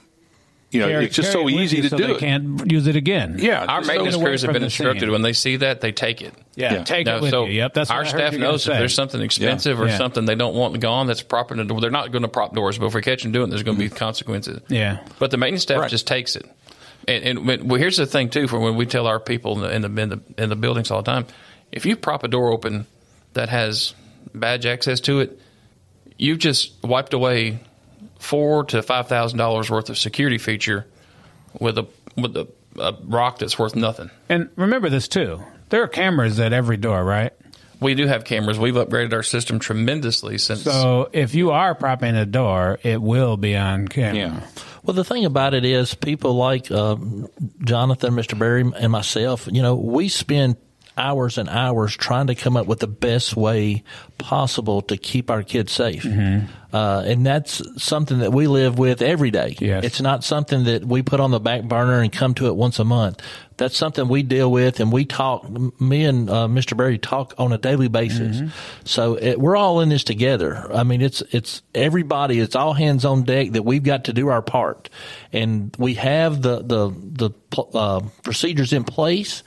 you 0.73 0.79
know, 0.79 0.87
carry- 0.87 1.05
it's 1.05 1.15
just 1.15 1.31
so 1.31 1.47
it 1.47 1.53
easy 1.53 1.81
to 1.81 1.89
so 1.89 1.97
do 1.97 2.07
they 2.07 2.13
it. 2.13 2.19
Can't 2.19 2.71
use 2.71 2.87
it 2.87 2.95
again. 2.95 3.35
Yeah, 3.39 3.65
Our 3.65 3.81
maintenance 3.81 4.15
away 4.15 4.25
crews 4.25 4.41
have 4.41 4.53
been 4.53 4.61
the 4.61 4.65
instructed 4.65 5.09
when 5.09 5.21
they 5.21 5.33
see 5.33 5.57
that 5.57 5.81
they 5.81 5.91
take 5.91 6.21
it. 6.21 6.33
Yeah, 6.55 6.83
take 6.83 7.05
Now, 7.05 7.17
it 7.17 7.21
with 7.21 7.31
so 7.31 7.45
you. 7.45 7.53
Yep, 7.53 7.73
that's 7.73 7.91
our 7.91 8.05
staff 8.05 8.33
knows 8.33 8.67
if 8.67 8.73
there's 8.73 8.93
something 8.93 9.21
expensive 9.21 9.79
or 9.79 9.87
Yeah. 9.87 9.97
something 9.97 10.25
they 10.25 10.35
don't 10.35 10.55
want 10.55 10.79
gone 10.79 11.07
that's 11.07 11.21
propping 11.21 11.57
the 11.57 11.65
door. 11.65 11.81
They're 11.81 11.91
not 11.91 12.11
going 12.11 12.23
to 12.23 12.27
prop 12.27 12.55
doors, 12.55 12.77
but 12.77 12.87
if 12.87 12.93
we 12.95 13.01
catch 13.01 13.23
them 13.23 13.31
doing, 13.31 13.47
it, 13.47 13.49
there's 13.51 13.63
going 13.63 13.77
to 13.77 13.83
be 13.83 13.89
mm-hmm. 13.89 13.97
consequences. 13.97 14.61
Yeah. 14.67 15.05
But 15.19 15.31
the 15.31 15.37
maintenance 15.37 15.63
staff 15.63 15.89
just 15.89 16.07
takes 16.07 16.35
it. 16.35 16.49
And, 17.07 17.23
and 17.23 17.47
when, 17.47 17.67
well, 17.67 17.79
here's 17.79 17.97
the 17.97 18.05
thing 18.05 18.29
too: 18.29 18.47
for 18.47 18.59
when 18.59 18.75
we 18.75 18.85
tell 18.85 19.07
our 19.07 19.19
people 19.19 19.55
in 19.55 19.61
the, 19.61 19.75
in 19.75 19.81
the 19.81 20.01
in 20.01 20.09
the 20.09 20.43
in 20.43 20.49
the 20.49 20.55
buildings 20.55 20.89
all 20.89 21.01
the 21.01 21.11
time, 21.11 21.25
if 21.71 21.85
you 21.85 21.95
prop 21.95 22.23
a 22.23 22.27
door 22.27 22.51
open 22.51 22.87
that 23.33 23.49
has 23.49 23.93
badge 24.33 24.65
access 24.65 24.99
to 25.01 25.19
it, 25.19 25.39
you've 26.17 26.39
just 26.39 26.81
wiped 26.83 27.13
away 27.13 27.59
four 28.23 28.63
to 28.65 28.81
five 28.81 29.07
thousand 29.07 29.37
dollars 29.37 29.69
worth 29.69 29.89
of 29.89 29.97
security 29.97 30.37
feature 30.37 30.87
with 31.59 31.77
a 31.77 31.87
with 32.15 32.35
a, 32.37 32.47
a 32.79 32.95
rock 33.03 33.39
that's 33.39 33.59
worth 33.59 33.75
nothing. 33.75 34.09
And 34.29 34.49
remember 34.55 34.89
this 34.89 35.07
too. 35.07 35.43
There 35.69 35.83
are 35.83 35.87
cameras 35.87 36.39
at 36.39 36.53
every 36.53 36.77
door, 36.77 37.03
right? 37.03 37.33
We 37.79 37.95
do 37.95 38.07
have 38.07 38.23
cameras. 38.23 38.57
We've 38.57 38.75
upgraded 38.75 39.11
our 39.11 39.23
system 39.23 39.59
tremendously 39.59 40.37
since. 40.37 40.63
So 40.63 41.09
if 41.11 41.35
you 41.35 41.51
are 41.51 41.75
propping 41.75 42.15
a 42.15 42.25
door, 42.25 42.79
it 42.81 43.01
will 43.01 43.35
be 43.35 43.57
on 43.57 43.89
camera. 43.89 44.15
Yeah. 44.15 44.47
Well, 44.83 44.93
the 44.93 45.03
thing 45.03 45.25
about 45.25 45.53
it 45.53 45.65
is, 45.65 45.93
people 45.93 46.35
like 46.35 46.71
uh, 46.71 46.95
Jonathan, 47.63 48.13
Mr. 48.13 48.37
Barry, 48.37 48.69
and 48.77 48.91
myself, 48.91 49.49
you 49.51 49.61
know, 49.61 49.75
we 49.75 50.07
spend 50.09 50.57
hours 50.97 51.37
and 51.37 51.49
hours 51.49 51.95
trying 51.95 52.27
to 52.27 52.35
come 52.35 52.55
up 52.55 52.67
with 52.67 52.79
the 52.79 52.87
best 52.87 53.35
way 53.35 53.83
possible 54.17 54.81
to 54.83 54.95
keep 54.97 55.29
our 55.31 55.43
kids 55.43 55.71
safe. 55.71 56.05
Uh, 56.71 57.03
and 57.05 57.25
that's 57.25 57.61
something 57.83 58.19
that 58.19 58.31
we 58.33 58.47
live 58.47 58.79
with 58.79 59.01
every 59.01 59.29
day. 59.29 59.55
It's 59.83 60.01
not 60.01 60.23
something 60.23 60.63
that 60.63 60.83
we 60.85 61.01
put 61.03 61.19
on 61.19 61.29
the 61.31 61.39
back 61.39 61.63
burner 61.63 62.01
and 62.01 62.11
come 62.11 62.33
to 62.35 62.47
it 62.47 62.55
once 62.55 62.79
a 62.79 62.83
month. 62.83 63.21
That's 63.57 63.77
something 63.77 64.07
we 64.07 64.23
deal 64.23 64.51
with 64.51 64.79
and 64.79 64.91
we 64.91 65.05
talk, 65.05 65.47
me 65.79 66.05
and 66.05 66.27
uh, 66.29 66.47
Mr. 66.47 66.75
Barry 66.75 66.97
talk 66.97 67.35
on 67.37 67.53
a 67.53 67.59
daily 67.59 67.87
basis. 67.89 68.51
So 68.85 69.15
it, 69.15 69.39
we're 69.39 69.55
all 69.55 69.81
in 69.81 69.89
this 69.89 70.03
together. 70.03 70.67
I 70.73 70.83
mean, 70.83 71.01
it's, 71.01 71.21
it's 71.31 71.61
everybody, 71.75 72.39
it's 72.39 72.55
all 72.55 72.73
hands 72.73 73.05
on 73.05 73.21
deck 73.23 73.51
that 73.51 73.63
we've 73.63 73.83
got 73.83 74.05
to 74.05 74.13
do 74.13 74.29
our 74.29 74.41
part. 74.41 74.89
And 75.31 75.75
we 75.77 75.93
have 75.95 76.41
the, 76.41 76.63
the, 76.63 76.89
the 76.89 77.31
uh, 77.77 78.01
procedures 78.23 78.73
in 78.73 78.83
place. 78.83 79.43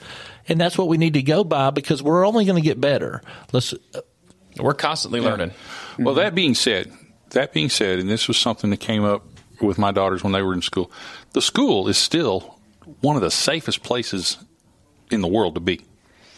And 0.47 0.59
that's 0.59 0.77
what 0.77 0.87
we 0.87 0.97
need 0.97 1.13
to 1.13 1.21
go 1.21 1.43
by 1.43 1.71
because 1.71 2.01
we're 2.01 2.25
only 2.25 2.45
going 2.45 2.61
to 2.61 2.65
get 2.65 2.79
better. 2.79 3.21
Let's, 3.51 3.73
we're 4.57 4.73
constantly 4.73 5.19
learning. 5.19 5.51
Well, 5.99 6.15
that 6.15 6.35
being 6.35 6.55
said, 6.55 6.91
that 7.31 7.53
being 7.53 7.69
said, 7.69 7.99
and 7.99 8.09
this 8.09 8.27
was 8.27 8.37
something 8.37 8.69
that 8.69 8.79
came 8.79 9.03
up 9.03 9.25
with 9.61 9.77
my 9.77 9.91
daughters 9.91 10.23
when 10.23 10.33
they 10.33 10.41
were 10.41 10.53
in 10.53 10.61
school. 10.61 10.91
The 11.33 11.41
school 11.41 11.87
is 11.87 11.97
still 11.97 12.59
one 13.01 13.15
of 13.15 13.21
the 13.21 13.31
safest 13.31 13.83
places 13.83 14.37
in 15.11 15.21
the 15.21 15.27
world 15.27 15.55
to 15.55 15.61
be. 15.61 15.85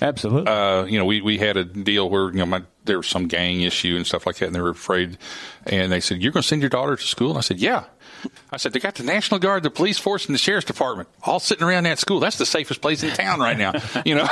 Absolutely. 0.02 0.52
Uh, 0.52 0.86
you 0.86 0.98
know, 0.98 1.06
we, 1.06 1.22
we 1.22 1.38
had 1.38 1.58
a 1.58 1.66
deal 1.66 2.10
where, 2.10 2.30
you 2.30 2.38
know, 2.38 2.46
my, 2.46 2.64
there 2.86 2.98
was 2.98 3.08
some 3.08 3.28
gang 3.28 3.62
issue 3.62 3.96
and 3.98 4.08
stuff 4.08 4.26
like 4.26 4.38
that, 4.38 4.46
and 4.46 4.56
they 4.56 4.62
were 4.62 4.70
afraid. 4.70 5.18
And 5.66 5.92
they 5.92 6.00
said, 6.00 6.22
You're 6.22 6.32
going 6.32 6.42
to 6.42 6.48
send 6.48 6.62
your 6.62 6.70
daughter 6.70 6.96
to 6.96 7.04
school? 7.04 7.30
And 7.30 7.38
I 7.38 7.42
said, 7.42 7.60
Yeah. 7.60 7.86
I 8.52 8.58
said, 8.58 8.74
They 8.74 8.80
got 8.80 8.96
the 8.96 9.04
National 9.04 9.40
Guard, 9.40 9.64
the 9.64 9.70
police 9.70 9.98
force, 10.00 10.26
and 10.26 10.34
the 10.34 10.40
sheriff's 10.40 10.66
department 10.66 11.08
all 11.24 11.40
sitting 11.40 11.64
around 11.66 11.84
that 11.84 12.00
school. 12.00 12.20
That's 12.20 12.38
the 12.38 12.46
safest 12.46 12.82
place 12.82 13.04
in 13.04 13.12
town 13.12 13.40
right 13.40 13.58
now. 13.58 13.74
You 14.06 14.16
know? 14.16 14.28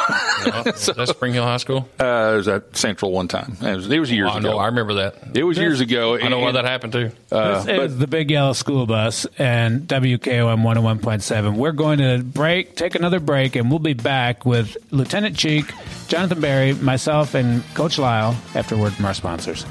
That's 0.63 1.09
Spring 1.09 1.33
Hill 1.33 1.43
High 1.43 1.57
School? 1.57 1.87
Uh, 1.99 2.31
it 2.33 2.37
was 2.37 2.47
at 2.47 2.75
Central 2.75 3.11
one 3.11 3.27
time. 3.27 3.57
It 3.61 3.75
was, 3.75 3.91
it 3.91 3.99
was 3.99 4.11
years 4.11 4.31
I 4.31 4.39
ago. 4.39 4.51
know. 4.53 4.57
I 4.57 4.67
remember 4.67 4.95
that. 4.95 5.35
It 5.35 5.43
was 5.43 5.57
years 5.57 5.81
ago. 5.81 6.17
I 6.17 6.29
know 6.29 6.39
why 6.39 6.53
that 6.53 6.65
happened 6.65 6.93
too. 6.93 7.11
Uh, 7.31 7.63
this 7.63 7.91
is 7.91 7.97
the 7.97 8.07
Big 8.07 8.31
Yellow 8.31 8.53
School 8.53 8.85
Bus 8.85 9.25
and 9.37 9.81
WKOM 9.87 10.63
101.7. 10.63 11.55
We're 11.55 11.71
going 11.73 11.99
to 11.99 12.23
break, 12.23 12.75
take 12.75 12.95
another 12.95 13.19
break, 13.19 13.55
and 13.55 13.69
we'll 13.69 13.79
be 13.79 13.93
back 13.93 14.45
with 14.45 14.77
Lieutenant 14.91 15.35
Cheek, 15.35 15.71
Jonathan 16.07 16.39
Barry, 16.39 16.73
myself, 16.73 17.33
and 17.33 17.63
Coach 17.75 17.99
Lyle 17.99 18.35
after 18.55 18.77
word 18.77 18.93
from 18.93 19.05
our 19.05 19.13
sponsors. 19.13 19.65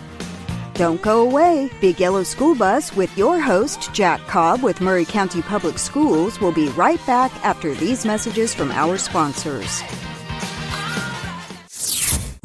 Don't 0.76 1.00
go 1.00 1.22
away. 1.22 1.70
Big 1.80 1.98
Yellow 1.98 2.22
School 2.22 2.54
Bus 2.54 2.94
with 2.94 3.16
your 3.16 3.40
host, 3.40 3.90
Jack 3.94 4.20
Cobb 4.26 4.62
with 4.62 4.82
Maury 4.82 5.06
County 5.06 5.40
Public 5.40 5.78
Schools, 5.78 6.38
will 6.38 6.52
be 6.52 6.68
right 6.70 7.00
back 7.06 7.32
after 7.42 7.74
these 7.74 8.04
messages 8.04 8.54
from 8.54 8.70
our 8.70 8.98
sponsors. 8.98 9.82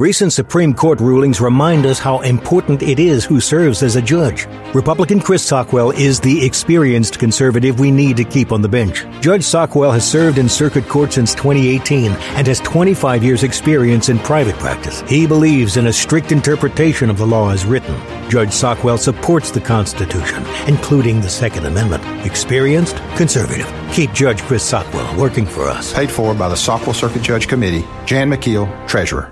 Recent 0.01 0.33
Supreme 0.33 0.73
Court 0.73 0.99
rulings 0.99 1.39
remind 1.39 1.85
us 1.85 1.99
how 1.99 2.21
important 2.21 2.81
it 2.81 2.97
is 2.97 3.23
who 3.23 3.39
serves 3.39 3.83
as 3.83 3.97
a 3.97 4.01
judge. 4.01 4.47
Republican 4.73 5.19
Chris 5.19 5.47
Sockwell 5.47 5.91
is 5.91 6.19
the 6.19 6.43
experienced 6.43 7.19
conservative 7.19 7.79
we 7.79 7.91
need 7.91 8.17
to 8.17 8.23
keep 8.23 8.51
on 8.51 8.63
the 8.63 8.67
bench. 8.67 9.05
Judge 9.21 9.43
Sockwell 9.43 9.93
has 9.93 10.03
served 10.09 10.39
in 10.39 10.49
circuit 10.49 10.87
court 10.87 11.13
since 11.13 11.35
2018 11.35 12.13
and 12.13 12.47
has 12.47 12.59
25 12.61 13.23
years 13.23 13.43
experience 13.43 14.09
in 14.09 14.17
private 14.17 14.55
practice. 14.55 15.01
He 15.01 15.27
believes 15.27 15.77
in 15.77 15.85
a 15.85 15.93
strict 15.93 16.31
interpretation 16.31 17.11
of 17.11 17.19
the 17.19 17.27
law 17.27 17.51
as 17.51 17.63
written. 17.63 17.95
Judge 18.27 18.49
Sockwell 18.49 18.97
supports 18.97 19.51
the 19.51 19.61
Constitution, 19.61 20.43
including 20.65 21.21
the 21.21 21.29
Second 21.29 21.67
Amendment. 21.67 22.03
Experienced, 22.25 22.95
conservative. 23.17 23.71
Keep 23.93 24.13
Judge 24.13 24.41
Chris 24.41 24.67
Sockwell 24.67 25.15
working 25.15 25.45
for 25.45 25.69
us. 25.69 25.93
Paid 25.93 26.09
for 26.09 26.33
by 26.33 26.49
the 26.49 26.55
Sockwell 26.55 26.95
Circuit 26.95 27.21
Judge 27.21 27.47
Committee. 27.47 27.85
Jan 28.07 28.31
McKeel, 28.31 28.65
Treasurer. 28.87 29.31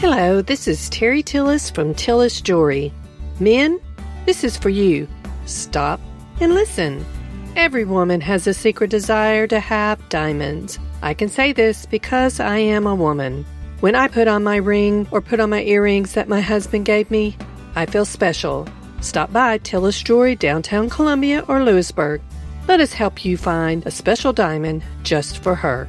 Hello, 0.00 0.40
this 0.40 0.68
is 0.68 0.88
Terry 0.90 1.24
Tillis 1.24 1.74
from 1.74 1.92
Tillis 1.92 2.40
Jewelry. 2.40 2.92
Men, 3.40 3.80
this 4.26 4.44
is 4.44 4.56
for 4.56 4.68
you. 4.68 5.08
Stop 5.44 6.00
and 6.38 6.54
listen. 6.54 7.04
Every 7.56 7.84
woman 7.84 8.20
has 8.20 8.46
a 8.46 8.54
secret 8.54 8.90
desire 8.90 9.48
to 9.48 9.58
have 9.58 10.08
diamonds. 10.08 10.78
I 11.02 11.14
can 11.14 11.28
say 11.28 11.52
this 11.52 11.84
because 11.84 12.38
I 12.38 12.58
am 12.58 12.86
a 12.86 12.94
woman. 12.94 13.44
When 13.80 13.96
I 13.96 14.06
put 14.06 14.28
on 14.28 14.44
my 14.44 14.54
ring 14.54 15.08
or 15.10 15.20
put 15.20 15.40
on 15.40 15.50
my 15.50 15.64
earrings 15.64 16.14
that 16.14 16.28
my 16.28 16.42
husband 16.42 16.84
gave 16.84 17.10
me, 17.10 17.36
I 17.74 17.84
feel 17.86 18.04
special. 18.04 18.68
Stop 19.00 19.32
by 19.32 19.58
Tillis 19.58 20.04
Jewelry 20.04 20.36
downtown 20.36 20.88
Columbia 20.88 21.44
or 21.48 21.64
Lewisburg. 21.64 22.20
Let 22.68 22.78
us 22.78 22.92
help 22.92 23.24
you 23.24 23.36
find 23.36 23.84
a 23.84 23.90
special 23.90 24.32
diamond 24.32 24.84
just 25.02 25.38
for 25.38 25.56
her. 25.56 25.88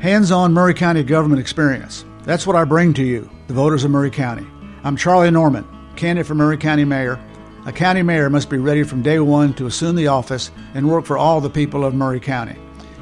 Hands 0.00 0.30
on 0.30 0.54
Maury 0.54 0.72
County 0.72 1.02
government 1.02 1.42
experience. 1.42 2.06
That's 2.22 2.46
what 2.46 2.56
I 2.56 2.64
bring 2.64 2.94
to 2.94 3.04
you, 3.04 3.28
the 3.48 3.52
voters 3.52 3.84
of 3.84 3.90
Maury 3.90 4.10
County. 4.10 4.46
I'm 4.82 4.96
Charlie 4.96 5.30
Norman, 5.30 5.68
candidate 5.94 6.26
for 6.26 6.34
Maury 6.34 6.56
County 6.56 6.86
Mayor. 6.86 7.20
A 7.66 7.72
county 7.72 8.00
mayor 8.00 8.30
must 8.30 8.48
be 8.48 8.56
ready 8.56 8.82
from 8.82 9.02
day 9.02 9.20
one 9.20 9.52
to 9.54 9.66
assume 9.66 9.96
the 9.96 10.06
office 10.06 10.52
and 10.72 10.88
work 10.88 11.04
for 11.04 11.18
all 11.18 11.42
the 11.42 11.50
people 11.50 11.84
of 11.84 11.94
Maury 11.94 12.18
County. 12.18 12.56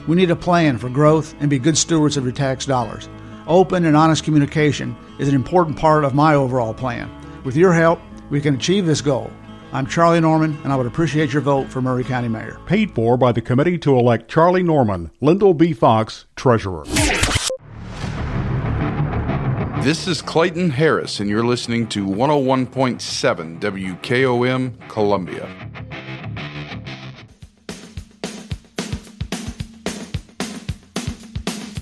We 0.09 0.17
need 0.17 0.33
a 0.33 0.37
plan 0.37 0.77
for 0.77 0.89
growth 0.89 1.37
and 1.39 1.49
be 1.49 1.61
good 1.61 1.79
stewards 1.79 2.17
of 2.17 2.25
your 2.25 2.33
tax 2.33 2.67
dollars. 2.67 3.09
Open 3.47 3.85
and 3.85 3.97
honest 3.97 4.25
communication 4.25 4.97
is 5.21 5.29
an 5.29 5.37
important 5.37 5.77
part 5.77 6.03
of 6.05 6.17
my 6.17 6.35
overall 6.35 6.75
plan. 6.75 7.09
With 7.45 7.55
your 7.55 7.75
help, 7.75 8.01
we 8.29 8.41
can 8.41 8.57
achieve 8.57 8.87
this 8.87 9.03
goal. 9.03 9.31
I'm 9.71 9.87
Charlie 9.87 10.21
Norman, 10.21 10.57
and 10.65 10.73
I 10.73 10.77
would 10.77 10.87
appreciate 10.87 11.31
your 11.31 11.43
vote 11.43 11.69
for 11.69 11.83
Maury 11.83 12.03
County 12.03 12.29
Mayor. 12.29 12.59
Paid 12.65 12.95
for 12.95 13.19
by 13.19 13.33
the 13.33 13.43
committee 13.43 13.77
to 13.79 13.99
elect 13.99 14.31
Charlie 14.31 14.63
Norman, 14.63 15.11
Lyndall 15.21 15.53
B. 15.53 15.75
Fox, 15.75 16.25
Treasurer. 16.37 16.85
This 19.83 20.09
is 20.09 20.23
Clayton 20.23 20.71
Harris, 20.71 21.21
and 21.21 21.29
you're 21.29 21.45
listening 21.45 21.87
to 21.89 22.07
101.7 22.07 23.61
WKOM 23.61 24.89
Columbia. 24.89 25.47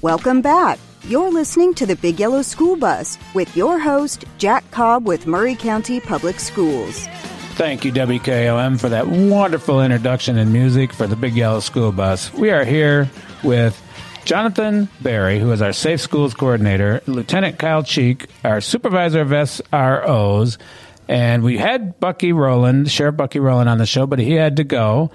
Welcome 0.02 0.42
back. 0.42 0.80
You're 1.04 1.30
listening 1.30 1.72
to 1.74 1.86
the 1.86 1.94
Big 1.94 2.18
Yellow 2.18 2.42
School 2.42 2.74
Bus 2.74 3.16
with 3.32 3.56
your 3.56 3.78
host, 3.78 4.24
Jack 4.38 4.68
Cobb 4.72 5.06
with 5.06 5.28
Maury 5.28 5.54
County 5.54 6.00
Public 6.00 6.40
Schools. 6.40 7.06
Thank 7.56 7.86
you, 7.86 7.92
WKOM, 7.92 8.78
for 8.78 8.90
that 8.90 9.08
wonderful 9.08 9.80
introduction 9.80 10.36
and 10.36 10.52
music 10.52 10.92
for 10.92 11.06
the 11.06 11.16
Big 11.16 11.34
Yellow 11.34 11.60
School 11.60 11.90
Bus. 11.90 12.30
We 12.34 12.50
are 12.50 12.66
here 12.66 13.10
with 13.42 13.82
Jonathan 14.26 14.90
Barry, 15.00 15.38
who 15.40 15.50
is 15.52 15.62
our 15.62 15.72
Safe 15.72 16.02
Schools 16.02 16.34
Coordinator, 16.34 17.00
Lieutenant 17.06 17.58
Kyle 17.58 17.82
Cheek, 17.82 18.26
our 18.44 18.60
Supervisor 18.60 19.22
of 19.22 19.28
SROs, 19.28 20.58
and 21.08 21.42
we 21.42 21.56
had 21.56 21.98
Bucky 21.98 22.34
Rowland, 22.34 22.90
Sheriff 22.90 23.16
Bucky 23.16 23.38
Rowland, 23.38 23.70
on 23.70 23.78
the 23.78 23.86
show, 23.86 24.06
but 24.06 24.18
he 24.18 24.32
had 24.32 24.56
to 24.56 24.64
go. 24.64 25.10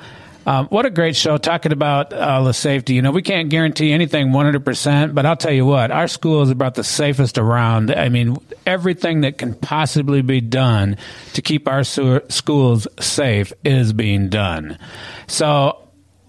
Um, 0.45 0.67
what 0.67 0.85
a 0.85 0.89
great 0.89 1.15
show 1.15 1.37
talking 1.37 1.71
about 1.71 2.11
uh, 2.11 2.41
the 2.43 2.53
safety. 2.53 2.95
You 2.95 3.01
know, 3.01 3.11
we 3.11 3.21
can't 3.21 3.49
guarantee 3.49 3.91
anything 3.91 4.29
100%, 4.29 5.13
but 5.13 5.25
I'll 5.25 5.35
tell 5.35 5.51
you 5.51 5.65
what, 5.65 5.91
our 5.91 6.07
school 6.07 6.41
is 6.41 6.49
about 6.49 6.75
the 6.75 6.83
safest 6.83 7.37
around. 7.37 7.91
I 7.91 8.09
mean, 8.09 8.37
everything 8.65 9.21
that 9.21 9.37
can 9.37 9.53
possibly 9.53 10.21
be 10.21 10.41
done 10.41 10.97
to 11.33 11.41
keep 11.41 11.67
our 11.67 11.83
schools 11.83 12.87
safe 12.99 13.53
is 13.63 13.93
being 13.93 14.29
done. 14.29 14.79
So, 15.27 15.77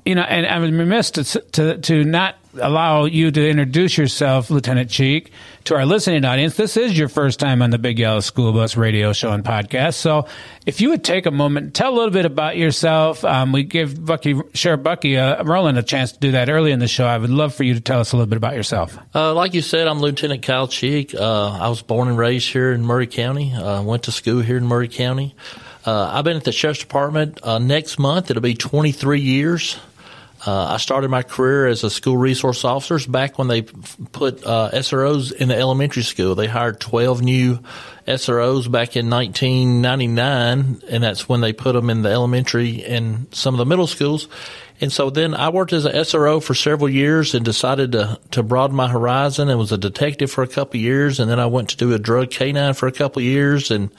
you 0.04 0.14
know, 0.14 0.22
and 0.22 0.46
I'm 0.46 0.76
remiss 0.76 1.12
to, 1.12 1.24
to, 1.24 1.78
to 1.78 2.04
not 2.04 2.36
allow 2.60 3.04
you 3.04 3.30
to 3.30 3.48
introduce 3.48 3.96
yourself, 3.96 4.50
Lieutenant 4.50 4.90
Cheek, 4.90 5.32
to 5.64 5.76
our 5.76 5.86
listening 5.86 6.24
audience. 6.24 6.56
This 6.56 6.76
is 6.76 6.96
your 6.98 7.08
first 7.08 7.38
time 7.38 7.62
on 7.62 7.70
the 7.70 7.78
Big 7.78 7.98
Yellow 7.98 8.20
School 8.20 8.52
Bus 8.52 8.76
radio 8.76 9.12
show 9.12 9.32
and 9.32 9.44
podcast. 9.44 9.94
So 9.94 10.26
if 10.66 10.80
you 10.80 10.90
would 10.90 11.04
take 11.04 11.26
a 11.26 11.30
moment, 11.30 11.74
tell 11.74 11.92
a 11.92 11.96
little 11.96 12.10
bit 12.10 12.24
about 12.24 12.56
yourself. 12.56 13.24
Um, 13.24 13.52
we 13.52 13.62
give 13.62 14.04
Bucky, 14.04 14.40
Sheriff 14.54 14.82
Bucky 14.82 15.16
uh, 15.16 15.44
Rowland 15.44 15.78
a 15.78 15.82
chance 15.82 16.12
to 16.12 16.18
do 16.18 16.32
that 16.32 16.48
early 16.48 16.72
in 16.72 16.78
the 16.78 16.88
show. 16.88 17.06
I 17.06 17.18
would 17.18 17.30
love 17.30 17.54
for 17.54 17.62
you 17.62 17.74
to 17.74 17.80
tell 17.80 18.00
us 18.00 18.12
a 18.12 18.16
little 18.16 18.28
bit 18.28 18.36
about 18.36 18.54
yourself. 18.54 18.98
Uh, 19.14 19.32
like 19.34 19.54
you 19.54 19.62
said, 19.62 19.86
I'm 19.86 20.00
Lieutenant 20.00 20.42
Kyle 20.42 20.68
Cheek. 20.68 21.14
Uh, 21.14 21.50
I 21.50 21.68
was 21.68 21.82
born 21.82 22.08
and 22.08 22.18
raised 22.18 22.50
here 22.50 22.72
in 22.72 22.82
Maury 22.82 23.06
County. 23.06 23.52
Uh, 23.52 23.82
went 23.82 24.04
to 24.04 24.12
school 24.12 24.40
here 24.40 24.56
in 24.56 24.66
Maury 24.66 24.88
County. 24.88 25.34
Uh, 25.84 26.10
I've 26.12 26.24
been 26.24 26.36
at 26.36 26.44
the 26.44 26.52
Sheriff's 26.52 26.80
Department 26.80 27.40
uh, 27.42 27.58
next 27.58 27.98
month. 27.98 28.30
It'll 28.30 28.42
be 28.42 28.54
23 28.54 29.20
years. 29.20 29.78
Uh, 30.44 30.64
I 30.70 30.76
started 30.78 31.08
my 31.08 31.22
career 31.22 31.68
as 31.68 31.84
a 31.84 31.90
school 31.90 32.16
resource 32.16 32.64
officer 32.64 32.98
back 33.08 33.38
when 33.38 33.46
they 33.46 33.62
put 33.62 34.44
uh, 34.44 34.70
SROs 34.72 35.30
in 35.32 35.48
the 35.48 35.56
elementary 35.56 36.02
school. 36.02 36.34
They 36.34 36.48
hired 36.48 36.80
12 36.80 37.22
new 37.22 37.60
SROs 38.08 38.70
back 38.70 38.96
in 38.96 39.08
1999, 39.08 40.82
and 40.88 41.02
that's 41.02 41.28
when 41.28 41.42
they 41.42 41.52
put 41.52 41.74
them 41.74 41.90
in 41.90 42.02
the 42.02 42.10
elementary 42.10 42.84
and 42.84 43.28
some 43.32 43.54
of 43.54 43.58
the 43.58 43.66
middle 43.66 43.86
schools. 43.86 44.26
And 44.80 44.92
so 44.92 45.10
then 45.10 45.32
I 45.34 45.50
worked 45.50 45.72
as 45.72 45.84
an 45.84 45.92
SRO 45.92 46.42
for 46.42 46.54
several 46.54 46.88
years 46.88 47.36
and 47.36 47.44
decided 47.44 47.92
to, 47.92 48.18
to 48.32 48.42
broaden 48.42 48.74
my 48.74 48.88
horizon 48.88 49.48
and 49.48 49.60
was 49.60 49.70
a 49.70 49.78
detective 49.78 50.32
for 50.32 50.42
a 50.42 50.48
couple 50.48 50.80
years. 50.80 51.20
And 51.20 51.30
then 51.30 51.38
I 51.38 51.46
went 51.46 51.68
to 51.70 51.76
do 51.76 51.92
a 51.92 52.00
drug 52.00 52.32
canine 52.32 52.74
for 52.74 52.88
a 52.88 52.92
couple 52.92 53.22
years 53.22 53.70
and 53.70 53.90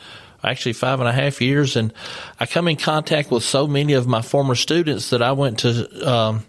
actually 0.51 0.73
five 0.73 0.99
and 0.99 1.09
a 1.09 1.13
half 1.13 1.41
years. 1.41 1.75
And 1.75 1.93
I 2.39 2.45
come 2.45 2.67
in 2.67 2.75
contact 2.75 3.31
with 3.31 3.43
so 3.43 3.67
many 3.67 3.93
of 3.93 4.07
my 4.07 4.21
former 4.21 4.55
students 4.55 5.09
that 5.11 5.21
I 5.21 5.31
went 5.31 5.59
to, 5.59 6.09
um, 6.09 6.45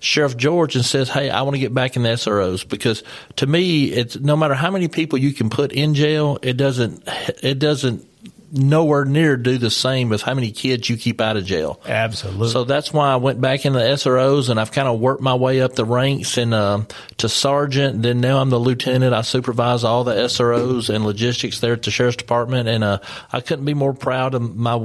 Sheriff 0.00 0.36
George 0.36 0.76
and 0.76 0.84
says, 0.84 1.08
Hey, 1.08 1.30
I 1.30 1.42
want 1.42 1.54
to 1.54 1.60
get 1.60 1.72
back 1.74 1.96
in 1.96 2.02
the 2.02 2.10
SROs 2.10 2.68
because 2.68 3.02
to 3.36 3.46
me, 3.46 3.86
it's 3.86 4.16
no 4.16 4.36
matter 4.36 4.54
how 4.54 4.70
many 4.70 4.88
people 4.88 5.18
you 5.18 5.32
can 5.32 5.50
put 5.50 5.72
in 5.72 5.94
jail, 5.94 6.38
it 6.42 6.56
doesn't, 6.56 7.02
it 7.42 7.58
doesn't 7.58 8.06
nowhere 8.52 9.04
near 9.04 9.36
do 9.36 9.58
the 9.58 9.70
same 9.70 10.12
as 10.12 10.22
how 10.22 10.34
many 10.34 10.52
kids 10.52 10.88
you 10.88 10.96
keep 10.96 11.20
out 11.20 11.36
of 11.36 11.44
jail. 11.44 11.80
Absolutely. 11.86 12.48
So 12.48 12.64
that's 12.64 12.92
why 12.92 13.12
I 13.12 13.16
went 13.16 13.40
back 13.40 13.64
into 13.64 13.78
the 13.78 13.84
SROs 13.84 14.50
and 14.50 14.60
I've 14.60 14.72
kind 14.72 14.88
of 14.88 15.00
worked 15.00 15.22
my 15.22 15.34
way 15.34 15.60
up 15.60 15.74
the 15.74 15.84
ranks 15.84 16.38
and 16.38 16.54
uh, 16.54 16.82
to 17.18 17.28
sergeant. 17.28 18.02
Then 18.02 18.20
now 18.20 18.40
I'm 18.40 18.50
the 18.50 18.58
lieutenant. 18.58 19.14
I 19.14 19.22
supervise 19.22 19.84
all 19.84 20.04
the 20.04 20.14
SROs 20.14 20.94
and 20.94 21.04
logistics 21.04 21.60
there 21.60 21.72
at 21.72 21.82
the 21.82 21.90
sheriff's 21.90 22.16
department. 22.16 22.68
And 22.68 22.84
uh, 22.84 22.98
I 23.32 23.40
couldn't 23.40 23.64
be 23.64 23.74
more 23.74 23.94
proud 23.94 24.34
of 24.34 24.56
my 24.56 24.78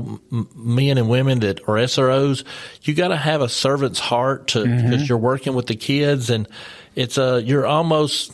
men 0.56 0.98
and 0.98 1.10
women 1.10 1.40
that 1.42 1.62
are 1.62 1.76
SROs. 1.76 2.44
You 2.84 2.94
got 2.94 3.10
to 3.10 3.18
have 3.18 3.42
a 3.42 3.50
servant's 3.50 4.00
heart 4.00 4.48
to 4.50 4.64
because 4.64 4.82
mm-hmm. 4.82 5.04
you're 5.04 5.18
working 5.18 5.54
with 5.54 5.68
the 5.68 5.76
kids 5.76 6.30
and 6.30 6.48
it's 6.96 7.18
uh 7.18 7.42
you're 7.44 7.66
almost 7.66 8.34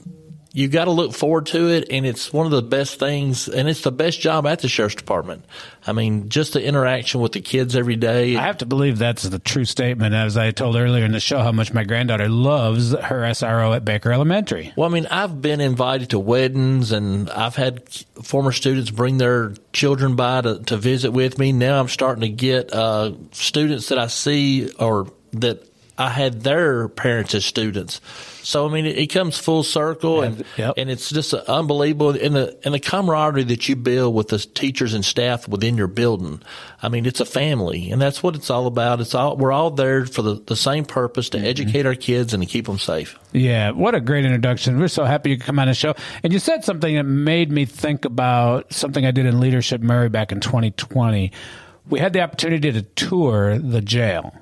you 0.58 0.68
got 0.68 0.86
to 0.86 0.92
look 0.92 1.14
forward 1.14 1.46
to 1.46 1.70
it, 1.70 1.90
and 1.92 2.04
it's 2.04 2.34
one 2.34 2.48
of 2.48 2.52
the 2.52 2.64
best 2.64 2.98
things, 2.98 3.48
and 3.48 3.70
it's 3.70 3.82
the 3.82 3.92
best 3.92 4.20
job 4.20 4.48
at 4.48 4.58
the 4.58 4.68
sheriff's 4.68 4.96
department. 4.96 5.46
I 5.86 5.94
mean, 5.94 6.30
just 6.30 6.54
the 6.54 6.66
interaction 6.66 7.22
with 7.22 7.34
the 7.34 7.42
kids 7.42 7.76
every 7.76 7.96
day. 7.96 8.36
I 8.36 8.42
have 8.42 8.58
to 8.58 8.66
believe 8.66 8.98
that's 8.98 9.22
the 9.22 9.38
true 9.38 9.66
statement. 9.66 10.16
As 10.16 10.36
I 10.36 10.50
told 10.50 10.76
earlier 10.76 11.06
in 11.06 11.12
the 11.12 11.20
show, 11.20 11.44
how 11.44 11.52
much 11.52 11.76
my 11.76 11.84
granddaughter 11.84 12.28
loves 12.28 12.90
her 12.90 13.22
SRO 13.22 13.76
at 13.76 13.86
Baker 13.86 14.12
Elementary. 14.12 14.74
Well, 14.76 14.90
I 14.90 14.92
mean, 14.92 15.06
I've 15.06 15.44
been 15.44 15.62
invited 15.62 16.10
to 16.10 16.20
weddings, 16.20 16.92
and 16.92 17.30
I've 17.30 17.56
had 17.56 17.88
former 18.24 18.52
students 18.52 18.90
bring 18.90 19.20
their 19.20 19.54
children 19.74 20.16
by 20.16 20.42
to, 20.42 20.64
to 20.64 20.78
visit 20.78 21.12
with 21.12 21.38
me. 21.38 21.52
Now 21.52 21.80
I'm 21.80 21.88
starting 21.88 22.22
to 22.22 22.30
get 22.30 22.74
uh, 22.74 23.12
students 23.32 23.90
that 23.90 24.00
I 24.00 24.08
see 24.08 24.72
or 24.80 25.14
that 25.34 25.72
I 26.00 26.10
had 26.10 26.42
their 26.42 26.88
parents 26.88 27.36
as 27.36 27.46
students. 27.46 28.02
So 28.48 28.66
I 28.66 28.72
mean, 28.72 28.86
it, 28.86 28.98
it 28.98 29.08
comes 29.08 29.38
full 29.38 29.62
circle, 29.62 30.22
and 30.22 30.46
yep. 30.56 30.76
and 30.78 30.90
it's 30.90 31.10
just 31.10 31.34
unbelievable. 31.34 32.12
And 32.12 32.34
the 32.34 32.58
and 32.64 32.74
the 32.74 32.80
camaraderie 32.80 33.44
that 33.44 33.68
you 33.68 33.76
build 33.76 34.16
with 34.16 34.30
the 34.30 34.38
teachers 34.38 34.94
and 34.94 35.04
staff 35.04 35.50
within 35.50 35.76
your 35.76 35.88
building. 35.88 36.42
I 36.82 36.88
mean, 36.88 37.06
it's 37.06 37.20
a 37.20 37.26
family, 37.26 37.92
and 37.92 38.02
that's 38.02 38.24
what 38.24 38.36
it's 38.36 38.50
all 38.50 38.66
about. 38.66 39.02
It's 39.02 39.14
all 39.14 39.36
we're 39.36 39.52
all 39.52 39.72
there 39.72 40.06
for 40.06 40.22
the, 40.22 40.36
the 40.36 40.56
same 40.56 40.86
purpose 40.86 41.28
to 41.32 41.40
mm-hmm. 41.40 41.46
educate 41.46 41.86
our 41.86 41.94
kids 41.94 42.34
and 42.34 42.42
to 42.42 42.48
keep 42.48 42.68
them 42.68 42.80
safe. 42.80 43.20
Yeah, 43.34 43.72
what 43.72 43.96
a 43.96 44.00
great 44.00 44.24
introduction. 44.24 44.80
We're 44.80 44.88
so 44.88 45.04
happy 45.04 45.32
you 45.32 45.38
could 45.38 45.46
come 45.46 45.60
on 45.60 45.68
the 45.68 45.74
show. 45.74 45.96
And 46.24 46.32
you 46.32 46.40
said 46.40 46.64
something 46.64 46.96
that 46.96 47.04
made 47.04 47.52
me 47.52 47.66
think 47.66 48.06
about 48.06 48.72
something 48.72 49.06
I 49.06 49.12
did 49.12 49.26
in 49.26 49.42
Leadership 49.42 49.82
Maury 49.82 50.08
back 50.08 50.32
in 50.32 50.40
2020. 50.40 51.34
We 51.90 52.00
had 52.00 52.14
the 52.14 52.22
opportunity 52.22 52.72
to 52.72 52.82
tour 52.82 53.60
the 53.60 53.82
jail. 53.82 54.34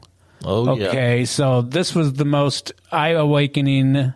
Oh, 0.45 0.69
okay, 0.69 1.19
yeah. 1.19 1.25
so 1.25 1.61
this 1.61 1.95
was 1.95 2.13
the 2.13 2.25
most 2.25 2.71
eye 2.91 3.09
awakening 3.09 4.13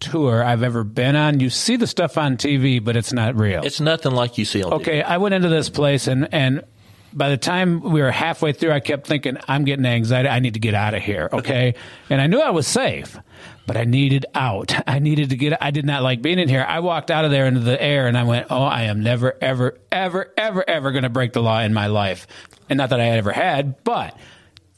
tour 0.00 0.42
I've 0.42 0.62
ever 0.62 0.84
been 0.84 1.16
on. 1.16 1.40
You 1.40 1.50
see 1.50 1.76
the 1.76 1.86
stuff 1.86 2.16
on 2.16 2.36
TV, 2.36 2.82
but 2.82 2.96
it's 2.96 3.12
not 3.12 3.36
real. 3.36 3.62
It's 3.64 3.80
nothing 3.80 4.12
like 4.12 4.38
you 4.38 4.44
see 4.44 4.62
on 4.62 4.70
TV. 4.70 4.74
Okay, 4.76 5.02
I 5.02 5.18
went 5.18 5.34
into 5.34 5.48
this 5.48 5.68
place 5.68 6.06
and 6.06 6.32
and 6.32 6.64
by 7.12 7.28
the 7.28 7.36
time 7.36 7.80
we 7.80 8.00
were 8.00 8.10
halfway 8.10 8.52
through, 8.52 8.72
I 8.72 8.80
kept 8.80 9.06
thinking, 9.06 9.36
I'm 9.48 9.64
getting 9.64 9.84
anxiety. 9.84 10.28
I 10.28 10.38
need 10.38 10.54
to 10.54 10.60
get 10.60 10.74
out 10.74 10.94
of 10.94 11.02
here. 11.02 11.28
Okay. 11.32 11.74
and 12.08 12.20
I 12.20 12.26
knew 12.26 12.40
I 12.40 12.50
was 12.50 12.66
safe, 12.66 13.18
but 13.66 13.76
I 13.76 13.84
needed 13.84 14.26
out. 14.34 14.74
I 14.88 14.98
needed 14.98 15.30
to 15.30 15.36
get, 15.36 15.60
I 15.62 15.70
did 15.70 15.84
not 15.84 16.02
like 16.02 16.22
being 16.22 16.38
in 16.38 16.48
here. 16.48 16.64
I 16.66 16.80
walked 16.80 17.10
out 17.10 17.24
of 17.24 17.30
there 17.30 17.46
into 17.46 17.60
the 17.60 17.80
air 17.82 18.06
and 18.06 18.16
I 18.16 18.22
went, 18.24 18.46
Oh, 18.50 18.62
I 18.62 18.82
am 18.82 19.02
never, 19.02 19.36
ever, 19.40 19.78
ever, 19.90 20.32
ever, 20.36 20.64
ever 20.68 20.92
going 20.92 21.02
to 21.02 21.08
break 21.08 21.32
the 21.32 21.42
law 21.42 21.60
in 21.60 21.74
my 21.74 21.88
life. 21.88 22.26
And 22.68 22.76
not 22.76 22.90
that 22.90 23.00
I 23.00 23.08
ever 23.08 23.32
had, 23.32 23.82
but 23.82 24.16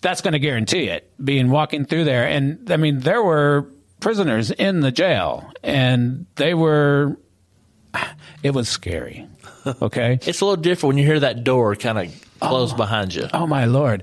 that's 0.03 0.20
going 0.20 0.32
to 0.32 0.38
guarantee 0.38 0.88
it 0.88 1.11
being 1.24 1.48
walking 1.50 1.86
through 1.86 2.05
there. 2.05 2.26
And 2.26 2.70
I 2.70 2.76
mean, 2.76 3.00
there 3.00 3.22
were 3.22 3.70
prisoners 4.00 4.50
in 4.50 4.80
the 4.80 4.90
jail 4.90 5.50
and 5.62 6.26
they 6.34 6.53
were, 6.53 7.16
it 8.42 8.50
was 8.50 8.68
scary. 8.68 9.26
Okay. 9.80 10.18
it's 10.22 10.40
a 10.40 10.44
little 10.44 10.61
different 10.61 10.88
when 10.88 10.98
you 10.98 11.07
hear 11.07 11.20
that 11.20 11.44
door 11.44 11.76
kind 11.76 11.96
of 11.96 12.30
close 12.40 12.72
behind 12.72 13.14
you. 13.14 13.28
Oh 13.32 13.46
my 13.46 13.66
lord! 13.66 14.03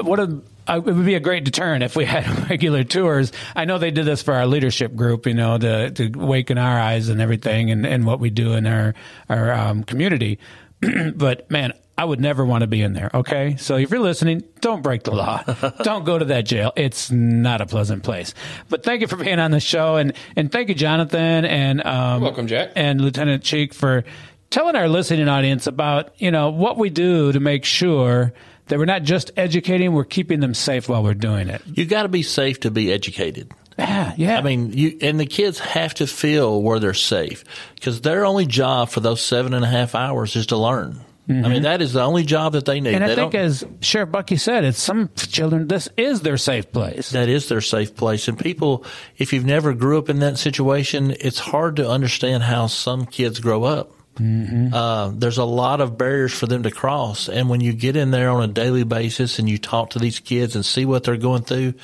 What 0.00 0.18
a 0.18 0.40
uh, 0.66 0.80
it 0.84 0.92
would 0.92 1.06
be 1.06 1.14
a 1.14 1.20
great 1.20 1.44
deterrent 1.44 1.84
if 1.84 1.94
we 1.94 2.04
had 2.06 2.50
regular 2.50 2.84
tours. 2.84 3.32
I 3.54 3.64
know 3.64 3.78
they 3.78 3.90
did 3.90 4.06
this 4.06 4.22
for 4.22 4.34
our 4.34 4.46
leadership 4.46 4.94
group, 4.96 5.26
you 5.26 5.34
know, 5.34 5.56
to 5.58 5.90
to 5.90 6.12
awaken 6.18 6.58
our 6.58 6.80
eyes 6.80 7.08
and 7.08 7.20
everything, 7.20 7.70
and, 7.70 7.86
and 7.86 8.04
what 8.04 8.20
we 8.20 8.30
do 8.30 8.54
in 8.54 8.66
our 8.66 8.94
our 9.28 9.52
um, 9.52 9.84
community. 9.84 10.38
but 11.14 11.50
man, 11.50 11.74
I 11.96 12.04
would 12.04 12.20
never 12.20 12.44
want 12.44 12.62
to 12.62 12.66
be 12.66 12.82
in 12.82 12.92
there. 12.92 13.10
Okay, 13.14 13.56
so 13.56 13.76
if 13.76 13.90
you're 13.90 14.00
listening, 14.00 14.42
don't 14.60 14.82
break 14.82 15.04
the 15.04 15.12
law. 15.12 15.42
don't 15.82 16.04
go 16.04 16.18
to 16.18 16.24
that 16.26 16.44
jail. 16.44 16.72
It's 16.74 17.10
not 17.10 17.60
a 17.60 17.66
pleasant 17.66 18.02
place. 18.02 18.34
But 18.68 18.82
thank 18.82 19.00
you 19.00 19.06
for 19.06 19.16
being 19.16 19.38
on 19.38 19.52
the 19.52 19.60
show, 19.60 19.96
and 19.96 20.12
and 20.34 20.50
thank 20.50 20.68
you, 20.68 20.74
Jonathan, 20.74 21.44
and 21.44 21.84
um, 21.86 22.22
Welcome, 22.22 22.46
Jack. 22.48 22.72
and 22.74 23.00
Lieutenant 23.00 23.44
Cheek 23.44 23.72
for 23.72 24.04
telling 24.50 24.74
our 24.76 24.88
listening 24.88 25.28
audience 25.28 25.66
about 25.68 26.20
you 26.20 26.30
know 26.30 26.50
what 26.50 26.78
we 26.78 26.90
do 26.90 27.30
to 27.30 27.38
make 27.40 27.64
sure 27.64 28.32
that 28.66 28.78
we're 28.78 28.86
not 28.86 29.02
just 29.02 29.30
educating, 29.36 29.92
we're 29.92 30.04
keeping 30.04 30.40
them 30.40 30.54
safe 30.54 30.88
while 30.88 31.02
we're 31.02 31.14
doing 31.14 31.48
it. 31.48 31.62
You 31.66 31.84
got 31.84 32.04
to 32.04 32.08
be 32.08 32.22
safe 32.22 32.60
to 32.60 32.70
be 32.70 32.92
educated. 32.92 33.52
Yeah, 33.78 34.14
yeah. 34.16 34.38
I 34.38 34.42
mean, 34.42 34.72
you 34.72 34.98
and 35.00 35.18
the 35.20 35.26
kids 35.26 35.58
have 35.58 35.94
to 35.94 36.06
feel 36.06 36.62
where 36.62 36.78
they're 36.78 36.94
safe 36.94 37.44
because 37.74 38.00
their 38.00 38.24
only 38.24 38.46
job 38.46 38.88
for 38.88 39.00
those 39.00 39.20
seven 39.20 39.52
and 39.54 39.64
a 39.64 39.68
half 39.68 39.94
hours 39.94 40.34
is 40.34 40.46
to 40.46 40.56
learn. 40.56 41.00
I 41.26 41.32
mean, 41.48 41.62
that 41.62 41.80
is 41.80 41.94
the 41.94 42.02
only 42.02 42.22
job 42.24 42.52
that 42.52 42.66
they 42.66 42.80
need. 42.80 42.94
Mm-hmm. 42.94 43.02
And 43.02 43.08
They 43.08 43.12
I 43.12 43.16
think, 43.16 43.32
don't- 43.32 43.40
as 43.42 43.64
Sheriff 43.80 44.10
Bucky 44.10 44.36
said, 44.36 44.64
it's 44.64 44.82
some 44.82 45.08
children. 45.16 45.68
This 45.68 45.88
is 45.96 46.20
their 46.20 46.36
safe 46.36 46.70
place. 46.70 47.10
That 47.10 47.30
is 47.30 47.48
their 47.48 47.62
safe 47.62 47.96
place. 47.96 48.28
And 48.28 48.38
people, 48.38 48.84
if 49.16 49.32
you've 49.32 49.46
never 49.46 49.72
grew 49.72 49.96
up 49.98 50.10
in 50.10 50.18
that 50.18 50.36
situation, 50.36 51.16
it's 51.18 51.38
hard 51.38 51.76
to 51.76 51.88
understand 51.88 52.42
how 52.42 52.66
some 52.66 53.06
kids 53.06 53.40
grow 53.40 53.64
up. 53.64 53.92
Mm-hmm. 54.16 54.72
Uh, 54.74 55.08
there's 55.14 55.38
a 55.38 55.44
lot 55.44 55.80
of 55.80 55.96
barriers 55.96 56.32
for 56.34 56.46
them 56.46 56.62
to 56.64 56.70
cross. 56.70 57.28
And 57.28 57.48
when 57.48 57.60
you 57.60 57.72
get 57.72 57.96
in 57.96 58.10
there 58.10 58.28
on 58.28 58.42
a 58.44 58.52
daily 58.52 58.84
basis 58.84 59.38
and 59.38 59.48
you 59.48 59.56
talk 59.58 59.90
to 59.90 59.98
these 59.98 60.20
kids 60.20 60.54
and 60.54 60.64
see 60.64 60.84
what 60.84 61.04
they're 61.04 61.16
going 61.16 61.42
through, 61.42 61.74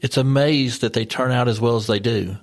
it's 0.00 0.16
amazed 0.16 0.80
that 0.80 0.94
they 0.94 1.04
turn 1.04 1.32
out 1.32 1.48
as 1.48 1.60
well 1.60 1.76
as 1.76 1.86
they 1.86 1.98
do. 1.98 2.38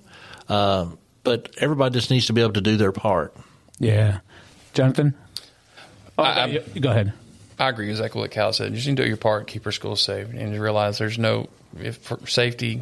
Uh, 0.47 0.85
but 1.23 1.49
everybody 1.57 1.93
just 1.93 2.11
needs 2.11 2.27
to 2.27 2.33
be 2.33 2.41
able 2.41 2.53
to 2.53 2.61
do 2.61 2.77
their 2.77 2.91
part. 2.91 3.35
Yeah, 3.79 4.19
Jonathan. 4.73 5.15
Oh, 6.17 6.23
I- 6.23 6.57
go 6.79 6.89
ahead. 6.89 7.13
I 7.59 7.69
agree 7.69 7.89
exactly 7.89 8.19
what 8.21 8.31
Cal 8.31 8.51
said. 8.51 8.71
You 8.71 8.75
just 8.77 8.87
need 8.87 8.97
to 8.97 9.03
do 9.03 9.07
your 9.07 9.17
part, 9.17 9.47
keep 9.47 9.65
our 9.65 9.71
schools 9.71 10.01
safe, 10.01 10.27
and 10.33 10.53
you 10.53 10.61
realize 10.61 10.97
there's 10.97 11.19
no 11.19 11.49
if 11.79 11.97
for 11.97 12.25
safety, 12.27 12.81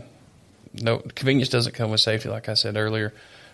no 0.74 1.00
convenience 1.00 1.50
doesn't 1.50 1.74
come 1.74 1.92
with 1.92 2.00
safety. 2.00 2.30
Like 2.30 2.50
I 2.50 2.54
said 2.56 2.78
earlier, 2.78 3.14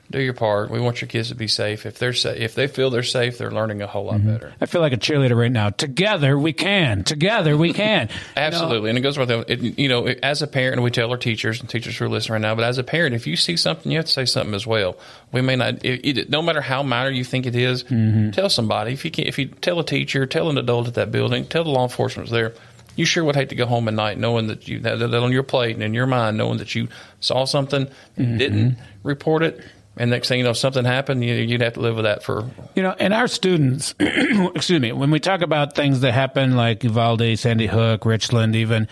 do 0.09 0.21
your 0.21 0.33
part. 0.33 0.71
We 0.71 0.79
want 0.79 1.01
your 1.01 1.07
kids 1.07 1.29
to 1.29 1.35
be 1.35 1.47
safe. 1.47 1.85
If 1.85 1.99
they're 1.99 2.13
sa- 2.13 2.29
if 2.29 2.55
they 2.55 2.67
feel 2.67 2.89
they're 2.89 3.03
safe, 3.03 3.37
they're 3.37 3.51
learning 3.51 3.81
a 3.81 3.87
whole 3.87 4.05
lot 4.05 4.15
mm-hmm. 4.15 4.31
better. 4.31 4.53
I 4.61 4.65
feel 4.65 4.79
like 4.79 4.93
a 4.93 4.97
cheerleader 4.97 5.37
right 5.37 5.51
now. 5.51 5.69
Together 5.69 6.37
we 6.37 6.53
can. 6.53 7.03
Together 7.03 7.57
we 7.57 7.73
can. 7.73 8.09
Absolutely, 8.37 8.89
and 8.89 8.97
it 8.97 9.01
goes 9.01 9.17
with 9.17 9.29
it. 9.29 9.59
You 9.77 9.89
know, 9.89 10.05
as 10.05 10.41
a 10.41 10.47
parent, 10.47 10.81
we 10.81 10.91
tell 10.91 11.11
our 11.11 11.17
teachers 11.17 11.59
and 11.59 11.69
teachers 11.69 11.97
who 11.97 12.05
are 12.05 12.09
listening 12.09 12.33
right 12.33 12.41
now. 12.41 12.55
But 12.55 12.63
as 12.63 12.77
a 12.77 12.83
parent, 12.83 13.15
if 13.15 13.27
you 13.27 13.35
see 13.35 13.57
something, 13.57 13.91
you 13.91 13.97
have 13.97 14.05
to 14.05 14.11
say 14.11 14.25
something 14.25 14.53
as 14.53 14.65
well. 14.65 14.97
We 15.33 15.41
may 15.41 15.57
not, 15.57 15.83
it, 15.83 16.17
it, 16.17 16.29
no 16.29 16.41
matter 16.41 16.61
how 16.61 16.83
minor 16.83 17.09
you 17.09 17.25
think 17.25 17.45
it 17.45 17.55
is, 17.55 17.83
mm-hmm. 17.83 18.31
tell 18.31 18.49
somebody. 18.49 18.93
If 18.93 19.03
you 19.03 19.11
can, 19.11 19.27
if 19.27 19.37
you 19.37 19.47
tell 19.47 19.79
a 19.79 19.85
teacher, 19.85 20.25
tell 20.25 20.49
an 20.49 20.57
adult 20.57 20.87
at 20.87 20.93
that 20.93 21.11
building, 21.11 21.45
tell 21.45 21.65
the 21.65 21.69
law 21.69 21.83
enforcement 21.83 22.29
there. 22.29 22.53
You 22.95 23.05
sure 23.05 23.23
would 23.25 23.35
hate 23.35 23.49
to 23.49 23.55
go 23.55 23.67
home 23.67 23.87
at 23.87 23.93
night 23.93 24.17
knowing 24.17 24.47
that 24.47 24.67
you 24.67 24.79
that, 24.79 24.97
that 24.97 25.13
on 25.13 25.31
your 25.31 25.43
plate 25.43 25.75
and 25.75 25.83
in 25.83 25.93
your 25.93 26.07
mind 26.07 26.35
knowing 26.35 26.57
that 26.57 26.73
you 26.73 26.87
saw 27.19 27.45
something, 27.45 27.87
and 28.15 28.39
didn't 28.39 28.77
report 29.03 29.43
it, 29.43 29.63
and 29.97 30.11
next 30.11 30.27
thing 30.27 30.39
you 30.39 30.43
know, 30.43 30.53
something 30.53 30.85
happened. 30.85 31.23
You, 31.23 31.33
you'd 31.33 31.61
have 31.61 31.73
to 31.73 31.79
live 31.79 31.95
with 31.95 32.05
that 32.05 32.23
for 32.23 32.49
You 32.75 32.83
know, 32.83 32.95
and 32.99 33.13
our 33.13 33.27
students, 33.27 33.95
excuse 33.99 34.79
me, 34.79 34.91
when 34.91 35.11
we 35.11 35.19
talk 35.19 35.41
about 35.41 35.75
things 35.75 36.01
that 36.01 36.13
happen 36.13 36.55
like 36.55 36.83
Uvalde, 36.83 37.37
Sandy 37.37 37.67
Hook, 37.67 38.05
Richland, 38.05 38.55
even, 38.55 38.87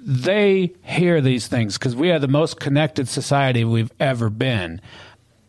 they 0.00 0.72
hear 0.82 1.20
these 1.20 1.48
things 1.48 1.76
because 1.76 1.94
we 1.94 2.10
are 2.10 2.18
the 2.18 2.28
most 2.28 2.58
connected 2.58 3.08
society 3.08 3.64
we've 3.64 3.92
ever 4.00 4.30
been. 4.30 4.80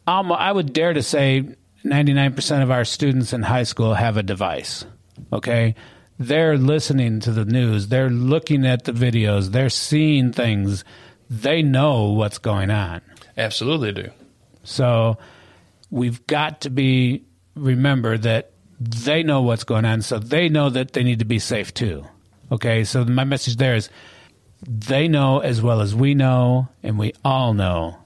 Um, 0.06 0.32
I 0.32 0.52
would 0.52 0.74
dare 0.74 0.94
to 0.94 1.04
say 1.04 1.56
99% 1.86 2.64
of 2.64 2.72
our 2.72 2.84
students 2.84 3.32
in 3.32 3.44
high 3.44 3.64
school 3.64 3.94
have 3.94 4.18
a 4.18 4.24
device. 4.24 4.86
Okay? 5.32 5.76
They're 6.18 6.58
listening 6.58 7.22
to 7.22 7.32
the 7.32 7.46
news, 7.46 7.88
they're 7.88 8.10
looking 8.10 8.66
at 8.66 8.84
the 8.84 8.92
videos, 8.92 9.52
they're 9.52 9.70
seeing 9.70 10.34
things, 10.34 10.84
they 11.30 11.62
know 11.62 12.12
what's 12.12 12.40
going 12.40 12.70
on. 12.70 13.02
absolutely 13.38 13.94
do. 13.94 14.12
So 14.64 15.18
we've 15.90 16.26
got 16.28 16.62
to 16.62 16.70
be 16.70 17.24
remember 17.56 18.18
that 18.18 18.52
they 18.80 19.24
know 19.24 19.42
what's 19.42 19.64
going 19.64 19.86
on, 19.86 20.02
so 20.02 20.20
they 20.20 20.50
know 20.50 20.70
that 20.70 20.94
they 20.94 21.04
need 21.04 21.20
to 21.20 21.26
be 21.26 21.40
safe 21.40 21.74
too. 21.74 22.06
Okay, 22.52 22.84
so 22.84 23.06
my 23.06 23.24
message 23.24 23.58
there 23.58 23.76
is 23.76 23.90
they 24.68 25.08
know 25.08 25.40
as 25.40 25.62
well 25.62 25.82
as 25.82 25.94
we 25.96 26.14
know, 26.14 26.70
and 26.84 26.98
we 26.98 27.14
all 27.24 27.54
know 27.54 27.99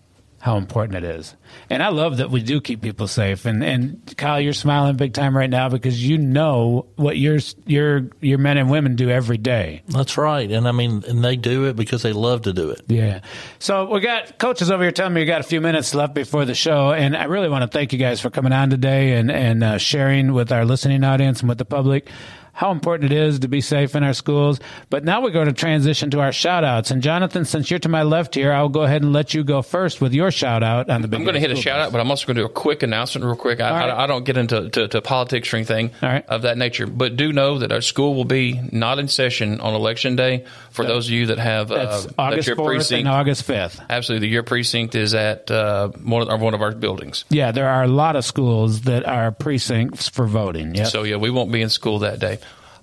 how 0.43 0.57
important 0.57 0.97
it 0.97 1.05
is. 1.05 1.37
And 1.69 1.81
I 1.81 1.87
love 1.87 2.17
that 2.17 2.29
we 2.29 2.43
do 2.43 2.59
keep 2.59 2.81
people 2.81 3.07
safe. 3.07 3.45
And 3.45 3.63
and 3.63 4.13
Kyle, 4.17 4.41
you're 4.41 4.51
smiling 4.51 4.97
big 4.97 5.13
time 5.13 5.37
right 5.37 5.49
now 5.49 5.69
because 5.69 6.05
you 6.05 6.17
know 6.17 6.85
what 6.97 7.17
your 7.17 7.39
your 7.65 8.09
your 8.19 8.39
men 8.39 8.57
and 8.57 8.69
women 8.69 8.97
do 8.97 9.09
every 9.09 9.37
day. 9.37 9.83
That's 9.87 10.17
right. 10.17 10.51
And 10.51 10.67
I 10.67 10.73
mean, 10.73 11.01
and 11.07 11.23
they 11.23 11.37
do 11.37 11.63
it 11.67 11.77
because 11.77 12.01
they 12.01 12.11
love 12.11 12.41
to 12.41 12.51
do 12.51 12.71
it. 12.71 12.81
Yeah. 12.87 13.21
So 13.59 13.89
we 13.89 14.01
got 14.01 14.37
coaches 14.37 14.69
over 14.69 14.83
here 14.83 14.91
telling 14.91 15.13
me 15.13 15.21
we 15.21 15.25
got 15.25 15.39
a 15.39 15.45
few 15.45 15.61
minutes 15.61 15.95
left 15.95 16.13
before 16.13 16.43
the 16.43 16.55
show, 16.55 16.91
and 16.91 17.15
I 17.15 17.23
really 17.23 17.47
want 17.47 17.61
to 17.61 17.69
thank 17.69 17.93
you 17.93 17.99
guys 17.99 18.19
for 18.19 18.29
coming 18.29 18.51
on 18.51 18.69
today 18.69 19.13
and 19.13 19.31
and 19.31 19.63
uh, 19.63 19.77
sharing 19.77 20.33
with 20.33 20.51
our 20.51 20.65
listening 20.65 21.05
audience 21.05 21.39
and 21.39 21.47
with 21.47 21.57
the 21.57 21.63
public 21.63 22.09
how 22.53 22.71
important 22.71 23.11
it 23.11 23.17
is 23.17 23.39
to 23.39 23.47
be 23.47 23.61
safe 23.61 23.95
in 23.95 24.03
our 24.03 24.13
schools. 24.13 24.59
But 24.89 25.03
now 25.03 25.21
we're 25.21 25.31
going 25.31 25.47
to 25.47 25.53
transition 25.53 26.11
to 26.11 26.21
our 26.21 26.31
shout 26.31 26.63
outs. 26.63 26.91
And 26.91 27.01
Jonathan, 27.01 27.45
since 27.45 27.69
you're 27.69 27.79
to 27.79 27.89
my 27.89 28.03
left 28.03 28.35
here, 28.35 28.53
I'll 28.53 28.69
go 28.69 28.83
ahead 28.83 29.01
and 29.01 29.11
let 29.11 29.33
you 29.33 29.43
go 29.43 29.63
first 29.63 29.99
with 29.99 30.13
your 30.13 30.29
shout 30.29 30.61
out 30.63 30.89
on 30.89 31.01
the 31.01 31.07
big. 31.07 31.19
I'm 31.19 31.25
going 31.25 31.33
to 31.33 31.39
hit 31.39 31.51
a 31.51 31.55
shout 31.55 31.79
out, 31.79 31.91
but 31.91 31.99
I'm 31.99 32.09
also 32.11 32.27
going 32.27 32.35
to 32.35 32.41
do 32.43 32.45
a 32.45 32.49
quick 32.49 32.83
announcement 32.83 33.25
real 33.25 33.35
quick. 33.35 33.59
I, 33.59 33.71
right. 33.71 33.89
I, 33.89 34.03
I 34.03 34.07
don't 34.07 34.23
get 34.23 34.37
into 34.37 34.69
to, 34.69 34.87
to 34.87 35.01
politics 35.01 35.51
or 35.51 35.57
anything 35.57 35.91
of 36.01 36.43
that 36.43 36.57
nature, 36.57 36.85
but 36.85 37.15
do 37.15 37.33
know 37.33 37.57
that 37.59 37.71
our 37.71 37.81
school 37.81 38.13
will 38.13 38.23
be 38.25 38.61
not 38.71 38.99
in 38.99 39.07
session 39.07 39.59
on 39.59 39.73
election 39.73 40.15
day 40.15 40.45
for 40.71 40.85
those 40.85 41.07
of 41.07 41.11
you 41.11 41.27
that 41.27 41.39
have 41.39 41.69
That's 41.69 42.05
uh, 42.05 42.11
August 42.19 42.47
your 42.47 42.55
4th 42.57 42.65
precinct. 42.65 42.99
and 42.99 43.07
August 43.07 43.47
5th. 43.47 43.83
Absolutely, 43.89 44.27
the 44.27 44.31
your 44.33 44.43
precinct 44.43 44.95
is 44.95 45.13
at 45.13 45.49
uh, 45.49 45.89
one 45.89 46.27
of, 46.29 46.41
one 46.41 46.53
of 46.53 46.61
our 46.61 46.71
buildings. 46.71 47.25
Yeah, 47.29 47.51
there 47.51 47.67
are 47.67 47.83
a 47.83 47.87
lot 47.87 48.15
of 48.15 48.25
schools 48.25 48.81
that 48.81 49.05
are 49.05 49.31
precincts 49.31 50.09
for 50.09 50.25
voting. 50.25 50.75
Yeah. 50.75 50.85
So 50.85 51.03
yeah, 51.03 51.17
we 51.17 51.29
won't 51.29 51.51
be 51.51 51.61
in 51.61 51.69
school 51.69 51.99
that 51.99 52.19
day. 52.19 52.39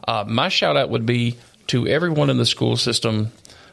Uh, 0.07 0.25
my 0.27 0.49
shout 0.49 0.77
out 0.77 0.91
would 0.91 1.07
be 1.07 1.37
to 1.69 1.87
everyone 1.87 2.31
in 2.31 2.37
the 2.37 2.47
school 2.47 2.77
system, 2.77 3.33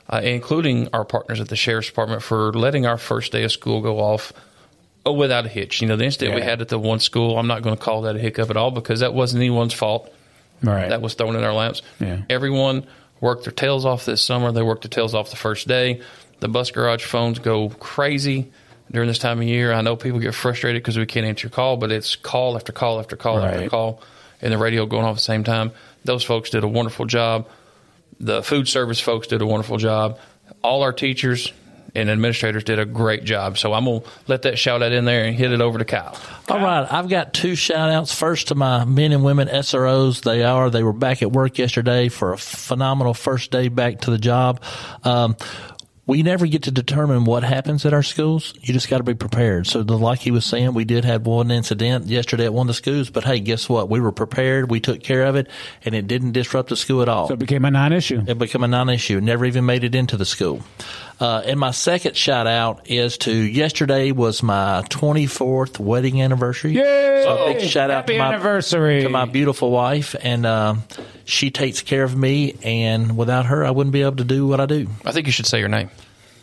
uh, 0.10 0.22
including 0.24 0.88
our 0.94 1.04
partners 1.06 1.40
at 1.40 1.50
the 1.50 1.56
sheriff's 1.56 1.88
department, 1.88 2.22
for 2.22 2.54
letting 2.54 2.86
our 2.86 2.98
first 2.98 3.32
day 3.32 3.44
of 3.44 3.52
school 3.52 3.82
go 3.82 4.00
off 4.00 4.34
oh, 5.06 5.14
without 5.14 5.46
a 5.46 5.50
hitch. 5.50 5.82
You 5.82 5.88
know, 5.88 5.96
the 5.96 6.06
incident 6.06 6.36
we 6.36 6.42
Yeah. 6.42 6.50
had 6.50 6.62
at 6.62 6.70
the 6.70 6.80
one 6.80 7.00
school, 7.00 7.38
I'm 7.38 7.48
not 7.48 7.62
going 7.64 7.76
to 7.76 7.82
call 7.82 8.02
that 8.04 8.16
a 8.16 8.20
hiccup 8.20 8.50
at 8.50 8.58
all 8.58 8.72
because 8.72 9.00
that 9.00 9.14
wasn't 9.14 9.40
anyone's 9.42 9.74
fault. 9.74 10.14
Right. 10.62 10.90
That 10.90 11.02
was 11.02 11.14
thrown 11.14 11.36
in 11.36 11.44
our 11.44 11.54
laps. 11.54 11.82
Yeah. 12.00 12.22
Everyone 12.30 12.86
worked 13.22 13.46
their 13.46 13.54
tails 13.54 13.86
off 13.86 14.06
this 14.06 14.24
summer. 14.24 14.52
They 14.52 14.62
worked 14.64 14.84
their 14.84 14.90
tails 14.90 15.14
off 15.14 15.30
the 15.30 15.36
first 15.36 15.68
day. 15.68 16.02
The 16.40 16.48
bus 16.48 16.72
garage 16.72 17.04
phones 17.06 17.40
go 17.40 17.70
crazy 17.70 18.52
during 18.92 19.08
this 19.08 19.20
time 19.20 19.40
of 19.40 19.44
year. 19.48 19.74
I 19.74 19.82
know 19.82 19.96
people 19.96 20.20
get 20.20 20.36
frustrated 20.36 20.82
because 20.82 20.98
we 20.98 21.06
can't 21.06 21.26
answer 21.26 21.48
your 21.48 21.52
call, 21.52 21.78
but 21.78 21.92
it's 21.92 22.16
call 22.16 22.56
after 22.56 22.72
call 22.72 23.00
after 23.00 23.16
call 23.16 23.40
after 23.40 23.70
call, 23.70 24.02
and 24.42 24.54
the 24.54 24.58
radio 24.58 24.86
going 24.86 25.04
off 25.04 25.12
at 25.12 25.16
the 25.16 25.22
same 25.22 25.44
time. 25.44 25.72
Those 26.08 26.24
folks 26.24 26.50
did 26.50 26.64
a 26.64 26.68
wonderful 26.68 27.06
job. 27.06 27.48
The 28.20 28.42
food 28.42 28.68
service 28.68 29.00
folks 29.00 29.28
did 29.28 29.42
a 29.42 29.46
wonderful 29.46 29.78
job. 29.78 30.20
All 30.64 30.82
our 30.82 30.94
teachers 30.94 31.54
and 31.94 32.10
administrators 32.10 32.64
did 32.64 32.80
a 32.80 32.86
great 32.86 33.24
job. 33.24 33.58
So 33.58 33.74
I'm 33.74 33.86
going 33.86 34.02
to 34.02 34.08
let 34.28 34.44
that 34.44 34.58
shout 34.58 34.82
out 34.82 34.92
in 34.92 35.06
there 35.06 35.26
and 35.26 35.36
hit 35.36 35.52
it 35.52 35.62
over 35.62 35.80
to 35.80 35.86
Kyle. 35.86 36.18
All 36.50 36.60
right, 36.60 36.88
I've 36.92 37.10
got 37.10 37.34
two 37.34 37.56
shout 37.56 37.90
outs. 37.90 38.14
First 38.14 38.50
to 38.50 38.56
my 38.56 38.86
men 38.86 39.12
and 39.12 39.24
women 39.24 39.48
SROs. 39.48 40.22
They 40.22 40.44
are, 40.44 40.70
they 40.70 40.84
were 40.84 40.94
back 40.94 41.22
at 41.22 41.32
work 41.32 41.58
yesterday 41.58 42.10
for 42.10 42.34
a 42.34 42.38
phenomenal 42.38 43.14
first 43.14 43.52
day 43.52 43.68
back 43.68 44.02
to 44.02 44.12
the 44.12 44.18
job. 44.18 44.62
Um, 45.04 45.36
we 46.08 46.24
never 46.24 46.48
get 46.48 46.64
to 46.64 46.72
determine 46.72 47.26
what 47.26 47.44
happens 47.44 47.86
at 47.86 47.94
our 47.94 48.02
schools. 48.02 48.54
You 48.62 48.74
just 48.74 48.90
got 48.90 49.00
to 49.00 49.04
be 49.04 49.14
prepared. 49.14 49.68
So, 49.68 49.84
the, 49.84 49.98
like 49.98 50.20
he 50.20 50.32
was 50.32 50.46
saying, 50.46 50.74
we 50.74 50.86
did 50.86 51.04
have 51.04 51.28
one 51.28 51.52
incident 51.52 52.06
yesterday 52.06 52.46
at 52.46 52.54
one 52.54 52.64
of 52.64 52.68
the 52.70 52.74
schools, 52.74 53.10
but 53.10 53.26
hey, 53.26 53.42
guess 53.42 53.68
what? 53.68 53.90
We 53.90 54.00
were 54.00 54.14
prepared. 54.14 54.72
We 54.72 54.80
took 54.80 55.04
care 55.04 55.26
of 55.26 55.36
it, 55.36 55.50
and 55.84 55.94
it 55.94 56.08
didn't 56.08 56.32
disrupt 56.32 56.70
the 56.70 56.78
school 56.78 57.02
at 57.02 57.10
all. 57.10 57.28
So 57.28 57.34
it 57.34 57.40
became 57.40 57.66
a 57.66 57.72
non-issue. 57.72 58.24
It 58.26 58.40
became 58.40 58.64
a 58.64 58.68
non-issue. 58.68 59.18
It 59.18 59.24
never 59.24 59.46
even 59.46 59.66
made 59.66 59.84
it 59.84 59.94
into 59.94 60.16
the 60.16 60.26
school. 60.26 60.62
Uh, 61.20 61.42
and 61.46 61.60
my 61.60 61.72
second 61.72 62.16
shout 62.16 62.46
out 62.46 62.90
is 62.92 63.18
to 63.20 63.32
yesterday 63.32 64.12
was 64.12 64.44
my 64.44 64.84
24th 64.90 65.80
wedding 65.80 66.22
anniversary. 66.22 66.74
Yay! 66.74 67.24
So 67.24 67.46
a 67.46 67.54
big 67.54 67.68
shout 67.68 67.90
out 67.90 68.02
Happy 68.02 68.14
to 68.14 68.20
my 68.20 68.28
anniversary. 68.34 69.02
to 69.02 69.10
my 69.10 69.26
beautiful 69.26 69.72
wife, 69.72 70.16
and 70.22 70.46
uh, 70.46 70.76
she 71.26 71.50
takes 71.50 71.82
care 71.82 72.04
of 72.04 72.16
me. 72.16 72.56
And 72.64 73.18
without 73.18 73.48
her, 73.48 73.66
I 73.66 73.72
wouldn't 73.72 73.94
be 73.94 74.04
able 74.04 74.18
to 74.18 74.24
do 74.24 74.46
what 74.48 74.60
I 74.60 74.68
do. 74.68 74.88
I 75.06 75.12
think 75.12 75.26
you 75.26 75.32
should 75.32 75.48
say 75.48 75.60
your 75.60 75.70
name. 75.70 75.90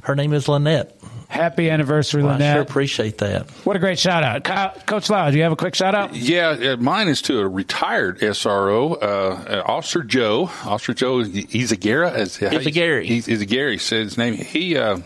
Her 0.02 0.16
name 0.16 0.32
is 0.32 0.48
Lynette. 0.48 0.94
Happy 1.28 1.68
anniversary, 1.70 2.22
Well, 2.22 2.40
I 2.40 2.52
sure 2.52 2.62
appreciate 2.62 3.18
that. 3.18 3.50
What 3.64 3.76
a 3.76 3.78
great 3.78 3.98
shout 3.98 4.22
out. 4.22 4.44
Kyle, 4.44 4.70
Coach 4.86 5.10
Lau, 5.10 5.30
do 5.30 5.36
you 5.36 5.42
have 5.42 5.52
a 5.52 5.56
quick 5.56 5.74
shout 5.74 5.94
out? 5.94 6.14
Yeah, 6.14 6.48
uh, 6.50 6.76
mine 6.76 7.08
is 7.08 7.22
to 7.22 7.40
a 7.40 7.48
retired 7.48 8.20
SRO, 8.20 8.92
uh, 8.92 9.06
uh, 9.06 9.62
Officer 9.66 10.02
Joe. 10.02 10.50
Officer 10.64 10.94
Joe, 10.94 11.22
he's 11.24 11.72
a 11.72 11.76
Gary. 11.76 12.10
He's 12.18 12.40
a 12.42 12.70
Gary. 12.70 13.06
He's, 13.06 13.26
he's 13.26 13.40
a 13.40 13.46
Gary. 13.46 13.78
Said 13.78 14.04
his 14.04 14.16
name. 14.18 14.34
He 14.34 14.76
uh, 14.76 14.98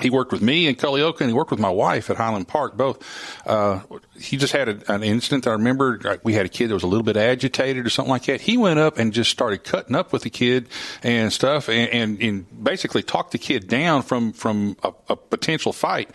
he 0.00 0.10
worked 0.10 0.32
with 0.32 0.42
me 0.42 0.66
in 0.66 0.74
Culleoka, 0.74 1.20
and 1.20 1.28
he 1.28 1.34
worked 1.34 1.50
with 1.50 1.60
my 1.60 1.70
wife 1.70 2.08
at 2.08 2.16
Highland 2.16 2.48
Park. 2.48 2.76
Both. 2.76 3.04
Uh, 3.46 3.80
he 4.18 4.36
just 4.36 4.52
had 4.52 4.68
a, 4.68 4.92
an 4.92 5.02
incident. 5.02 5.46
I 5.46 5.52
remember 5.52 6.00
like, 6.02 6.24
we 6.24 6.32
had 6.32 6.46
a 6.46 6.48
kid 6.48 6.68
that 6.68 6.74
was 6.74 6.82
a 6.82 6.86
little 6.86 7.04
bit 7.04 7.16
agitated 7.16 7.84
or 7.84 7.90
something 7.90 8.10
like 8.10 8.24
that. 8.24 8.40
He 8.40 8.56
went 8.56 8.78
up 8.78 8.98
and 8.98 9.12
just 9.12 9.30
started 9.30 9.64
cutting 9.64 9.94
up 9.94 10.12
with 10.12 10.22
the 10.22 10.30
kid 10.30 10.68
and 11.02 11.32
stuff, 11.32 11.68
and, 11.68 11.90
and, 11.90 12.22
and 12.22 12.64
basically 12.64 13.02
talked 13.02 13.32
the 13.32 13.38
kid 13.38 13.68
down 13.68 14.02
from 14.02 14.32
from 14.32 14.76
a, 14.82 14.92
a 15.10 15.16
potential 15.16 15.72
fight. 15.72 16.10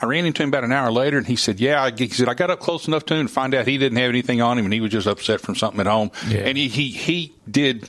I 0.00 0.06
ran 0.06 0.26
into 0.26 0.42
him 0.42 0.50
about 0.50 0.64
an 0.64 0.72
hour 0.72 0.90
later, 0.90 1.16
and 1.16 1.26
he 1.26 1.36
said, 1.36 1.60
"Yeah." 1.60 1.88
He 1.96 2.08
said, 2.08 2.28
"I 2.28 2.34
got 2.34 2.50
up 2.50 2.60
close 2.60 2.88
enough 2.88 3.06
to 3.06 3.14
him 3.14 3.26
to 3.26 3.32
find 3.32 3.54
out 3.54 3.66
he 3.66 3.78
didn't 3.78 3.96
have 3.96 4.10
anything 4.10 4.42
on 4.42 4.58
him, 4.58 4.66
and 4.66 4.74
he 4.74 4.80
was 4.80 4.90
just 4.90 5.06
upset 5.06 5.40
from 5.40 5.54
something 5.54 5.80
at 5.80 5.86
home." 5.86 6.10
Yeah. 6.28 6.40
And 6.40 6.58
he, 6.58 6.68
he 6.68 6.90
he 6.90 7.34
did 7.50 7.88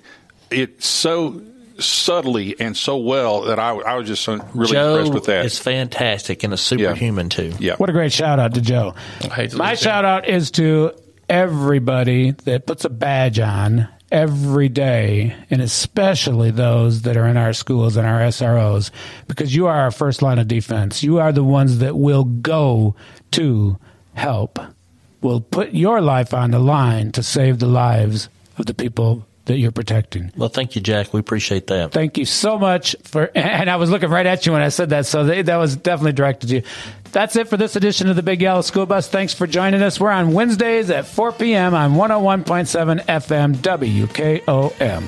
it 0.49 0.83
so 0.83 1.41
subtly 1.79 2.55
and 2.59 2.75
so 2.75 2.97
well 2.97 3.41
that 3.43 3.59
I, 3.59 3.71
I 3.71 3.95
was 3.95 4.07
just 4.07 4.27
really 4.27 4.71
Joe 4.71 4.95
impressed 4.95 5.13
with 5.13 5.25
that. 5.25 5.45
It's 5.45 5.59
fantastic 5.59 6.43
and 6.43 6.53
a 6.53 6.57
superhuman 6.57 7.29
too. 7.29 7.53
Yeah. 7.59 7.75
What 7.75 7.89
a 7.89 7.93
great 7.93 8.13
shout 8.13 8.39
out 8.39 8.53
to 8.53 8.61
Joe. 8.61 8.95
to 9.21 9.29
My 9.29 9.43
lose 9.43 9.53
him. 9.53 9.75
shout 9.75 10.05
out 10.05 10.27
is 10.27 10.51
to 10.51 10.91
everybody 11.27 12.31
that 12.31 12.65
puts 12.65 12.85
a 12.85 12.89
badge 12.89 13.39
on 13.39 13.87
every 14.11 14.69
day, 14.69 15.35
and 15.49 15.61
especially 15.61 16.51
those 16.51 17.01
that 17.01 17.17
are 17.17 17.27
in 17.27 17.37
our 17.37 17.53
schools 17.53 17.97
and 17.97 18.07
our 18.07 18.19
SROs, 18.21 18.91
because 19.27 19.53
you 19.53 19.67
are 19.67 19.77
our 19.77 19.91
first 19.91 20.21
line 20.21 20.39
of 20.39 20.47
defense. 20.47 21.03
You 21.03 21.19
are 21.19 21.31
the 21.31 21.43
ones 21.43 21.79
that 21.79 21.97
will 21.97 22.23
go 22.23 22.95
to 23.31 23.77
help, 24.13 24.59
will 25.21 25.41
put 25.41 25.73
your 25.73 26.01
life 26.01 26.33
on 26.33 26.51
the 26.51 26.59
line 26.59 27.11
to 27.13 27.23
save 27.23 27.59
the 27.59 27.67
lives 27.67 28.29
of 28.57 28.67
the 28.67 28.73
people 28.73 29.25
that 29.45 29.57
you're 29.57 29.71
protecting. 29.71 30.31
Well, 30.35 30.49
thank 30.49 30.75
you, 30.75 30.81
Jack. 30.81 31.13
We 31.13 31.19
appreciate 31.19 31.67
that. 31.67 31.91
Thank 31.91 32.17
you 32.17 32.25
so 32.25 32.57
much 32.57 32.95
for. 33.03 33.31
And 33.45 33.69
I 33.69 33.77
was 33.77 33.89
looking 33.89 34.09
right 34.09 34.25
at 34.25 34.45
you 34.45 34.51
when 34.51 34.61
I 34.61 34.69
said 34.69 34.89
that, 34.89 35.05
so 35.05 35.23
that 35.25 35.45
that 35.45 35.57
was 35.57 35.75
definitely 35.75 36.13
directed 36.13 36.47
to 36.47 36.55
you. 36.55 36.61
That's 37.11 37.35
it 37.35 37.47
for 37.47 37.57
this 37.57 37.75
edition 37.75 38.09
of 38.09 38.15
the 38.15 38.23
Big 38.23 38.41
Yellow 38.41 38.61
School 38.61 38.85
Bus. 38.85 39.07
Thanks 39.07 39.33
for 39.33 39.47
joining 39.47 39.81
us. 39.81 39.99
We're 39.99 40.11
on 40.11 40.33
Wednesdays 40.33 40.89
at 40.89 41.05
4 41.05 41.31
p.m. 41.33 41.73
on 41.73 41.93
101.7 41.93 43.05
FM 43.05 43.55
WKOM. 43.55 45.03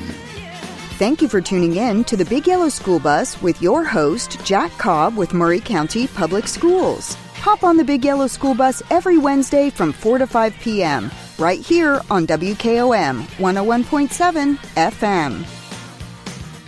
Thank 0.97 1.21
you 1.21 1.27
for 1.27 1.41
tuning 1.41 1.75
in 1.75 2.03
to 2.05 2.15
the 2.15 2.25
Big 2.25 2.47
Yellow 2.47 2.69
School 2.69 2.99
Bus 2.99 3.41
with 3.41 3.61
your 3.61 3.83
host, 3.83 4.43
Jack 4.45 4.71
Cobb 4.77 5.17
with 5.17 5.33
Maury 5.33 5.59
County 5.59 6.07
Public 6.07 6.47
Schools. 6.47 7.17
Hop 7.47 7.63
on 7.63 7.77
the 7.77 7.83
Big 7.85 8.03
Yellow 8.03 8.27
School 8.27 8.53
Bus 8.53 8.83
every 8.91 9.17
Wednesday 9.17 9.69
from 9.69 9.93
4 9.93 10.17
to 10.17 10.27
5 10.27 10.53
p.m. 10.59 11.09
right 11.39 11.61
here 11.61 12.01
on 12.11 12.27
WKOM 12.27 13.21
101.7 13.21 14.57
FM. 14.75 15.56